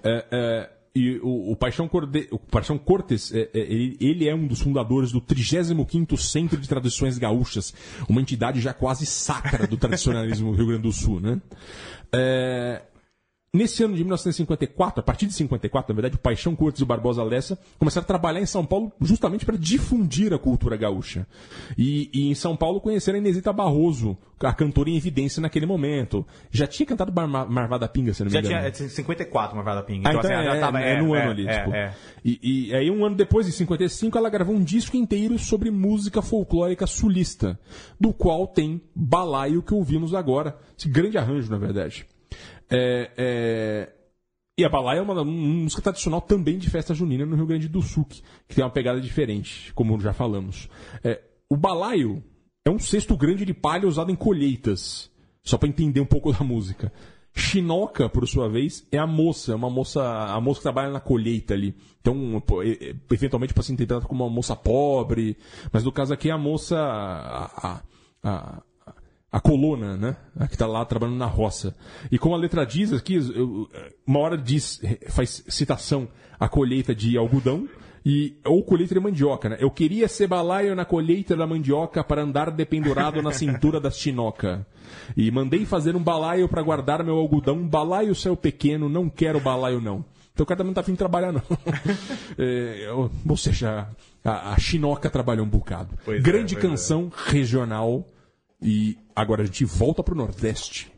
É, 0.02 0.24
é, 0.30 0.70
e 0.96 1.18
o, 1.18 1.50
o 1.50 1.56
Paixão, 1.56 1.88
Corde, 1.88 2.28
o 2.30 2.38
Paixão 2.38 2.78
Cortes, 2.78 3.34
é, 3.34 3.50
é, 3.52 3.58
ele, 3.58 3.96
ele 4.00 4.28
é 4.28 4.34
um 4.34 4.46
dos 4.46 4.60
fundadores 4.60 5.10
do 5.10 5.20
35º 5.20 6.16
Centro 6.16 6.60
de 6.60 6.68
Tradições 6.68 7.18
Gaúchas, 7.18 7.74
uma 8.08 8.20
entidade 8.20 8.60
já 8.60 8.72
quase 8.72 9.04
sacra 9.04 9.66
do 9.66 9.76
tradicionalismo 9.76 10.52
do 10.52 10.56
Rio 10.56 10.68
Grande 10.68 10.82
do 10.82 10.92
Sul, 10.92 11.20
né? 11.20 11.40
É, 12.12 12.82
Nesse 13.54 13.84
ano 13.84 13.94
de 13.94 14.02
1954, 14.02 14.98
a 14.98 15.02
partir 15.04 15.26
de 15.26 15.32
54, 15.32 15.94
na 15.94 16.00
verdade, 16.00 16.16
o 16.16 16.18
Paixão 16.18 16.56
Cortes 16.56 16.80
e 16.80 16.82
o 16.82 16.86
Barbosa 16.86 17.22
Lessa 17.22 17.56
começaram 17.78 18.02
a 18.04 18.06
trabalhar 18.08 18.40
em 18.40 18.46
São 18.46 18.66
Paulo 18.66 18.90
justamente 19.00 19.46
para 19.46 19.56
difundir 19.56 20.34
a 20.34 20.38
cultura 20.40 20.76
gaúcha. 20.76 21.24
E, 21.78 22.10
e 22.12 22.28
em 22.30 22.34
São 22.34 22.56
Paulo 22.56 22.80
conheceram 22.80 23.16
a 23.16 23.20
Inesita 23.20 23.52
Barroso, 23.52 24.18
a 24.40 24.52
cantora 24.52 24.90
em 24.90 24.96
evidência 24.96 25.40
naquele 25.40 25.66
momento. 25.66 26.26
Já 26.50 26.66
tinha 26.66 26.84
cantado 26.84 27.12
Mar 27.12 27.28
Mar- 27.28 27.48
Marvada 27.48 27.86
Pinga, 27.88 28.12
se 28.12 28.20
não 28.24 28.26
me 28.26 28.32
Já 28.32 28.40
engano. 28.40 28.72
tinha 28.72 28.86
é, 28.86 28.88
54 28.88 29.54
Marvada 29.54 29.82
Pinga. 29.84 30.08
Ah, 30.08 30.12
então, 30.12 30.20
assim, 30.20 30.32
ela 30.32 30.42
é, 30.42 30.54
já 30.54 30.60
tava- 30.60 30.80
é 30.80 31.00
no 31.00 31.14
é, 31.14 31.22
ano 31.22 31.30
ali, 31.30 31.46
é, 31.46 31.58
tipo. 31.60 31.74
é. 31.74 31.94
E, 32.24 32.68
e 32.70 32.74
aí, 32.74 32.90
um 32.90 33.04
ano 33.04 33.14
depois, 33.14 33.46
em 33.46 33.52
55, 33.52 34.18
ela 34.18 34.28
gravou 34.28 34.56
um 34.56 34.64
disco 34.64 34.96
inteiro 34.96 35.38
sobre 35.38 35.70
música 35.70 36.20
folclórica 36.20 36.88
sulista, 36.88 37.56
do 38.00 38.12
qual 38.12 38.48
tem 38.48 38.82
Balaio, 38.94 39.62
que 39.62 39.72
ouvimos 39.72 40.12
agora. 40.12 40.58
Esse 40.76 40.88
grande 40.88 41.16
arranjo, 41.16 41.48
na 41.50 41.56
verdade. 41.58 42.04
É, 42.74 43.10
é, 43.16 43.92
E 44.58 44.64
a 44.64 44.68
balaia 44.68 44.98
é 44.98 45.02
uma, 45.02 45.14
uma 45.14 45.24
música 45.24 45.82
tradicional 45.82 46.20
também 46.20 46.58
de 46.58 46.68
festa 46.70 46.94
junina 46.94 47.24
no 47.26 47.37
Rio 47.37 47.46
Grande 47.46 47.68
do 47.68 47.82
Sul, 47.82 48.04
que, 48.04 48.22
que 48.48 48.54
tem 48.54 48.64
uma 48.64 48.70
pegada 48.70 49.00
diferente, 49.00 49.72
como 49.74 49.98
já 50.00 50.12
falamos. 50.12 50.68
É, 51.02 51.20
o 51.50 51.56
balaio 51.56 52.22
é 52.64 52.70
um 52.70 52.78
cesto 52.78 53.16
grande 53.16 53.44
de 53.44 53.52
palha 53.54 53.87
usado 53.87 54.10
em 54.10 54.16
colheitas, 54.16 55.10
só 55.42 55.58
para 55.58 55.68
entender 55.68 56.00
um 56.00 56.06
pouco 56.06 56.32
da 56.34 56.44
música. 56.44 56.92
Chinoca, 57.37 58.08
por 58.08 58.26
sua 58.28 58.48
vez, 58.48 58.87
é 58.92 58.96
a 58.98 59.08
moça, 59.08 59.50
é 59.50 59.54
uma 59.56 59.68
moça, 59.68 60.00
a 60.08 60.40
moça 60.40 60.60
que 60.60 60.62
trabalha 60.62 60.92
na 60.92 61.00
colheita 61.00 61.52
ali. 61.52 61.74
Então, 62.00 62.40
eventualmente 63.10 63.52
pode 63.52 63.66
ser 63.66 63.72
interpretada 63.72 64.06
como 64.06 64.22
uma 64.22 64.30
moça 64.32 64.54
pobre, 64.54 65.37
mas 65.72 65.82
no 65.82 65.90
caso 65.90 66.14
aqui 66.14 66.28
é 66.28 66.32
a 66.32 66.38
moça, 66.38 66.78
a- 66.78 67.82
a- 68.22 68.62
a 69.34 69.40
coluna, 69.40 69.96
né? 69.96 70.16
A 70.38 70.46
que 70.46 70.54
está 70.54 70.64
lá 70.64 70.84
trabalhando 70.84 71.16
na 71.18 71.26
roça. 71.26 71.74
E 72.08 72.16
como 72.18 72.36
a 72.36 72.38
letra 72.38 72.64
diz 72.64 72.92
aqui, 72.92 73.14
eu- 73.16 73.68
uma 74.06 74.20
hora 74.20 74.38
diz, 74.38 74.80
faz 75.08 75.42
citação 75.48 76.06
à 76.38 76.48
colheita 76.48 76.94
de 76.94 77.18
algodão, 77.18 77.68
e, 78.06 78.36
ou 78.44 78.62
colheita 78.62 78.94
de 78.94 79.00
mandioca, 79.00 79.48
né? 79.48 79.56
Eu 79.58 79.70
queria 79.72 80.06
ser 80.06 80.28
balaio 80.28 80.76
na 80.76 80.84
colheita 80.84 81.34
da 81.34 81.46
mandioca 81.48 82.04
para 82.04 82.22
andar 82.22 82.48
dependurado 82.52 83.20
na 83.22 83.32
cintura 83.32 83.80
da 83.80 83.90
chinoca. 83.90 84.64
E 85.16 85.28
mandei 85.32 85.64
fazer 85.66 85.96
um 85.96 86.02
balaio 86.02 86.48
para 86.48 86.62
guardar 86.62 87.02
meu 87.02 87.16
algodão, 87.16 87.66
balaio 87.66 88.14
céu 88.14 88.36
pequeno, 88.36 88.88
não 88.88 89.08
quero 89.10 89.40
balaio 89.40 89.80
não. 89.80 90.04
Então 90.32 90.44
o 90.44 90.46
cara 90.46 90.58
também 90.58 90.68
não 90.70 90.74
tá 90.74 90.80
afim 90.82 90.92
de 90.92 90.98
trabalhar, 90.98 91.32
não. 91.32 91.42
É, 92.38 92.88
ou 92.92 93.36
seja, 93.36 93.88
a, 94.24 94.52
a 94.52 94.58
chinoca 94.58 95.08
trabalhou 95.10 95.44
um 95.44 95.48
bocado. 95.48 95.96
Pois 96.04 96.18
é, 96.18 96.22
Grande 96.22 96.56
é. 96.56 96.58
canção 96.60 97.10
regional. 97.26 98.06
E 98.66 98.96
agora 99.14 99.42
a 99.42 99.44
gente 99.44 99.66
volta 99.66 100.03
pro 100.03 100.14
Nordeste. 100.14 100.90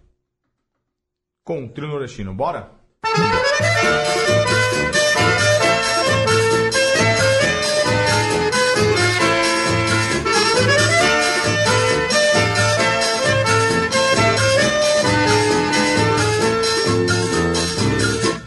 Com 1.42 1.64
o 1.64 1.68
trio 1.68 1.88
nordestino, 1.88 2.32
bora? 2.32 2.70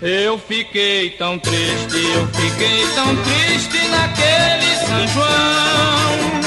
Eu 0.02 0.40
fiquei 0.40 1.10
tão 1.18 1.38
triste, 1.40 1.98
eu 2.16 2.28
fiquei 2.28 2.88
tão 2.96 3.16
triste 3.24 3.88
naquele 3.90 4.76
São 4.88 5.08
João. 5.10 6.39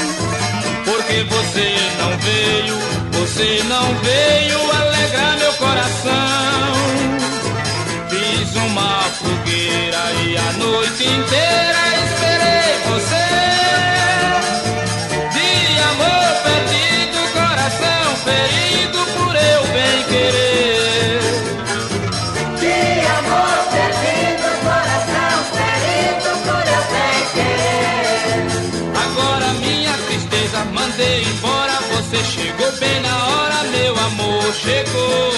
Porque 1.13 1.25
você 1.25 1.75
não 1.99 2.17
veio, 2.17 2.75
você 3.11 3.63
não 3.65 3.95
veio 3.99 4.71
alegrar 4.71 5.37
meu 5.37 5.53
coração. 5.53 6.73
Fiz 8.09 8.55
uma 8.55 8.99
fogueira 9.19 10.11
e 10.25 10.37
a 10.37 10.53
noite 10.53 11.03
inteira 11.03 11.77
esperei 12.03 12.79
você. 12.89 13.52
Bem 32.83 32.99
na 33.01 33.15
hora, 33.27 33.63
meu 33.75 33.93
amor 34.09 34.43
chegou. 34.53 35.31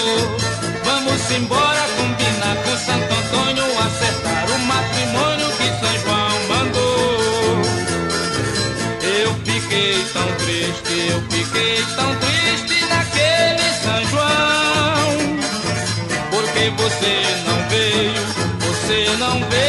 Vamos 0.84 1.30
embora 1.30 1.82
combinar 1.98 2.56
com 2.64 2.74
Santo 2.86 3.10
Antônio, 3.20 3.66
acertar 3.86 4.44
o 4.50 4.58
matrimônio 4.72 5.48
que 5.58 5.68
São 5.80 5.94
João 6.02 6.34
mandou. 6.52 7.62
Eu 9.20 9.30
fiquei 9.44 9.94
tão 10.12 10.28
triste, 10.42 10.94
eu 11.12 11.20
fiquei 11.34 11.76
tão 11.98 12.10
triste 12.24 12.76
naquele 12.92 13.66
São 13.84 14.00
João. 14.12 15.08
Porque 16.30 16.64
você 16.82 17.14
não 17.46 17.58
veio, 17.68 18.24
você 18.64 18.98
não 19.18 19.34
veio 19.50 19.65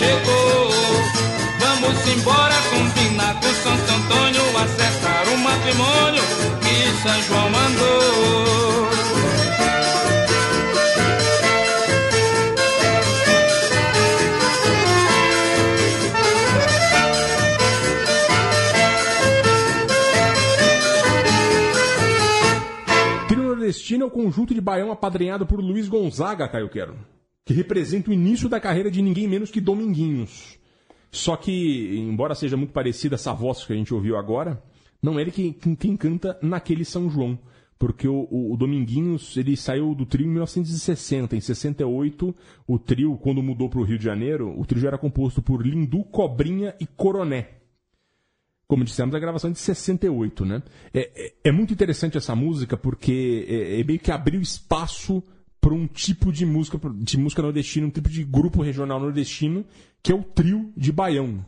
chegou. 0.00 0.70
Vamos 1.58 2.08
embora 2.08 2.54
combinar 2.70 3.34
com 3.34 3.48
Santo 3.48 3.92
Antônio, 3.92 4.58
acertar 4.58 5.28
o 5.28 5.38
matrimônio 5.38 6.22
que 6.62 7.02
São 7.02 7.22
João 7.22 7.50
mandou. 7.50 8.90
Trio 23.28 23.42
Nordestino 23.42 24.04
é 24.04 24.06
o 24.06 24.10
conjunto 24.10 24.54
de 24.54 24.60
baião 24.62 24.90
apadrinhado 24.90 25.44
por 25.44 25.60
Luiz 25.60 25.88
Gonzaga, 25.88 26.48
Caio 26.48 26.70
Quero, 26.70 26.96
que 27.50 27.54
representa 27.54 28.10
o 28.10 28.12
início 28.12 28.48
da 28.48 28.60
carreira 28.60 28.88
de 28.88 29.02
ninguém 29.02 29.26
menos 29.26 29.50
que 29.50 29.60
Dominguinhos. 29.60 30.56
Só 31.10 31.34
que, 31.34 31.98
embora 31.98 32.32
seja 32.32 32.56
muito 32.56 32.72
parecida 32.72 33.16
essa 33.16 33.32
voz 33.32 33.64
que 33.64 33.72
a 33.72 33.76
gente 33.76 33.92
ouviu 33.92 34.16
agora, 34.16 34.62
não 35.02 35.18
é 35.18 35.22
ele 35.22 35.32
quem, 35.32 35.52
quem- 35.52 35.96
canta 35.96 36.38
naquele 36.40 36.84
São 36.84 37.10
João. 37.10 37.36
porque 37.76 38.06
o, 38.06 38.28
o, 38.30 38.52
o 38.54 38.56
Dominguinhos 38.56 39.36
ele 39.36 39.56
saiu 39.56 39.96
do 39.96 40.06
trio 40.06 40.26
em 40.26 40.30
1960. 40.30 41.34
Em 41.34 41.40
68, 41.40 42.32
o 42.68 42.78
trio, 42.78 43.16
quando 43.16 43.42
mudou 43.42 43.68
para 43.68 43.80
o 43.80 43.84
Rio 43.84 43.98
de 43.98 44.04
Janeiro, 44.04 44.54
o 44.56 44.64
trio 44.64 44.80
já 44.80 44.86
era 44.86 44.98
composto 44.98 45.42
por 45.42 45.66
Lindu, 45.66 46.04
Cobrinha 46.04 46.76
e 46.78 46.86
Coroné. 46.86 47.48
Como 48.68 48.84
dissemos, 48.84 49.12
a 49.12 49.18
gravação 49.18 49.50
é 49.50 49.52
de 49.52 49.58
68, 49.58 50.44
né? 50.44 50.62
É, 50.94 51.10
é, 51.16 51.32
é 51.48 51.50
muito 51.50 51.72
interessante 51.72 52.16
essa 52.16 52.36
música 52.36 52.76
porque 52.76 53.44
é, 53.48 53.80
é 53.80 53.82
meio 53.82 53.98
que 53.98 54.12
abriu 54.12 54.40
espaço 54.40 55.20
para 55.60 55.74
um 55.74 55.86
tipo 55.86 56.32
de 56.32 56.46
música, 56.46 56.80
de 56.94 57.18
música 57.18 57.42
nordestina, 57.42 57.86
um 57.86 57.90
tipo 57.90 58.08
de 58.08 58.24
grupo 58.24 58.62
regional 58.62 58.98
nordestino, 58.98 59.64
que 60.02 60.10
é 60.10 60.14
o 60.14 60.22
trio 60.22 60.72
de 60.76 60.90
baião. 60.90 61.44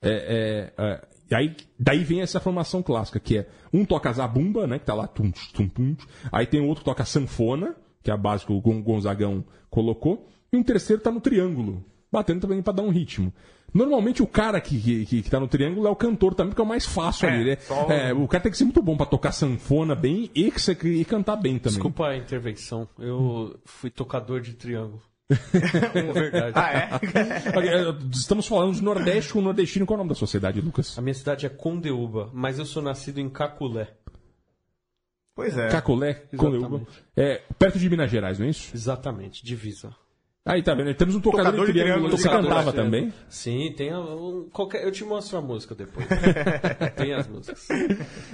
É, 0.00 0.72
é, 0.78 0.84
é, 0.84 1.04
e 1.30 1.34
aí, 1.34 1.56
daí 1.78 2.02
vem 2.04 2.20
essa 2.22 2.40
formação 2.40 2.82
clássica, 2.82 3.20
que 3.20 3.38
é 3.38 3.48
um 3.72 3.84
toca 3.84 4.12
zabumba, 4.12 4.66
né, 4.66 4.78
que 4.78 4.84
tá 4.84 4.94
lá 4.94 5.06
tum, 5.06 5.30
tum, 5.54 5.68
tum, 5.68 5.96
aí 6.30 6.46
tem 6.46 6.60
outro 6.60 6.82
que 6.82 6.90
toca 6.90 7.04
sanfona, 7.04 7.76
que 8.02 8.10
é 8.10 8.14
a 8.14 8.16
base 8.16 8.44
que 8.44 8.52
o 8.52 8.60
Gon- 8.60 8.82
Gonzagão 8.82 9.44
colocou, 9.70 10.28
e 10.52 10.56
um 10.56 10.62
terceiro 10.62 11.00
tá 11.00 11.10
no 11.10 11.20
triângulo, 11.20 11.84
batendo 12.12 12.42
também 12.42 12.60
para 12.62 12.74
dar 12.74 12.82
um 12.82 12.90
ritmo. 12.90 13.32
Normalmente 13.74 14.22
o 14.22 14.26
cara 14.26 14.60
que, 14.60 14.78
que, 14.78 15.06
que, 15.06 15.22
que 15.22 15.30
tá 15.30 15.40
no 15.40 15.48
triângulo 15.48 15.86
é 15.86 15.90
o 15.90 15.96
cantor 15.96 16.34
também, 16.34 16.50
porque 16.50 16.60
é 16.60 16.64
o 16.64 16.68
mais 16.68 16.84
fácil 16.84 17.26
É, 17.26 17.32
ali, 17.32 17.44
né? 17.46 17.56
só- 17.56 17.90
É, 17.90 18.12
o 18.12 18.28
cara 18.28 18.42
tem 18.42 18.52
que 18.52 18.58
ser 18.58 18.64
muito 18.64 18.82
bom 18.82 18.96
para 18.98 19.06
tocar 19.06 19.32
sanfona 19.32 19.94
bem 19.94 20.30
e, 20.34 20.50
que 20.50 20.60
você- 20.60 20.76
e 20.84 21.04
cantar 21.06 21.36
bem 21.36 21.58
também. 21.58 21.72
Desculpa 21.76 22.08
a 22.08 22.16
intervenção. 22.16 22.86
Eu 22.98 23.58
fui 23.64 23.88
tocador 23.88 24.40
de 24.42 24.52
triângulo. 24.52 25.00
É 25.94 26.12
verdade. 26.12 26.52
Ah, 26.54 26.72
é? 26.72 26.90
Estamos 28.12 28.46
falando 28.46 28.74
de 28.74 28.82
Nordeste 28.82 29.32
com 29.32 29.40
nordestino. 29.40 29.86
Qual 29.86 29.94
é 29.94 29.98
o 29.98 30.02
nome 30.04 30.10
da 30.10 30.14
sociedade, 30.14 30.60
Lucas? 30.60 30.98
A 30.98 31.00
minha 31.00 31.14
cidade 31.14 31.46
é 31.46 31.48
Condeúba, 31.48 32.28
mas 32.34 32.58
eu 32.58 32.66
sou 32.66 32.82
nascido 32.82 33.18
em 33.20 33.30
Caculé. 33.30 33.88
Pois 35.34 35.56
é. 35.56 35.68
Exatamente. 35.68 36.36
Coneuba. 36.36 36.82
É, 37.16 37.40
perto 37.58 37.78
de 37.78 37.88
Minas 37.88 38.10
Gerais, 38.10 38.38
não 38.38 38.44
é 38.46 38.50
isso? 38.50 38.70
Exatamente, 38.74 39.42
divisa. 39.42 39.94
Aí 40.44 40.62
tá 40.62 40.74
vendo? 40.74 40.92
Temos 40.94 41.14
um 41.14 41.20
tocador, 41.20 41.52
Tocador 41.52 41.66
de 41.66 41.72
triângulo. 41.72 42.08
triângulo, 42.08 42.18
Você 42.18 42.28
cantava 42.28 42.70
de 42.70 42.76
também? 42.76 43.12
Sim, 43.28 43.72
tem 43.76 43.94
um, 43.94 44.48
qualquer. 44.52 44.84
Eu 44.84 44.90
te 44.90 45.04
mostro 45.04 45.38
a 45.38 45.40
música 45.40 45.74
depois. 45.74 46.06
tem 46.96 47.14
as 47.14 47.28
músicas. 47.28 47.68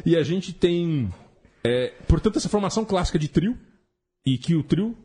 E 0.07 0.17
a 0.17 0.23
gente 0.23 0.55
tem, 0.55 1.13
é, 1.63 1.93
portanto, 2.07 2.37
essa 2.37 2.49
formação 2.49 2.85
clássica 2.85 3.19
de 3.19 3.29
trio. 3.29 3.59
E 4.27 4.37
que 4.39 4.55
o 4.55 4.63
trio, 4.63 4.97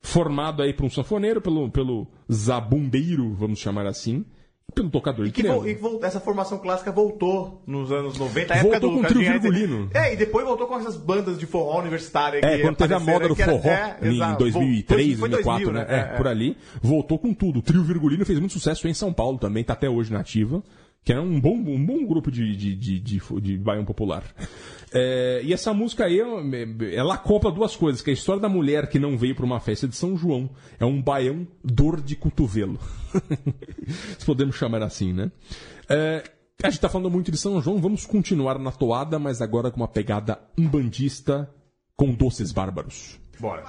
formado 0.00 0.62
aí 0.62 0.72
por 0.72 0.84
um 0.84 0.90
sanfoneiro, 0.90 1.40
pelo, 1.40 1.70
pelo 1.70 2.06
zabumbeiro, 2.32 3.34
vamos 3.34 3.58
chamar 3.58 3.86
assim, 3.86 4.24
pelo 4.72 4.90
tocador 4.90 5.26
de 5.26 5.32
Que 5.32 5.42
triângulo. 5.42 5.68
e 5.68 5.74
que 5.74 5.80
vol- 5.80 6.00
essa 6.02 6.18
formação 6.18 6.58
clássica 6.58 6.90
voltou 6.90 7.62
nos 7.66 7.92
anos 7.92 8.18
90, 8.18 8.54
a 8.54 8.56
época 8.56 8.80
Voltou 8.80 8.90
do 8.90 8.96
com 8.96 9.02
o 9.04 9.06
trio 9.08 9.20
virgulino. 9.32 9.90
É, 9.94 10.12
e 10.12 10.16
depois 10.16 10.44
voltou 10.44 10.66
com 10.66 10.76
essas 10.78 10.96
bandas 10.96 11.38
de 11.38 11.46
forró 11.46 11.78
universitária 11.80 12.40
É, 12.42 12.58
quando 12.58 12.76
teve 12.76 12.94
a 12.94 12.98
moda 13.00 13.28
do 13.28 13.36
que 13.36 13.42
era- 13.42 13.52
forró 13.52 13.68
é, 13.70 13.98
em 14.02 14.14
exato. 14.16 14.38
2003, 14.38 15.18
Foi 15.18 15.28
2004, 15.28 15.64
2000, 15.72 15.72
né? 15.72 15.86
É, 16.00 16.16
por 16.16 16.26
ali. 16.26 16.56
Voltou 16.82 17.18
com 17.18 17.32
tudo. 17.32 17.60
O 17.60 17.62
trio 17.62 17.84
Virgulino 17.84 18.24
fez 18.26 18.38
muito 18.40 18.52
sucesso 18.52 18.88
em 18.88 18.94
São 18.94 19.12
Paulo 19.12 19.38
também, 19.38 19.62
tá 19.62 19.74
até 19.74 19.88
hoje 19.88 20.12
na 20.12 20.20
ativa. 20.20 20.60
Que 21.04 21.12
era 21.12 21.20
um 21.20 21.38
bom, 21.38 21.54
um 21.54 21.84
bom 21.84 22.06
grupo 22.06 22.30
de, 22.30 22.56
de, 22.56 22.74
de, 22.74 22.98
de, 22.98 23.20
de 23.40 23.58
baião 23.58 23.84
popular. 23.84 24.24
É, 24.92 25.42
e 25.44 25.52
essa 25.52 25.74
música 25.74 26.06
aí, 26.06 26.18
ela 26.94 27.14
acopla 27.14 27.52
duas 27.52 27.76
coisas, 27.76 28.00
que 28.00 28.10
é 28.10 28.12
a 28.12 28.14
história 28.14 28.40
da 28.40 28.48
mulher 28.48 28.88
que 28.88 28.98
não 28.98 29.18
veio 29.18 29.34
para 29.34 29.44
uma 29.44 29.60
festa 29.60 29.86
de 29.86 29.96
São 29.96 30.16
João. 30.16 30.48
É 30.78 30.84
um 30.84 31.02
baião 31.02 31.46
dor 31.62 32.00
de 32.00 32.16
cotovelo. 32.16 32.78
Se 34.18 34.24
podemos 34.24 34.56
chamar 34.56 34.82
assim, 34.82 35.12
né? 35.12 35.30
É, 35.90 36.24
a 36.62 36.70
gente 36.70 36.80
tá 36.80 36.88
falando 36.88 37.10
muito 37.10 37.30
de 37.30 37.36
São 37.36 37.60
João, 37.60 37.80
vamos 37.80 38.06
continuar 38.06 38.58
na 38.58 38.70
toada, 38.70 39.18
mas 39.18 39.42
agora 39.42 39.70
com 39.70 39.78
uma 39.78 39.88
pegada 39.88 40.38
umbandista 40.56 41.50
com 41.96 42.14
doces 42.14 42.52
bárbaros. 42.52 43.18
Bora. 43.38 43.64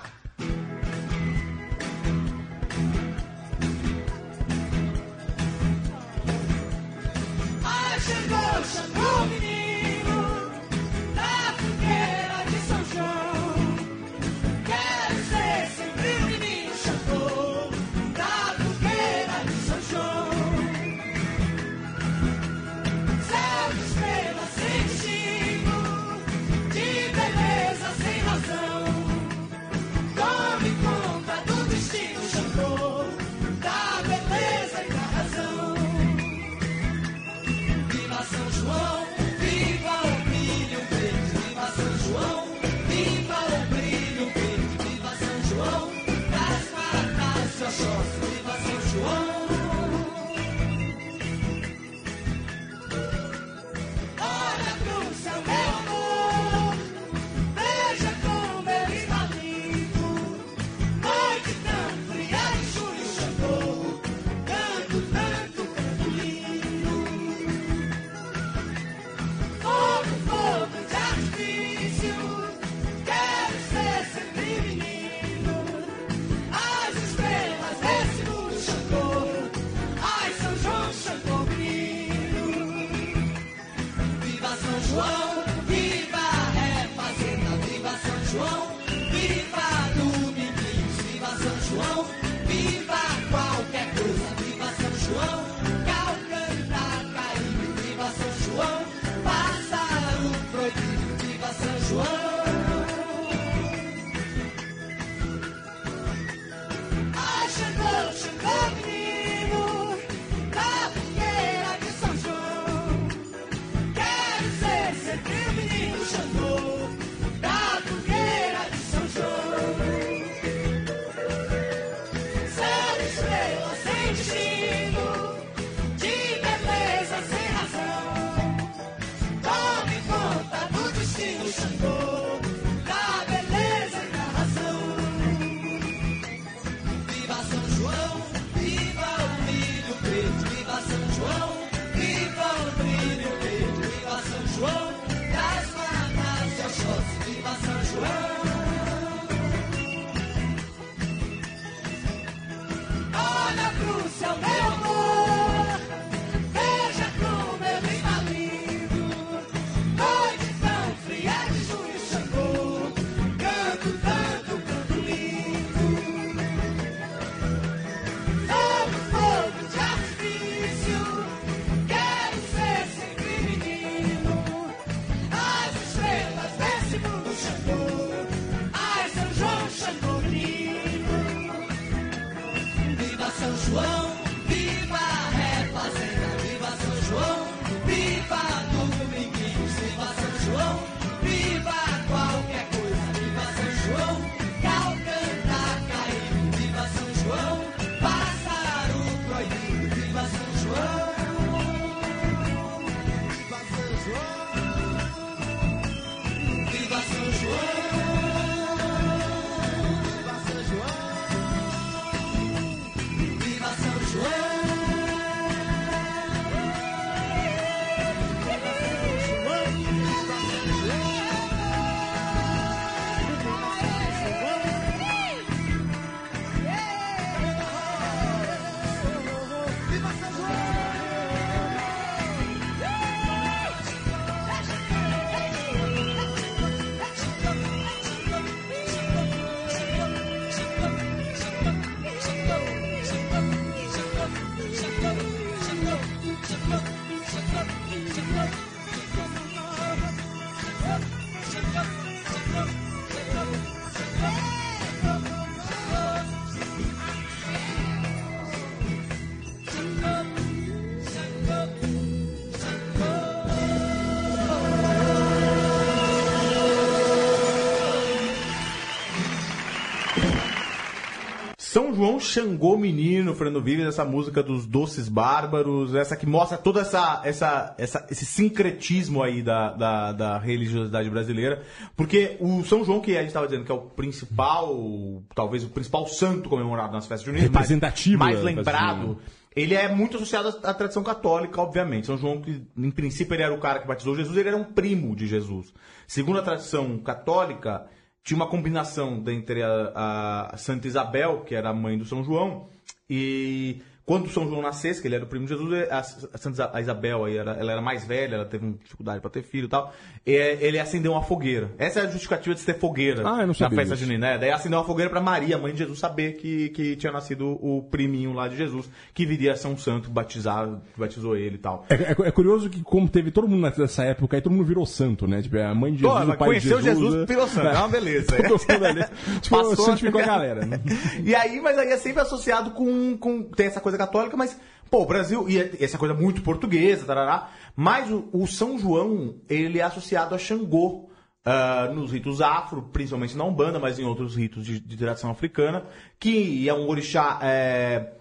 João 271.96 272.20
Xangô 272.20 272.78
Menino, 272.78 273.34
Fernando 273.34 273.62
Vives, 273.64 273.86
essa 273.88 274.04
música 274.06 274.44
dos 274.44 274.66
Doces 274.66 275.08
Bárbaros, 275.10 275.96
essa 275.96 276.16
que 276.16 276.26
mostra 276.26 276.58
todo 276.58 276.80
essa, 276.80 277.22
essa, 277.24 277.74
essa, 277.78 278.06
esse 278.12 278.26
sincretismo 278.26 279.24
aí 279.24 279.42
da, 279.42 279.72
da, 279.72 280.12
da 280.12 280.38
religiosidade 280.38 281.10
brasileira. 281.10 281.64
Porque 281.96 282.38
o 282.40 282.64
São 282.64 282.84
João, 282.84 283.00
que 283.00 283.16
a 283.16 283.20
gente 283.22 283.28
estava 283.30 283.48
dizendo 283.48 283.66
que 283.66 283.72
é 283.72 283.76
o 283.76 283.82
principal, 283.82 285.24
talvez 285.34 285.64
o 285.64 285.70
principal 285.70 286.06
santo 286.08 286.50
comemorado 286.50 286.94
nas 286.94 287.08
festas 287.08 287.26
juninas, 287.26 287.50
mais- 287.50 287.56
Representativo 287.70 288.20
mais, 288.20 288.36
da 288.36 288.42
festa 288.44 288.56
lembrado, 288.62 289.18
ele 289.56 289.74
é 289.74 289.88
muito 289.88 290.18
associado 290.18 290.50
à 290.64 290.74
tradição 290.74 291.02
católica, 291.04 291.62
obviamente. 291.62 292.08
São 292.08 292.18
João, 292.18 292.42
que 292.42 292.62
em 292.78 292.92
princípio 292.92 293.34
ele 293.34 293.44
era 293.44 293.54
o 293.54 293.58
cara 293.60 293.80
que 293.80 293.88
batizou 293.88 294.16
Jesus, 294.16 294.36
ele 294.38 294.50
era 294.50 294.58
um 294.58 294.66
primo 294.66 295.16
de 295.16 295.26
Jesus. 295.28 295.74
Segundo 296.08 296.40
a 296.40 296.42
tradição 296.42 296.98
católica, 296.98 297.86
tinha 298.26 298.36
uma 298.36 298.48
combinação 298.48 299.24
entre 299.28 299.62
a, 299.62 300.50
a 300.52 300.58
Santa 300.58 300.88
Isabel, 300.88 301.42
que 301.42 301.54
era 301.54 301.70
a 301.70 301.74
mãe 301.74 301.96
do 301.96 302.04
São 302.04 302.24
João, 302.24 302.68
e 303.08 303.84
quando 304.06 304.30
São 304.30 304.48
João 304.48 304.62
nascesse, 304.62 305.02
que 305.02 305.08
ele 305.08 305.16
era 305.16 305.24
o 305.24 305.28
primo 305.28 305.46
de 305.48 305.54
Jesus, 305.54 305.90
a, 305.90 306.00
a 306.00 306.38
Santa 306.38 306.80
Isabel 306.80 307.26
aí 307.26 307.38
era, 307.38 307.54
ela 307.54 307.72
era 307.72 307.82
mais 307.82 308.06
velha, 308.06 308.36
ela 308.36 308.46
teve 308.46 308.64
uma 308.66 308.76
dificuldade 308.84 309.20
para 309.20 309.30
ter 309.32 309.42
filho 309.44 309.66
e 309.66 309.70
tal, 309.70 309.92
e 310.26 310.32
ele 310.32 310.78
acendeu 310.80 311.14
uma 311.14 311.24
fogueira. 311.24 311.72
Essa 311.78 312.02
é 312.02 312.04
a 312.04 312.08
justificativa 312.08 312.54
de 312.56 312.62
ter 312.64 312.76
fogueira 312.78 313.24
Ah, 313.28 313.42
eu 313.42 313.48
não 313.48 313.56
na 313.60 313.70
festa 313.70 313.84
disso. 313.96 313.98
junina. 314.06 314.34
né? 314.34 314.38
Daí 314.38 314.52
acendeu 314.52 314.78
uma 314.80 314.86
fogueira 314.86 315.10
para 315.10 315.20
Maria, 315.22 315.58
mãe 315.58 315.72
de 315.74 315.80
Jesus, 315.80 315.98
saber 316.00 316.34
que, 316.34 316.70
que 316.70 316.96
tinha 316.96 317.12
nascido 317.12 317.58
o 317.62 317.82
priminho 317.90 318.32
lá 318.34 318.48
de 318.48 318.56
Jesus, 318.56 318.88
que 319.14 319.26
viria 319.26 319.54
a 319.54 319.56
ser 319.56 319.68
um 319.70 319.78
santo 319.78 320.10
batizado, 320.12 320.82
que 320.94 321.00
batizou 321.00 321.36
ele 321.36 321.56
e 321.56 321.60
tal. 321.60 321.86
É, 321.90 321.96
é- 321.96 322.28
é 322.28 322.32
curioso 322.32 322.70
que, 322.70 322.82
como 322.84 323.10
teve 323.10 323.32
todo 323.32 323.48
mundo 323.48 323.62
nessa 323.76 324.04
época, 324.04 324.38
aí 324.38 324.42
todo 324.42 324.54
mundo 324.54 324.66
virou 324.66 324.86
santo, 324.86 325.28
né? 325.28 325.42
Tipo, 325.42 325.58
a 325.58 325.74
mãe 325.74 325.94
de 325.94 326.04
Pô, 326.04 326.10
Jesus, 326.10 326.24
ela 326.24 326.34
o 326.36 326.38
pai 326.38 326.48
de 326.48 326.54
conheceu 326.70 326.82
Jesus. 326.82 326.96
Jesus, 327.00 327.20
né? 327.22 327.26
virou 327.28 327.48
santo. 327.48 327.68
É 327.68 327.78
uma 327.80 327.88
beleza. 327.88 328.28
Tipo, 329.42 329.58
Passou 329.58 329.74
a 329.74 329.76
santificou 329.90 330.22
a 330.22 330.26
galera. 330.26 330.66
né? 330.66 330.80
E 331.24 331.34
aí, 331.34 331.60
mas 331.60 331.78
aí 331.78 331.90
é 331.92 331.98
sempre 331.98 332.22
associado 332.22 332.72
com, 332.72 333.18
com. 333.18 333.42
Tem 333.44 333.66
essa 333.68 333.80
coisa 333.82 333.95
católica, 333.98 334.36
mas, 334.38 334.60
pô, 334.90 335.04
o 335.04 335.06
Brasil. 335.06 335.48
E 335.50 335.60
é- 335.60 335.72
essa 335.80 335.98
coisa 335.98 336.14
muito 336.14 336.42
portuguesa, 336.42 337.06
tarará. 337.06 337.50
Mas 337.76 338.10
o, 338.12 338.28
o 338.32 338.48
São 338.48 338.78
João, 338.78 339.36
ele 339.50 339.80
é 339.80 339.84
associado 339.84 340.34
a 340.36 340.38
Xangô. 340.38 341.10
ah, 341.48 341.92
nos 341.94 342.12
ritos 342.12 342.42
afro, 342.42 342.82
principalmente 342.92 343.38
na 343.38 343.44
Umbanda, 343.44 343.78
mas 343.80 344.00
em 344.00 344.04
outros 344.04 344.36
ritos 344.36 344.66
de, 344.66 344.80
de 344.80 344.98
tradição 344.98 345.30
africana, 345.30 345.84
que 346.20 346.68
é 346.68 346.74
um 346.74 346.88
orixá. 346.90 347.40
é, 347.44 348.14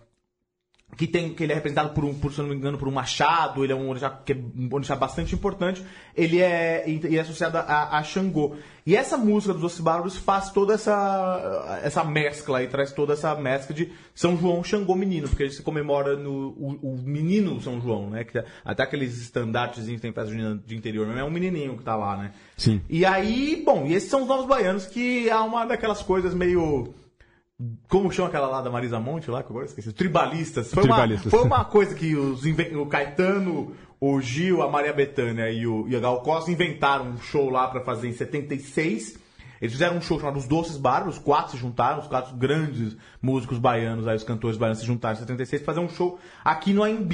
que 0.97 1.07
tem 1.07 1.33
que 1.33 1.43
ele 1.43 1.53
é 1.53 1.55
representado 1.55 1.91
por 1.91 2.05
um, 2.05 2.15
por, 2.15 2.33
se 2.33 2.41
não 2.41 2.49
me 2.49 2.55
engano, 2.55 2.79
por 2.79 2.89
um 2.89 2.93
machado, 2.93 3.65
ele 3.65 3.73
é 3.73 3.77
um 3.77 3.89
orixá 3.89 4.11
que 4.11 4.33
é 4.33 4.37
um 4.37 4.69
orixá 4.73 4.95
bastante 4.95 5.35
importante, 5.35 5.85
ele 6.17 6.41
é, 6.41 6.85
ele 6.87 7.17
é 7.17 7.21
associado 7.21 7.59
a, 7.59 7.99
a 7.99 8.03
Xangô. 8.03 8.57
E 8.87 8.95
essa 8.95 9.17
música 9.17 9.53
dos 9.53 9.63
Doces 9.63 9.81
Bárbaros 9.81 10.17
faz 10.17 10.51
toda 10.51 10.75
essa 10.75 11.81
essa 11.83 12.05
mescla 12.05 12.63
e 12.63 12.67
traz 12.67 12.93
toda 12.93 13.15
essa 13.15 13.35
mescla 13.35 13.75
de 13.75 13.91
São 14.15 14.37
João 14.37 14.63
Xangô 14.63 14.95
menino, 14.95 15.29
porque 15.29 15.45
ele 15.45 15.53
se 15.53 15.63
comemora 15.63 16.17
no 16.17 16.49
o, 16.51 16.79
o 16.83 16.99
menino 17.03 17.61
São 17.61 17.81
João, 17.81 18.11
né, 18.11 18.25
que 18.25 18.43
até 18.65 18.83
aqueles 18.83 19.21
estandartes 19.21 19.87
que 19.87 19.99
tem 19.99 20.13
festa 20.13 20.31
junina 20.31 20.61
de 20.67 20.77
interior, 20.77 21.07
mesmo, 21.07 21.21
é 21.21 21.25
um 21.25 21.31
menininho 21.31 21.77
que 21.77 21.83
tá 21.83 21.97
lá, 21.97 22.17
né? 22.17 22.33
Sim. 22.57 22.81
E 22.89 23.05
aí, 23.05 23.63
bom, 23.65 23.87
e 23.87 23.95
esses 23.95 24.11
são 24.11 24.23
os 24.23 24.29
Novos 24.29 24.47
Baianos, 24.47 24.87
que 24.87 25.29
é 25.29 25.37
uma 25.37 25.65
daquelas 25.65 26.03
coisas 26.03 26.35
meio 26.35 26.95
como 27.89 28.11
chama 28.11 28.29
aquela 28.29 28.49
lá 28.49 28.61
da 28.61 28.71
Marisa 28.71 28.99
Monte 28.99 29.31
lá, 29.31 29.43
que 29.43 29.47
eu 29.47 29.53
agora 29.53 29.67
esqueci? 29.67 29.93
Tribalistas. 29.93 30.73
Foi, 30.73 30.83
Tribalistas. 30.83 31.33
Uma, 31.33 31.39
foi 31.39 31.47
uma 31.47 31.65
coisa 31.65 31.95
que 31.95 32.17
os 32.17 32.45
o 32.45 32.87
Caetano, 32.87 33.75
o 34.01 34.21
Gil, 34.21 34.63
a 34.63 34.69
Maria 34.69 34.93
Bethânia 34.93 35.51
e, 35.51 35.67
o, 35.67 35.87
e 35.89 35.95
a 35.95 36.01
Gal 36.01 36.21
Costa 36.23 36.51
inventaram 36.51 37.07
um 37.11 37.19
show 37.19 37.49
lá 37.49 37.69
pra 37.69 37.81
fazer 37.81 38.09
em 38.09 38.13
76. 38.13 39.19
Eles 39.61 39.73
fizeram 39.73 39.97
um 39.97 40.01
show 40.01 40.19
chamado 40.19 40.37
Os 40.37 40.49
Doces 40.49 40.77
Bárbaros, 40.77 41.17
os 41.17 41.23
quatro 41.23 41.53
se 41.53 41.57
juntaram, 41.57 42.01
os 42.01 42.09
quatro 42.09 42.37
grandes 42.37 42.97
músicos 43.23 43.59
baianos, 43.59 44.07
aí 44.07 44.17
os 44.17 44.25
cantores 44.25 44.59
baianos 44.59 44.81
se 44.81 44.87
juntaram 44.87 45.15
em 45.15 45.21
76 45.21 45.63
pra 45.63 45.75
fazer 45.75 45.87
um 45.87 45.89
show 45.89 46.19
aqui 46.45 46.73
no 46.73 46.83
AMB. 46.83 47.13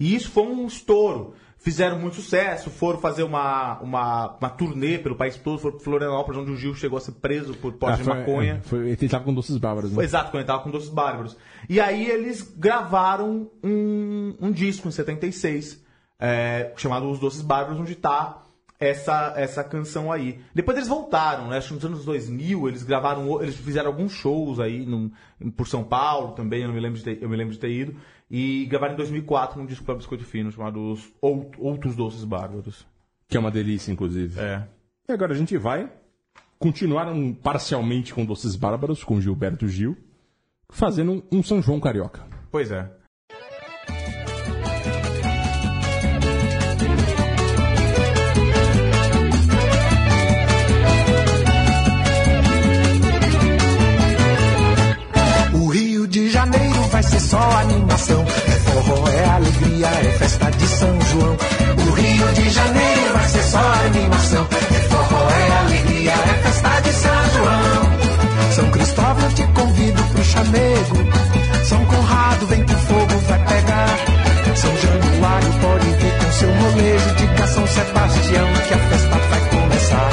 E 0.00 0.14
isso 0.14 0.30
foi 0.30 0.44
um 0.44 0.66
estouro. 0.66 1.34
Fizeram 1.62 1.96
muito 1.98 2.16
sucesso, 2.16 2.70
foram 2.70 2.98
fazer 2.98 3.22
uma, 3.22 3.78
uma, 3.80 4.36
uma 4.40 4.50
turnê 4.50 4.98
pelo 4.98 5.14
país 5.14 5.36
todo, 5.36 5.58
foram 5.60 5.76
pra 5.76 5.84
Florianópolis, 5.84 6.40
onde 6.40 6.50
o 6.50 6.56
Gil 6.56 6.74
chegou 6.74 6.98
a 6.98 7.00
ser 7.00 7.12
preso 7.12 7.54
por 7.54 7.72
porte 7.74 7.94
Ah, 7.94 7.96
de 7.98 8.02
foi- 8.04 8.14
maconha. 8.18 8.54
é, 8.54 8.60
Foi, 8.68 8.88
ele 8.90 9.08
tava 9.08 9.22
com 9.24 9.32
doces 9.32 9.56
bárbaros, 9.58 9.90
né? 9.90 9.94
Foi 9.94 10.04
exato, 10.04 10.30
quando 10.32 10.40
ele 10.40 10.46
tava 10.48 10.62
com 10.64 10.70
Doces 10.70 10.88
Bárbaros. 10.88 11.36
E 11.68 11.80
aí 11.80 12.04
eles 12.10 12.42
gravaram 12.58 13.48
um, 13.62 14.34
um 14.40 14.50
disco 14.50 14.88
em 14.88 14.90
76, 14.90 15.80
é, 16.18 16.72
chamado 16.76 17.08
Os 17.08 17.20
Doces 17.20 17.42
Bárbaros, 17.42 17.80
onde 17.80 17.94
tá 17.94 18.42
essa, 18.80 19.32
essa 19.36 19.62
canção 19.62 20.10
aí. 20.10 20.40
Depois 20.52 20.76
eles 20.76 20.88
voltaram, 20.88 21.46
né? 21.46 21.58
Acho 21.58 21.68
que 21.68 21.74
nos 21.74 21.84
anos 21.84 22.04
2000 22.04 22.66
eles 22.66 22.82
gravaram, 22.82 23.40
eles 23.40 23.54
fizeram 23.54 23.86
alguns 23.86 24.10
shows 24.10 24.58
aí 24.58 24.84
num- 24.84 25.12
por 25.56 25.68
São 25.68 25.84
Paulo 25.84 26.32
também, 26.32 26.62
eu, 26.64 26.72
me 26.72 26.80
lembro 26.80 26.98
de 26.98 27.04
ter, 27.04 27.22
eu 27.22 27.28
me 27.28 27.36
lembro 27.36 27.52
de 27.52 27.60
ter 27.60 27.70
ido. 27.70 27.94
E 28.34 28.64
gravaram 28.64 28.94
em 28.94 28.96
2004 28.96 29.60
um 29.60 29.66
disco 29.66 29.84
para 29.84 29.94
Biscoito 29.94 30.24
Fino 30.24 30.50
chamado 30.50 30.80
Os 30.92 31.12
Out- 31.22 31.50
Outros 31.58 31.94
Doces 31.94 32.24
Bárbaros. 32.24 32.86
Que 33.28 33.36
é 33.36 33.40
uma 33.40 33.50
delícia, 33.50 33.92
inclusive. 33.92 34.40
É. 34.40 34.66
E 35.06 35.12
agora 35.12 35.34
a 35.34 35.36
gente 35.36 35.56
vai 35.58 35.92
continuar 36.58 37.06
um- 37.08 37.34
parcialmente 37.34 38.14
com 38.14 38.24
Doces 38.24 38.56
Bárbaros, 38.56 39.04
com 39.04 39.20
Gilberto 39.20 39.68
Gil, 39.68 39.96
fazendo 40.70 41.12
um, 41.12 41.22
um 41.38 41.42
São 41.42 41.60
João 41.60 41.78
carioca. 41.78 42.24
Pois 42.50 42.70
é. 42.70 42.90
Só 57.22 57.38
animação. 57.38 58.24
É 58.24 58.50
forró, 58.50 59.08
é 59.08 59.24
alegria, 59.24 59.86
é 59.86 60.12
festa 60.18 60.50
de 60.50 60.66
São 60.66 61.00
João. 61.00 61.36
O 61.86 61.90
Rio 61.92 62.32
de 62.32 62.50
Janeiro 62.50 63.12
vai 63.12 63.28
ser 63.28 63.42
só 63.44 63.72
animação. 63.86 64.46
É 64.50 64.80
forró, 64.88 65.30
é 65.30 65.58
alegria, 65.58 66.12
é 66.12 66.42
festa 66.42 66.80
de 66.82 66.92
São 66.92 67.30
João. 67.36 68.52
São 68.52 68.70
Cristóvão, 68.70 69.28
te 69.30 69.42
convido 69.54 70.02
pro 70.04 70.24
chamego. 70.24 70.96
São 71.64 71.84
Conrado, 71.86 72.46
vem 72.46 72.64
que 72.64 72.74
o 72.74 72.78
fogo 72.78 73.18
vai 73.28 73.38
pegar. 73.38 73.98
São 74.56 74.76
Januário, 74.76 75.52
pode 75.60 75.86
vir 75.86 76.18
com 76.18 76.32
seu 76.32 76.54
molejo. 76.54 77.14
Diga 77.16 77.46
São 77.46 77.66
Sebastião 77.66 78.48
que 78.68 78.74
a 78.74 78.78
festa 78.78 79.18
vai 79.30 79.40
começar. 79.48 80.10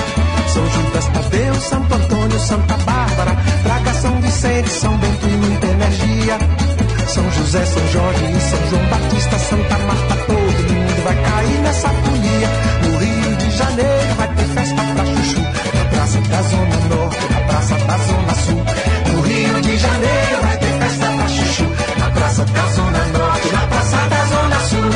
São 0.53 0.70
Judas 0.70 1.05
Tadeu, 1.07 1.53
Santo 1.55 1.95
Antônio, 1.95 2.39
Santa 2.39 2.78
Bárbara. 2.78 3.36
Traga 3.64 3.93
São 3.95 4.22
Vicente, 4.22 4.70
São 4.70 4.97
Bento 4.97 5.28
e 5.28 5.38
muita 5.38 5.68
energia. 5.68 6.78
São 7.10 7.32
José, 7.32 7.66
São 7.66 7.88
Jorge 7.88 8.24
e 8.24 8.39
São 8.39 8.70
João 8.70 8.86
Batista, 8.86 9.39
Santa 9.39 9.78
Marta, 9.80 10.16
todo 10.28 10.74
mundo 10.74 11.03
vai 11.03 11.16
cair 11.16 11.60
nessa 11.62 11.89
folia. 11.89 12.49
No 12.84 12.97
Rio 12.99 13.36
de 13.36 13.51
Janeiro 13.57 14.16
vai 14.16 14.28
ter 14.28 14.45
festa 14.45 14.84
pra 14.84 15.05
chuchu. 15.05 15.41
Na 15.74 15.86
Praça 15.89 16.22
da 16.22 16.41
Zona 16.43 16.78
Norte, 16.88 17.34
na 17.34 17.41
Praça 17.47 17.76
da 17.76 17.97
Zona 17.97 18.36
Sul. 18.36 18.64
No 19.12 19.22
Rio 19.22 19.62
de 19.62 19.78
Janeiro 19.78 20.41
vai 20.41 20.57
ter 20.57 20.74
festa 20.80 21.05
pra 21.07 21.28
chuchu. 21.30 21.64
Na 21.97 22.10
Praça 22.12 22.45
da 22.45 22.68
Zona 22.68 23.05
Norte, 23.07 23.49
na 23.53 23.68
Praça 23.68 23.97
da 23.97 24.26
Zona 24.26 24.60
Sul. 24.70 24.89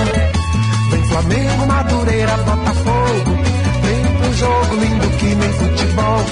Vem 0.92 1.04
Flamengo, 1.08 1.66
Madureira, 1.66 2.38
Botafogo. 2.38 3.38
Vem 3.82 4.04
pro 4.18 4.34
jogo 4.34 4.76
lindo 4.76 5.10
que 5.18 5.36
nem 5.36 5.54
futebol. 5.54 6.26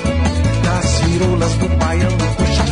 Nas 0.64 1.00
firulas 1.00 1.54
do 1.56 1.68
baiano, 1.78 2.21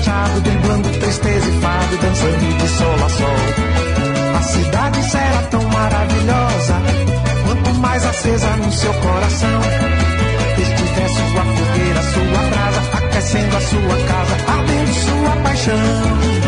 chachado, 0.09 0.41
driblando 0.41 0.89
tristeza 0.89 1.49
e 1.49 1.61
fado, 1.61 1.97
dançando 1.97 2.57
de 2.57 2.67
sol 2.67 2.95
a 3.05 3.09
sol. 3.09 4.37
A 4.37 4.41
cidade 4.41 5.11
será 5.11 5.41
tão 5.51 5.63
maravilhosa, 5.63 6.81
quanto 7.45 7.73
mais 7.79 8.05
acesa 8.05 8.47
no 8.57 8.71
seu 8.71 8.93
coração. 8.93 9.61
Estiver 10.57 11.09
sua 11.09 11.45
fogueira, 11.45 12.01
sua 12.01 12.49
brasa, 12.49 12.97
aquecendo 12.97 13.57
a 13.57 13.61
sua 13.61 14.07
casa, 14.07 14.37
ardendo 14.47 14.93
sua 14.93 15.43
paixão. 15.43 16.38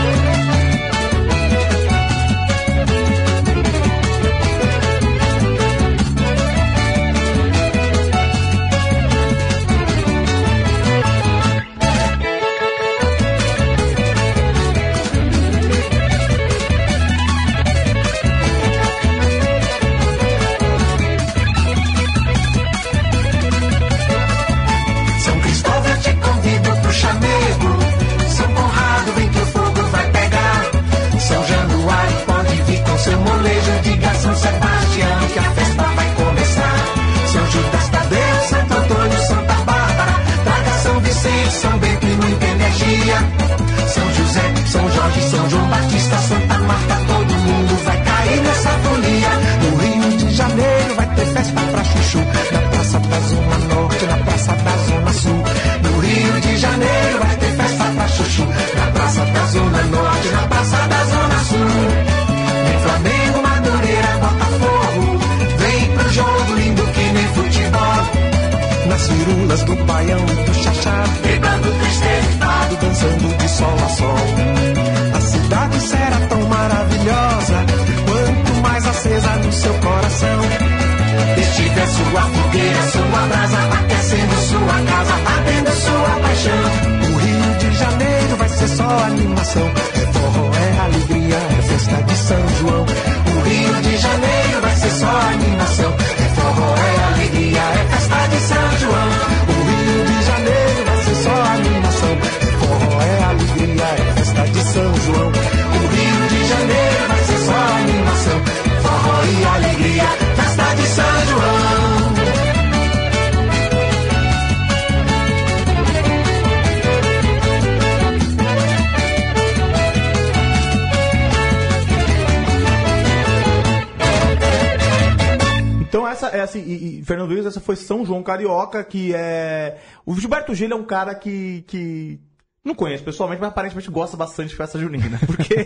E, 126.59 126.99
e, 126.99 127.03
Fernando 127.05 127.29
Luiz, 127.29 127.45
essa 127.45 127.59
foi 127.59 127.75
São 127.75 128.05
João 128.05 128.23
Carioca, 128.23 128.83
que 128.83 129.13
é. 129.13 129.79
O 130.05 130.15
Gilberto 130.15 130.53
Gil 130.55 130.69
é 130.71 130.75
um 130.75 130.83
cara 130.85 131.13
que. 131.15 131.63
que... 131.67 132.19
Não 132.63 132.75
conheço 132.75 133.03
pessoalmente, 133.03 133.41
mas 133.41 133.49
aparentemente 133.49 133.89
gosta 133.89 134.15
bastante 134.15 134.49
de 134.49 134.55
festa 134.55 134.77
junina. 134.77 135.19
Porque, 135.25 135.65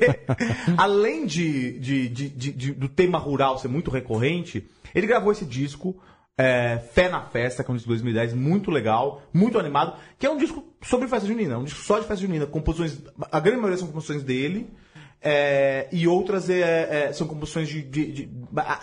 além 0.78 1.26
de, 1.26 1.78
de, 1.80 2.08
de- 2.10 2.30
de- 2.30 2.72
do 2.74 2.88
tema 2.88 3.18
rural 3.18 3.58
ser 3.60 3.68
muito 3.68 3.92
recorrente, 3.92 4.66
ele 4.94 5.06
gravou 5.06 5.32
esse 5.32 5.46
disco, 5.46 6.02
é, 6.38 6.78
Fé 6.94 7.10
na 7.10 7.22
Festa, 7.22 7.64
que 7.64 7.70
é 7.70 7.74
um 7.74 7.76
disco 7.76 7.88
de 7.90 7.96
2010, 7.96 8.34
muito 8.34 8.72
legal, 8.72 9.22
muito 9.34 9.60
animado, 9.60 9.98
que 10.18 10.26
é 10.26 10.30
um 10.30 10.38
disco 10.38 10.64
sobre 10.82 11.08
festa 11.10 11.28
junina, 11.28 11.58
um 11.58 11.66
disco 11.66 11.82
só 11.82 12.00
de 12.00 12.06
festa 12.08 12.22
junina, 12.26 12.46
composições. 12.46 12.98
A 13.32 13.40
grande 13.42 13.58
maioria 13.58 13.78
são 13.78 13.88
composições 13.88 14.24
dele. 14.24 14.70
É, 15.28 15.88
e 15.92 16.08
outras 16.08 16.48
é, 16.52 17.08
é, 17.08 17.14
são 17.14 17.26
composições 17.26 17.68
de, 17.68 17.82
de- 17.82 18.12
de- 18.12 18.30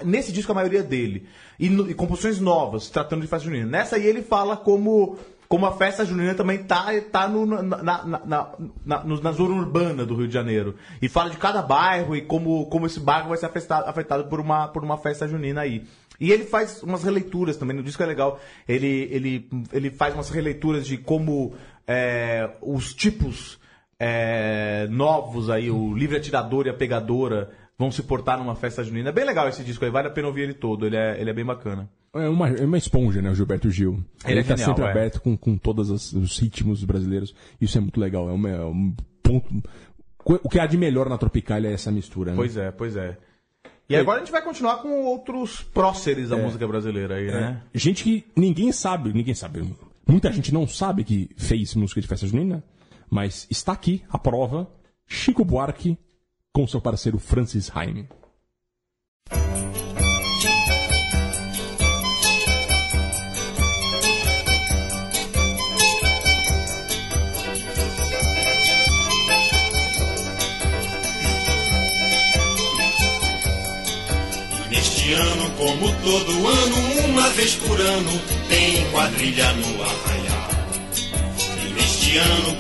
Nesse 0.05 0.33
disco, 0.33 0.51
a 0.51 0.55
maioria 0.57 0.83
dele. 0.83 1.25
E, 1.59 1.69
no- 1.71 1.89
e 1.89 1.95
composições 1.95 2.41
novas, 2.41 2.91
tratando 2.91 3.23
de 3.23 3.29
festa 3.29 3.45
junina. 3.47 3.65
Nessa 3.65 3.95
aí 3.95 4.05
ele 4.05 4.23
fala 4.23 4.57
como, 4.57 5.17
como 5.49 5.67
a 5.67 5.73
festa 5.73 6.05
junina 6.05 6.35
também 6.35 6.65
tá, 6.65 6.87
tá 7.13 7.29
no, 7.29 7.47
na, 7.47 7.63
na, 7.63 8.53
na, 8.85 9.05
na 9.05 9.33
zona 9.33 9.55
urbana 9.55 10.05
do 10.05 10.17
Rio 10.17 10.27
de 10.27 10.35
Janeiro. 10.35 10.75
E 11.01 11.09
fala 11.09 11.31
de 11.31 11.37
cada 11.37 11.63
bairro 11.63 12.17
e 12.17 12.23
como, 12.23 12.67
como 12.67 12.87
esse 12.87 12.99
bairro 12.99 13.29
vai 13.29 13.39
ser 13.39 13.47
afetado, 13.47 13.89
afetado 13.89 14.25
por, 14.25 14.41
uma, 14.41 14.67
por 14.67 14.83
uma 14.83 14.99
festa 14.99 15.29
junina 15.29 15.61
aí. 15.61 15.85
E 16.19 16.33
ele 16.33 16.43
faz 16.45 16.83
umas 16.83 17.05
releituras 17.05 17.57
também, 17.57 17.77
no 17.77 17.83
disco 17.85 18.03
é 18.03 18.07
legal. 18.07 18.41
Ele, 18.69 19.09
ele, 19.13 19.49
ele 19.73 19.91
faz 19.91 20.13
umas 20.15 20.29
releituras 20.29 20.85
de 20.87 20.97
como 20.99 21.55
é, 21.87 22.51
os 22.61 22.93
tipos 22.93 23.62
é, 24.05 24.89
novos 24.91 25.49
aí, 25.49 25.71
o 25.71 25.95
livre 25.95 26.17
atirador 26.17 26.67
e 26.67 26.71
a 26.71 26.75
pegadora, 26.75 27.51
vão 27.79 27.93
se 27.93 28.03
portar 28.03 28.37
numa 28.37 28.57
festa 28.57 28.83
junina. 28.83 29.11
É 29.11 29.13
bem 29.13 29.25
legal 29.25 29.49
esse 29.49 29.63
disco 29.63 29.85
aí, 29.85 29.91
vale 29.93 30.09
a 30.09 30.11
pena 30.11 30.27
ouvir 30.27 30.43
ele 30.43 30.55
todo, 30.55 30.85
ele 30.87 30.97
é, 30.97 31.21
ele 31.21 31.31
é 31.31 31.33
bem 31.33 31.45
bacana. 31.45 31.89
É 32.13 32.29
uma, 32.29 32.49
é 32.49 32.65
uma 32.65 32.77
esponja, 32.77 33.23
né, 33.23 33.31
o 33.31 33.35
Gilberto 33.35 33.71
Gil. 33.71 34.05
Ele 34.27 34.41
é 34.41 34.43
tá 34.43 34.57
genial, 34.57 34.71
sempre 34.71 34.85
é. 34.85 34.91
aberto 34.91 35.21
com, 35.21 35.37
com 35.37 35.57
todos 35.57 35.89
os, 35.89 36.13
os 36.13 36.37
ritmos 36.39 36.83
brasileiros. 36.85 37.33
Isso 37.61 37.79
é 37.79 37.81
muito 37.81 38.01
legal. 38.01 38.29
É, 38.29 38.33
uma- 38.33 38.51
é 38.51 38.65
um 38.65 38.93
ponto. 39.23 39.63
O 40.25 40.49
que 40.49 40.59
há 40.59 40.67
de 40.67 40.77
melhor 40.77 41.09
na 41.09 41.17
Tropicália 41.17 41.69
é 41.69 41.73
essa 41.73 41.91
mistura, 41.93 42.33
né? 42.33 42.37
Pois 42.37 42.57
é, 42.57 42.71
pois 42.73 42.97
é. 42.97 43.17
E 43.89 43.97
agora 43.97 44.19
a 44.19 44.21
gente 44.25 44.33
vai 44.33 44.43
continuar 44.43 44.77
com 44.79 45.05
outros 45.05 45.63
próceres 45.63 46.29
da 46.31 46.39
É. 46.39 46.43
música 46.43 46.67
brasileira 46.67 47.17
aí, 47.17 47.27
né? 47.27 47.61
Gente 47.75 48.05
que 48.05 48.25
ninguém 48.37 48.73
sabe, 48.73 49.13
ninguém 49.13 49.35
sabe. 49.35 49.63
Muita 50.07 50.31
gente 50.33 50.53
não 50.53 50.67
sabe 50.67 51.05
que 51.05 51.31
fez 51.37 51.75
música 51.75 52.01
de 52.01 52.07
festa 52.07 52.27
junina, 52.27 52.63
mas 53.13 53.47
está 53.51 53.73
aqui 53.73 54.03
a 54.09 54.19
prova: 54.19 54.67
Chico 55.07 55.45
Buarque 55.45 55.99
com 56.51 56.67
seu 56.67 56.81
parceiro 56.81 57.19
Francis 57.19 57.71
Haime. 57.75 58.09
Neste 74.71 75.13
ano, 75.13 75.51
como 75.59 75.93
todo 76.01 76.49
ano, 76.49 77.11
uma 77.11 77.29
vez 77.31 77.57
por 77.57 77.79
ano, 77.79 78.11
tem 78.49 78.91
quadrilha 78.91 79.53
no 79.53 79.83
arraial. 79.83 80.22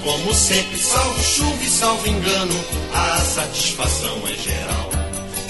Como 0.02 0.32
sempre, 0.32 0.78
salvo 0.78 1.22
chuva 1.22 1.62
e 1.62 1.68
salvo 1.68 2.08
engano, 2.08 2.64
a 2.94 3.18
satisfação 3.18 4.22
é 4.26 4.34
geral. 4.34 4.90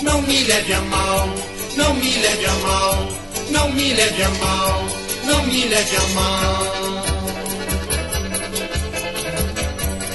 Não 0.02 0.20
me 0.22 0.42
leve 0.42 0.72
a 0.72 0.80
mal, 0.80 1.28
não 1.76 1.94
me 1.94 2.12
leve 2.18 2.44
a 2.44 2.54
mal, 2.54 3.08
não 3.50 3.72
me 3.72 3.92
leve 3.92 4.22
a 4.24 4.28
mal, 4.28 4.86
não 5.24 5.46
me 5.46 5.64
leve 5.66 5.96
a 5.96 6.08
mal. 6.14 7.04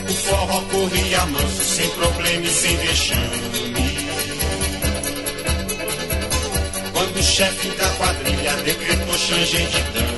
O 0.09 0.13
forró 0.13 0.61
corria 0.69 1.25
manso, 1.27 1.63
sem 1.63 1.89
problema 1.91 2.45
e 2.45 2.49
sem 2.49 2.75
vexame. 2.75 3.73
Quando 6.91 7.17
o 7.17 7.23
chefe 7.23 7.69
da 7.69 7.89
quadrilha 7.91 8.53
decretou 8.65 9.17
change 9.17 9.65
de 9.65 9.81
dame. 9.93 10.16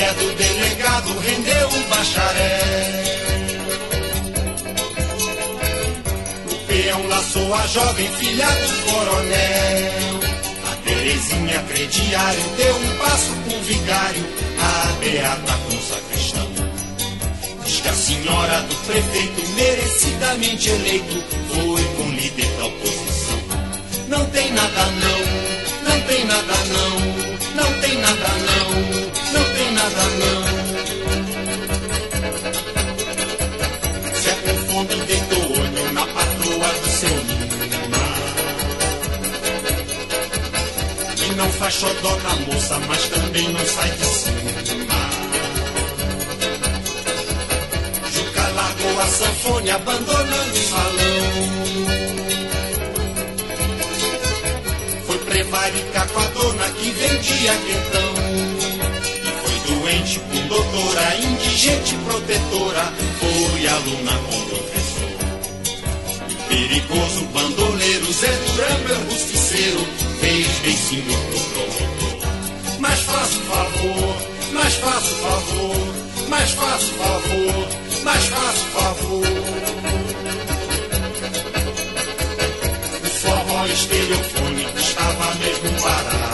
Mulher 0.00 0.14
do 0.14 0.32
delegado 0.34 1.18
rendeu 1.18 1.68
um 1.68 1.82
bacharel. 1.90 3.00
O 6.50 6.66
peão 6.66 7.06
laçou 7.08 7.54
a 7.54 7.66
jovem 7.66 8.08
filha 8.12 8.46
do 8.46 8.92
coronel. 8.92 10.20
A 10.70 10.76
Terezinha 10.76 11.62
crediário 11.68 12.42
deu 12.56 12.76
um 12.76 12.96
passo 12.96 13.30
com 13.44 13.56
o 13.56 13.62
vigário. 13.62 14.24
A 14.58 14.92
beata 15.00 15.52
com 15.68 15.80
sacristão. 15.82 16.48
Diz 17.64 17.80
que 17.80 17.88
a 17.88 17.92
senhora 17.92 18.62
do 18.62 18.74
prefeito, 18.86 19.48
merecidamente 19.54 20.68
eleito, 20.70 21.24
foi 21.52 21.84
com 21.96 22.10
líder 22.10 22.48
da 22.56 22.66
oposição. 22.66 23.40
Não 24.08 24.24
tem 24.30 24.50
nada 24.52 24.86
não, 24.86 25.90
não 25.92 26.00
tem 26.06 26.24
nada 26.24 26.54
não, 26.72 27.64
não 27.64 27.80
tem 27.80 27.98
nada 27.98 28.28
não, 28.46 29.09
nada 29.80 30.04
não. 30.20 30.40
Se 34.14 34.28
é 34.28 34.34
com 34.44 34.56
fome, 34.66 34.94
deitou 35.06 35.44
olho 35.52 35.92
na 35.92 36.06
patroa 36.06 36.70
do 36.82 36.88
seu 36.98 37.16
Lima. 37.28 38.04
E 41.26 41.34
não 41.34 41.50
faz 41.52 41.74
xodó 41.74 42.16
na 42.16 42.34
moça, 42.46 42.78
mas 42.88 43.08
também 43.08 43.48
não 43.48 43.66
sai 43.66 43.90
de 43.90 44.04
cima. 44.04 45.00
Juca 48.14 48.48
largou 48.58 49.00
a 49.00 49.06
sanfone, 49.06 49.70
abandonando 49.70 50.52
o 50.52 50.64
salão. 50.72 51.20
Foi 55.06 55.18
prevaricar 55.18 56.06
com 56.08 56.20
a 56.20 56.26
dona 56.26 56.68
que 56.70 56.90
vendia 56.90 57.52
quentão. 57.66 58.59
Doente 59.90 60.20
com 60.20 60.46
doutora, 60.46 61.16
indigente 61.16 61.96
protetora. 61.96 62.92
Foi 63.18 63.66
aluna 63.66 64.12
com 64.12 64.40
professor. 64.48 65.10
Perigoso 66.48 67.24
bandoleiro, 67.32 68.12
Zé 68.12 68.28
Durango 68.28 68.92
é 68.92 68.94
justiceiro. 69.10 69.84
Fez 70.20 70.46
beicinho 70.62 71.02
pro 71.02 71.40
promotor. 71.40 72.20
Mas 72.78 73.00
faça 73.00 73.36
um 73.36 73.42
favor, 73.46 74.16
mas 74.52 74.74
faça 74.74 75.16
favor, 75.16 75.96
mas 76.28 76.50
faça 78.26 78.66
favor. 78.72 79.26
O 83.02 83.06
forró 83.08 83.66
estereofônico 83.66 84.78
estava 84.78 85.34
mesmo 85.34 85.68
parado. 85.82 86.29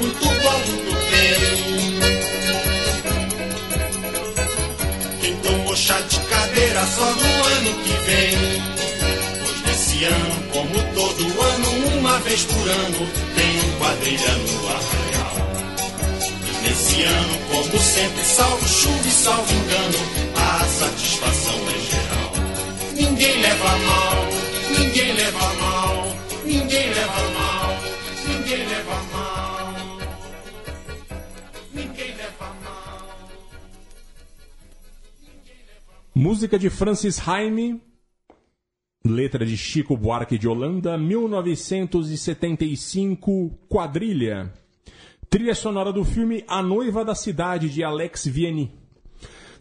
Muito 0.00 0.24
bom, 0.24 0.58
muito 0.66 0.92
bem. 1.10 2.00
Quem 5.20 5.36
tomou 5.36 5.76
chá 5.76 6.00
de 6.00 6.18
cadeira 6.20 6.86
só 6.86 7.04
no 7.04 7.44
ano 7.44 7.72
que 7.84 7.92
vem. 8.06 8.36
Pois 9.42 9.62
nesse 9.66 10.04
ano, 10.04 10.34
como 10.52 10.82
todo 10.94 11.42
ano, 11.42 11.98
uma 11.98 12.18
vez 12.20 12.44
por 12.44 12.68
ano, 12.68 13.08
tem 13.36 13.78
quadrilha 13.78 14.32
no 14.32 14.68
arraial. 14.68 15.36
E 16.46 16.50
nesse 16.66 17.02
ano, 17.02 17.38
como 17.50 17.78
sempre, 17.78 18.24
salvo 18.24 18.68
chuva 18.68 19.06
e 19.06 19.10
salvo 19.10 19.52
engano, 19.52 19.98
a 20.36 20.64
satisfação 20.64 21.60
é 21.68 21.78
geral. 21.90 22.32
Ninguém 22.94 23.40
leva 23.42 23.76
mal, 23.78 24.28
ninguém 24.78 25.12
leva 25.12 25.54
mal, 25.60 26.16
ninguém 26.44 26.88
leva 26.88 27.20
mal, 27.20 27.29
Música 36.20 36.58
de 36.58 36.68
Francis 36.68 37.18
Haime, 37.26 37.80
letra 39.02 39.46
de 39.46 39.56
Chico 39.56 39.96
Buarque 39.96 40.36
de 40.36 40.46
Holanda, 40.46 40.98
1975, 40.98 43.58
Quadrilha. 43.70 44.52
Trilha 45.30 45.54
sonora 45.54 45.90
do 45.90 46.04
filme 46.04 46.44
A 46.46 46.62
Noiva 46.62 47.06
da 47.06 47.14
Cidade, 47.14 47.70
de 47.70 47.82
Alex 47.82 48.26
Vianney. 48.26 48.70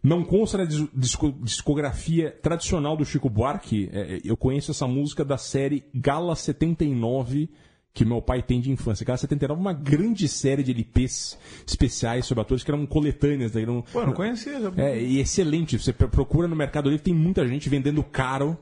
Não 0.04 0.22
consta 0.22 0.58
na 0.58 0.66
dis- 0.66 0.86
disco- 0.94 1.32
discografia 1.42 2.38
tradicional 2.44 2.98
do 2.98 3.06
Chico 3.06 3.30
Buarque. 3.30 3.90
é, 3.94 4.16
é, 4.16 4.20
eu 4.26 4.36
conheço 4.36 4.72
essa 4.72 4.86
música 4.86 5.24
da 5.24 5.38
série 5.38 5.86
Gala 5.96 6.36
79, 6.36 7.50
que 7.94 8.06
meu 8.06 8.22
pai 8.22 8.42
tem 8.42 8.62
de 8.62 8.72
infância. 8.72 9.06
Gala 9.06 9.18
79 9.18 9.60
é 9.60 9.62
uma 9.62 9.74
grande 9.74 10.28
série 10.28 10.64
de 10.64 10.72
LPs 10.72 11.38
especiais 11.68 12.26
sobre 12.26 12.42
atores 12.42 12.64
que 12.64 12.72
eram 12.72 12.86
coletâneas. 12.86 13.54
né, 13.54 13.62
Eram, 13.62 13.84
Pô, 13.92 14.06
não 14.06 14.14
conhecia. 14.14 14.60
já- 14.62 14.72
é, 14.78 15.02
e 15.02 15.20
excelente. 15.20 15.78
Você 15.78 15.92
pro- 15.92 16.08
procura 16.08 16.48
no 16.48 16.56
Mercado 16.56 16.90
Livre, 16.90 17.04
tem 17.04 17.14
muita 17.14 17.46
gente 17.48 17.68
vendendo 17.70 18.04
caro 18.04 18.58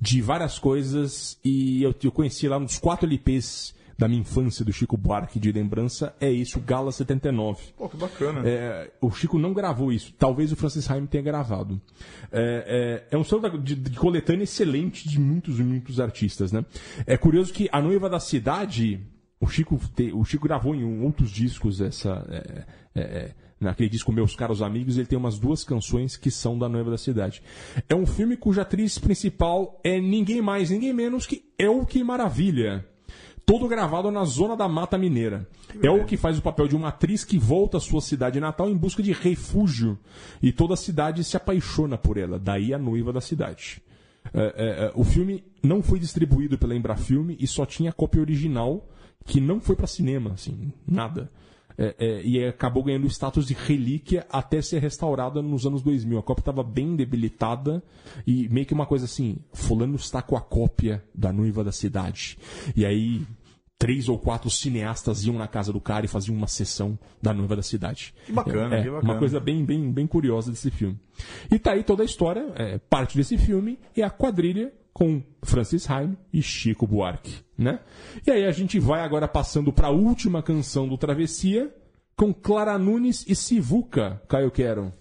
de 0.00 0.22
várias 0.22 0.58
coisas. 0.58 1.38
E 1.44 1.82
eu, 1.82 1.94
eu 2.02 2.12
conheci 2.12 2.48
lá 2.48 2.56
uns 2.56 2.78
quatro 2.78 3.06
LPs 3.06 3.74
da 3.98 4.06
minha 4.06 4.20
infância 4.20 4.64
do 4.64 4.72
Chico 4.72 4.96
Buarque 4.96 5.40
de 5.40 5.50
lembrança. 5.50 6.14
É 6.20 6.30
isso, 6.30 6.60
Gala 6.60 6.92
79. 6.92 7.72
Pô, 7.76 7.88
que 7.88 7.96
bacana. 7.96 8.48
É, 8.48 8.90
o 9.00 9.10
Chico 9.10 9.38
não 9.40 9.52
gravou 9.52 9.92
isso. 9.92 10.14
Talvez 10.16 10.52
o 10.52 10.56
Francis 10.56 10.88
Haim 10.88 11.04
tenha 11.04 11.22
gravado. 11.24 11.80
É, 12.30 13.04
é, 13.10 13.16
é 13.16 13.18
um 13.18 13.24
selo 13.24 13.58
de, 13.58 13.74
de 13.74 13.96
coletânea 13.98 14.44
excelente 14.44 15.08
de 15.08 15.18
muitos 15.18 15.58
e 15.58 15.62
muitos 15.64 15.98
artistas, 15.98 16.52
né? 16.52 16.64
É 17.06 17.16
curioso 17.16 17.52
que 17.52 17.68
A 17.72 17.82
Noiva 17.82 18.08
da 18.08 18.20
Cidade, 18.20 19.00
o 19.40 19.48
Chico, 19.48 19.80
te- 19.96 20.12
o 20.12 20.24
Chico 20.24 20.46
gravou 20.46 20.74
em 20.76 20.84
um- 20.84 21.04
outros 21.04 21.30
discos 21.30 21.80
essa... 21.80 22.24
é, 22.30 22.64
é, 22.94 23.00
é, 23.00 23.34
naquele 23.60 23.88
disco 23.88 24.12
Meus 24.12 24.36
Caros 24.36 24.62
Amigos, 24.62 24.96
ele 24.96 25.06
tem 25.08 25.18
umas 25.18 25.36
duas 25.40 25.64
canções 25.64 26.16
que 26.16 26.30
são 26.30 26.56
da 26.56 26.68
Noiva 26.68 26.92
da 26.92 26.98
Cidade. 26.98 27.42
É 27.88 27.94
um 27.96 28.06
filme 28.06 28.36
cuja 28.36 28.62
atriz 28.62 28.96
principal 28.96 29.80
é 29.82 30.00
ninguém 30.00 30.40
mais, 30.40 30.70
ninguém 30.70 30.92
menos 30.92 31.26
que 31.26 31.42
Elke 31.58 32.04
Maravilha 32.04 32.86
todo 33.48 33.66
gravado 33.66 34.10
na 34.10 34.24
zona 34.24 34.54
da 34.54 34.68
Mata 34.68 34.98
Mineira. 34.98 35.48
É 35.82 35.90
o 35.90 36.04
que 36.04 36.18
faz 36.18 36.36
o 36.36 36.42
papel 36.42 36.68
de 36.68 36.76
uma 36.76 36.88
atriz 36.88 37.24
que 37.24 37.38
volta 37.38 37.78
à 37.78 37.80
sua 37.80 38.02
cidade 38.02 38.38
natal 38.38 38.68
em 38.68 38.76
busca 38.76 39.02
de 39.02 39.10
refúgio. 39.10 39.98
E 40.42 40.52
toda 40.52 40.74
a 40.74 40.76
cidade 40.76 41.24
se 41.24 41.34
apaixona 41.34 41.96
por 41.96 42.18
ela. 42.18 42.38
Daí 42.38 42.74
a 42.74 42.78
noiva 42.78 43.10
da 43.10 43.22
cidade. 43.22 43.82
É, 44.34 44.40
é, 44.40 44.84
é, 44.84 44.92
o 44.94 45.02
filme 45.02 45.42
não 45.62 45.82
foi 45.82 45.98
distribuído 45.98 46.58
pela 46.58 46.74
Embrafilme 46.74 47.38
e 47.40 47.46
só 47.46 47.64
tinha 47.64 47.90
cópia 47.90 48.20
original 48.20 48.86
que 49.24 49.40
não 49.40 49.60
foi 49.60 49.74
para 49.74 49.86
cinema, 49.86 50.32
assim, 50.32 50.70
nada. 50.86 51.30
É, 51.80 51.94
é, 51.96 52.22
e 52.24 52.44
acabou 52.44 52.82
ganhando 52.82 53.04
o 53.04 53.10
status 53.10 53.46
de 53.46 53.54
relíquia 53.54 54.26
até 54.28 54.60
ser 54.60 54.80
restaurada 54.80 55.40
nos 55.40 55.64
anos 55.64 55.80
2000. 55.80 56.18
A 56.18 56.22
cópia 56.24 56.42
estava 56.42 56.64
bem 56.64 56.96
debilitada 56.96 57.80
e 58.26 58.48
meio 58.48 58.66
que 58.66 58.74
uma 58.74 58.84
coisa 58.84 59.04
assim: 59.04 59.36
Fulano 59.52 59.94
está 59.94 60.20
com 60.20 60.36
a 60.36 60.40
cópia 60.40 61.04
da 61.14 61.32
noiva 61.32 61.62
da 61.62 61.70
cidade. 61.70 62.36
E 62.74 62.84
aí, 62.84 63.24
três 63.78 64.08
ou 64.08 64.18
quatro 64.18 64.50
cineastas 64.50 65.24
iam 65.24 65.36
na 65.36 65.46
casa 65.46 65.72
do 65.72 65.80
cara 65.80 66.04
e 66.04 66.08
faziam 66.08 66.36
uma 66.36 66.48
sessão 66.48 66.98
da 67.22 67.32
noiva 67.32 67.54
da 67.54 67.62
cidade. 67.62 68.12
Que 68.26 68.32
bacana, 68.32 68.76
É, 68.76 68.82
que 68.82 68.90
bacana. 68.90 69.12
Uma 69.12 69.18
coisa 69.18 69.38
bem, 69.38 69.64
bem, 69.64 69.92
bem 69.92 70.06
curiosa 70.06 70.50
desse 70.50 70.70
filme. 70.70 70.98
E 71.50 71.58
tá 71.58 71.72
aí 71.72 71.84
toda 71.84 72.02
a 72.02 72.06
história, 72.06 72.52
é, 72.56 72.78
parte 72.78 73.16
desse 73.16 73.38
filme 73.38 73.78
é 73.96 74.02
a 74.02 74.10
quadrilha 74.10 74.72
com 74.92 75.22
Francis 75.44 75.88
Haim 75.88 76.16
e 76.32 76.42
Chico 76.42 76.86
Buarque, 76.86 77.36
né? 77.56 77.78
E 78.26 78.30
aí 78.32 78.44
a 78.44 78.50
gente 78.50 78.80
vai 78.80 79.00
agora 79.02 79.28
passando 79.28 79.72
para 79.72 79.86
a 79.86 79.92
última 79.92 80.42
canção 80.42 80.88
do 80.88 80.98
Travessia 80.98 81.72
com 82.16 82.34
Clara 82.34 82.76
Nunes 82.76 83.24
e 83.28 83.36
Sivuca, 83.36 84.20
Caio 84.28 84.50
Quero. 84.50 84.92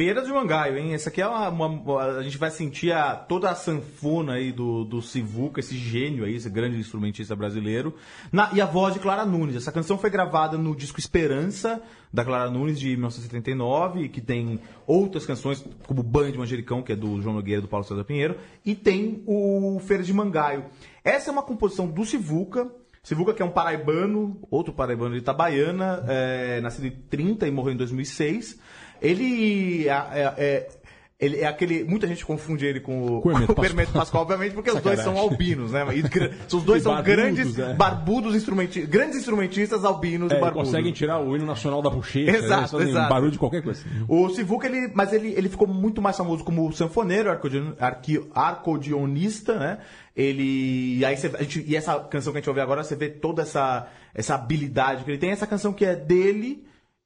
Feira 0.00 0.22
de 0.22 0.32
Mangaio, 0.32 0.78
hein? 0.78 0.94
Essa 0.94 1.10
aqui 1.10 1.20
é 1.20 1.28
uma, 1.28 1.50
uma- 1.50 2.02
A 2.04 2.22
gente 2.22 2.38
vai 2.38 2.50
sentir 2.50 2.90
a, 2.90 3.14
toda 3.14 3.50
a 3.50 3.54
sanfona 3.54 4.32
aí 4.32 4.50
do, 4.50 4.82
do 4.82 5.02
Sivuca, 5.02 5.60
esse 5.60 5.76
gênio 5.76 6.24
aí, 6.24 6.36
esse 6.36 6.48
grande 6.48 6.78
instrumentista 6.78 7.36
brasileiro. 7.36 7.94
Na- 8.32 8.48
e 8.54 8.62
a 8.62 8.64
voz 8.64 8.94
de 8.94 9.00
Clara 9.00 9.26
Nunes. 9.26 9.56
Essa 9.56 9.70
canção 9.70 9.98
foi 9.98 10.08
gravada 10.08 10.56
no 10.56 10.74
disco 10.74 10.98
Esperança, 10.98 11.82
da 12.10 12.24
Clara 12.24 12.50
Nunes, 12.50 12.80
de 12.80 12.88
1979, 12.96 14.08
que 14.08 14.22
tem 14.22 14.58
outras 14.86 15.26
canções, 15.26 15.62
como 15.86 16.02
Banho 16.02 16.32
de 16.32 16.38
Manjericão, 16.38 16.80
que 16.80 16.92
é 16.92 16.96
do 16.96 17.20
João 17.20 17.34
Nogueira 17.34 17.58
e 17.58 17.62
do 17.62 17.68
Paulo 17.68 17.84
César 17.84 18.02
Pinheiro, 18.02 18.36
e 18.64 18.74
tem 18.74 19.22
o 19.26 19.78
Feira 19.84 20.02
de 20.02 20.14
Mangaio. 20.14 20.64
Essa 21.04 21.28
é 21.28 21.32
uma 21.32 21.42
composição 21.42 21.86
do 21.86 22.06
Sivuca. 22.06 22.66
Sivuca, 23.02 23.34
que 23.34 23.42
é 23.42 23.44
um 23.44 23.50
paraibano, 23.50 24.40
outro 24.50 24.72
paraibano 24.72 25.12
de 25.14 25.20
Itabaiana, 25.20 26.02
é, 26.08 26.58
nascido 26.62 26.86
em 26.86 26.90
30 26.90 27.46
e 27.46 27.50
morreu 27.50 27.74
em 27.74 27.76
2006. 27.76 28.58
Ele 29.00 29.88
é, 29.88 29.92
é- 29.92 30.34
é- 30.38 30.68
ele 31.18 31.36
é 31.40 31.46
aquele. 31.46 31.84
Muita 31.84 32.06
gente 32.06 32.24
confunde 32.24 32.64
ele 32.64 32.80
com 32.80 33.18
o, 33.18 33.20
Com 33.20 33.28
o 33.28 33.64
Hermeto 33.64 33.92
Pascoal, 33.92 34.22
obviamente, 34.22 34.54
porque 34.54 34.70
os 34.70 34.80
dois 34.80 35.00
são 35.00 35.18
albinos, 35.18 35.72
né? 35.72 35.84
E 35.94 36.00
os 36.56 36.62
dois 36.62 36.80
E 36.80 36.84
são 36.84 36.94
barbudos, 36.94 37.14
grandes, 37.16 37.58
é. 37.58 37.74
barbudos 37.74 38.34
instrumentistas, 38.34 38.90
grandes 38.90 39.18
instrumentistas 39.18 39.84
albinos 39.84 40.32
É, 40.32 40.38
e 40.38 40.40
barbudos. 40.40 40.68
conseguem 40.68 40.92
tirar 40.92 41.20
o 41.20 41.36
hino 41.36 41.44
nacional 41.44 41.82
da 41.82 41.90
bochecha, 41.90 42.32
né? 42.32 42.38
Exato, 42.38 42.70
fazem 42.72 42.88
exato. 42.88 43.08
barulho 43.12 43.32
de 43.32 43.38
qualquer 43.38 43.62
coisa. 43.62 43.84
O 44.08 44.30
Sivuca, 44.30 44.66
ele, 44.66 44.90
mas 44.94 45.12
ele, 45.12 45.28
ele 45.36 45.50
ficou 45.50 45.68
muito 45.68 46.00
mais 46.00 46.16
famoso 46.16 46.42
como 46.42 46.72
sanfoneiro, 46.72 47.30
arcodionista, 48.34 49.58
né? 49.58 49.78
Ele. 50.16 51.04
Aí 51.04 51.16
você- 51.16 51.30
a 51.38 51.42
gente- 51.42 51.64
e 51.66 51.76
essa 51.76 51.98
canção 52.00 52.32
que 52.32 52.38
a 52.38 52.40
gente 52.40 52.48
ouve 52.48 52.60
agora, 52.60 52.82
você 52.82 52.96
vê 52.96 53.08
toda 53.08 53.42
essa, 53.42 53.86
essa 54.14 54.34
habilidade 54.34 55.04
que 55.04 55.10
ele 55.10 55.18
tem. 55.18 55.30
Essa 55.30 55.46
canção 55.46 55.72
que 55.72 55.84
é 55.84 55.94
dele 55.94 56.64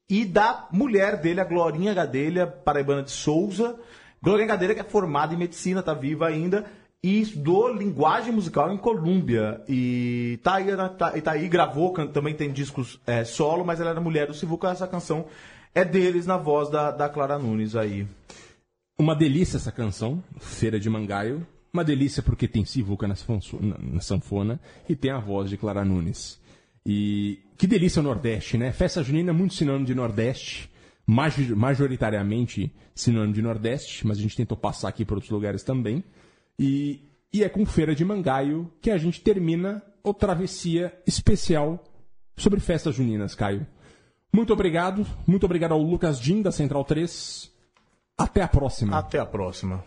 e 0.08 0.24
da 0.24 0.68
mulher 0.70 1.20
dele, 1.20 1.40
a 1.40 1.44
Glorinha 1.44 1.94
Gadelha, 1.94 2.46
paraibana 2.46 3.02
de 3.02 3.10
Souza. 3.10 3.78
Glorinha 4.22 4.48
Gadelha, 4.48 4.74
que 4.74 4.80
é 4.80 4.84
formada 4.84 5.34
em 5.34 5.38
medicina, 5.38 5.82
tá 5.82 5.94
viva 5.94 6.26
ainda. 6.26 6.64
E 7.02 7.20
estudou 7.20 7.72
linguagem 7.72 8.32
musical 8.32 8.72
em 8.72 8.78
Colômbia. 8.78 9.62
E 9.68 10.38
tá 10.42 10.56
aí, 10.56 10.64
né, 10.66 10.88
tá, 10.96 11.10
tá 11.10 11.32
aí 11.32 11.48
gravou, 11.48 11.92
também 12.08 12.34
tem 12.34 12.50
discos 12.50 13.00
é, 13.06 13.24
solo, 13.24 13.64
mas 13.64 13.80
ela 13.80 13.90
era 13.90 14.00
mulher 14.00 14.26
do 14.26 14.34
Sivuca. 14.34 14.68
Essa 14.70 14.86
canção 14.86 15.26
é 15.74 15.84
deles 15.84 16.26
na 16.26 16.36
voz 16.36 16.70
da, 16.70 16.90
da 16.90 17.08
Clara 17.08 17.38
Nunes 17.38 17.76
aí. 17.76 18.06
Uma 18.98 19.14
delícia 19.14 19.56
essa 19.56 19.72
canção, 19.72 20.22
Feira 20.38 20.78
de 20.78 20.88
Mangaio. 20.88 21.46
Uma 21.72 21.82
delícia 21.82 22.22
porque 22.22 22.46
tem 22.46 22.64
Sivuca 22.64 23.08
na 23.08 23.16
sanfona 24.00 24.60
e 24.88 24.94
tem 24.94 25.10
a 25.10 25.18
voz 25.18 25.50
de 25.50 25.56
Clara 25.56 25.84
Nunes. 25.84 26.40
E 26.86 27.40
que 27.56 27.66
delícia 27.66 28.00
o 28.00 28.02
Nordeste, 28.02 28.58
né? 28.58 28.72
Festa 28.72 29.02
junina 29.02 29.30
é 29.30 29.32
muito 29.32 29.54
sinônimo 29.54 29.86
de 29.86 29.94
Nordeste, 29.94 30.70
major- 31.06 31.56
majoritariamente 31.56 32.72
sinônimo 32.94 33.32
de 33.32 33.42
Nordeste, 33.42 34.06
mas 34.06 34.18
a 34.18 34.20
gente 34.20 34.36
tentou 34.36 34.56
passar 34.56 34.88
aqui 34.88 35.04
para 35.04 35.14
outros 35.14 35.30
lugares 35.30 35.62
também. 35.62 36.04
E, 36.58 37.00
e 37.32 37.42
é 37.42 37.48
com 37.48 37.64
Feira 37.64 37.94
de 37.94 38.04
Mangaio 38.04 38.70
que 38.80 38.90
a 38.90 38.98
gente 38.98 39.20
termina 39.20 39.82
o 40.02 40.12
Travessia 40.12 40.92
especial 41.06 41.82
sobre 42.36 42.60
festas 42.60 42.94
juninas, 42.94 43.34
Caio. 43.34 43.66
Muito 44.32 44.52
obrigado, 44.52 45.06
muito 45.26 45.44
obrigado 45.44 45.72
ao 45.72 45.80
Lucas 45.82 46.18
Din, 46.20 46.42
da 46.42 46.52
Central 46.52 46.84
3. 46.84 47.50
Até 48.18 48.42
a 48.42 48.48
próxima. 48.48 48.98
Até 48.98 49.18
a 49.18 49.26
próxima. 49.26 49.82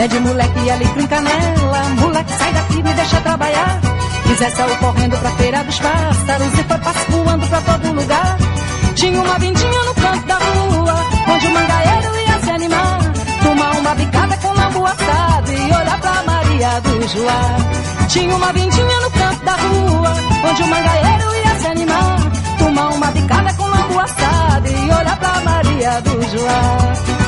Pede 0.00 0.18
moleque 0.20 0.60
e 0.60 0.70
alecrim 0.70 1.06
canela, 1.08 1.82
moleque 2.00 2.32
sai 2.32 2.50
daqui, 2.54 2.82
me 2.82 2.94
deixa 2.94 3.20
trabalhar. 3.20 3.78
Zé 4.38 4.48
saiu 4.48 4.74
correndo 4.78 5.18
pra 5.18 5.30
feira 5.32 5.62
dos 5.62 5.78
pássaros 5.78 6.58
e 6.58 6.64
foi 6.64 6.78
passo 6.78 7.10
voando 7.10 7.46
pra 7.46 7.60
todo 7.60 7.92
lugar. 7.92 8.38
Tinha 8.94 9.20
uma 9.20 9.38
vindinha 9.38 9.84
no 9.84 9.94
canto 9.94 10.26
da 10.26 10.38
rua, 10.38 10.94
onde 11.28 11.46
o 11.46 11.50
mangaeiro 11.52 12.16
ia 12.16 12.40
se 12.40 12.50
animar. 12.50 12.98
Tomar 13.42 13.76
uma 13.76 13.94
bicada 13.94 14.36
com 14.38 14.52
lambu 14.54 14.86
assado 14.86 15.52
e 15.52 15.64
olhar 15.66 16.00
pra 16.00 16.22
Maria 16.22 16.80
do 16.80 17.08
Joá. 17.08 18.06
Tinha 18.08 18.36
uma 18.36 18.52
vindinha 18.54 19.00
no 19.00 19.10
canto 19.10 19.44
da 19.44 19.52
rua, 19.52 20.14
onde 20.48 20.62
o 20.62 20.66
mangaeiro 20.66 21.36
ia 21.44 21.60
se 21.60 21.66
animar. 21.66 22.16
Tomar 22.58 22.88
uma 22.94 23.06
bicada 23.08 23.52
com 23.52 23.64
lambu 23.64 24.00
assado 24.00 24.66
e 24.66 24.90
olhar 24.90 25.18
pra 25.18 25.40
Maria 25.42 26.00
do 26.00 26.22
Joá. 26.30 27.19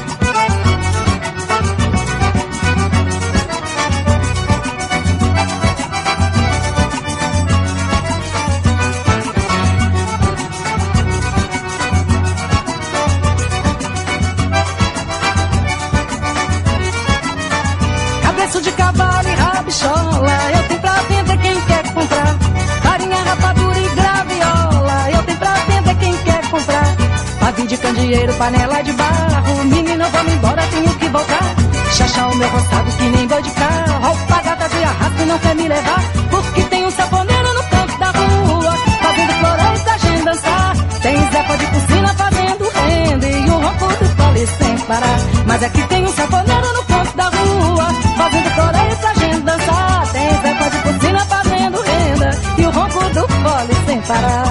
Candeeiro, 28.02 28.34
panela 28.34 28.82
de 28.82 28.92
barro, 28.94 29.64
menino, 29.64 30.04
vamos 30.10 30.32
embora, 30.32 30.62
tenho 30.72 30.92
que 30.96 31.08
voltar. 31.08 31.54
Chachar 31.92 32.32
o 32.32 32.34
meu 32.34 32.48
roçado 32.48 32.90
que 32.98 33.04
nem 33.04 33.28
boi 33.28 33.42
de 33.42 33.50
carro, 33.52 34.06
alpagata 34.06 34.68
de 34.68 34.82
arrasto 34.82 35.24
não 35.24 35.38
quer 35.38 35.54
me 35.54 35.68
levar. 35.68 36.02
Porque 36.28 36.62
tem 36.64 36.84
um 36.84 36.90
saponeiro 36.90 37.54
no 37.54 37.62
canto 37.62 37.98
da 38.00 38.10
rua, 38.10 38.76
fazendo 39.02 39.32
floreio 39.34 39.80
pra 39.84 39.98
gente 39.98 40.24
dançar. 40.24 40.76
Tem 41.00 41.16
Zepa 41.30 41.56
de 41.56 41.66
piscina 41.66 42.14
fazendo 42.14 42.70
renda 42.74 43.28
e 43.28 43.50
o 43.50 43.60
ronco 43.60 43.86
do 43.86 44.16
fole 44.16 44.46
sem 44.46 44.78
parar. 44.78 45.18
Mas 45.46 45.62
aqui 45.62 45.82
tem 45.86 46.04
um 46.04 46.12
saponeiro 46.12 46.72
no 46.72 46.84
canto 46.84 47.16
da 47.16 47.24
rua, 47.24 47.86
fazendo 48.16 48.50
floreio 48.50 48.96
pra 48.96 49.14
gente 49.14 49.40
dançar. 49.42 50.08
Tem 50.10 50.42
Zepa 50.42 50.70
de 50.70 50.78
piscina 50.78 51.20
fazendo 51.26 51.82
renda 51.82 52.30
e 52.58 52.66
o 52.66 52.70
ronco 52.72 53.00
do 53.10 53.28
fole 53.28 53.86
sem 53.86 54.00
parar. 54.00 54.41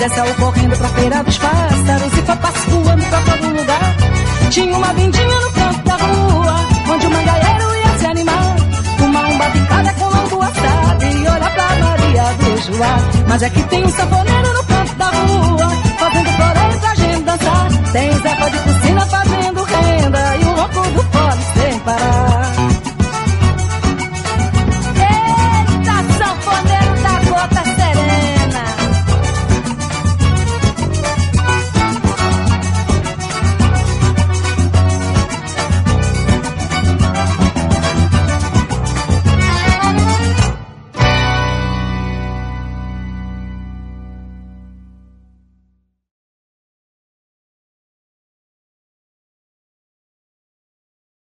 Zé 0.00 0.08
saiu 0.08 0.34
correndo 0.36 0.78
pra 0.78 0.88
feira 0.88 1.22
dos 1.22 1.36
pássaros 1.36 2.12
e 2.14 2.22
foi 2.22 2.36
passo 2.36 2.70
voando 2.70 3.04
pra 3.04 3.20
todo 3.20 3.54
lugar. 3.54 3.96
Tinha 4.48 4.74
uma 4.78 4.94
vindinha 4.94 5.40
no 5.40 5.52
canto 5.52 5.82
da 5.84 5.96
rua, 5.96 6.54
onde 6.90 7.06
o 7.06 7.10
mangaeiro 7.10 7.76
ia 7.76 7.98
se 7.98 8.06
animar. 8.06 8.56
Uma 8.98 9.28
um 9.28 9.36
batucada 9.36 9.92
com 9.92 10.04
lambu 10.06 10.40
assado 10.40 11.04
e 11.04 11.20
olhar 11.20 11.54
pra 11.54 11.76
Maria 11.76 12.22
do 12.32 12.76
Joá. 12.76 12.96
Mas 13.28 13.42
é 13.42 13.50
que 13.50 13.62
tem 13.64 13.84
um 13.84 13.90
sanfoneiro 13.90 14.39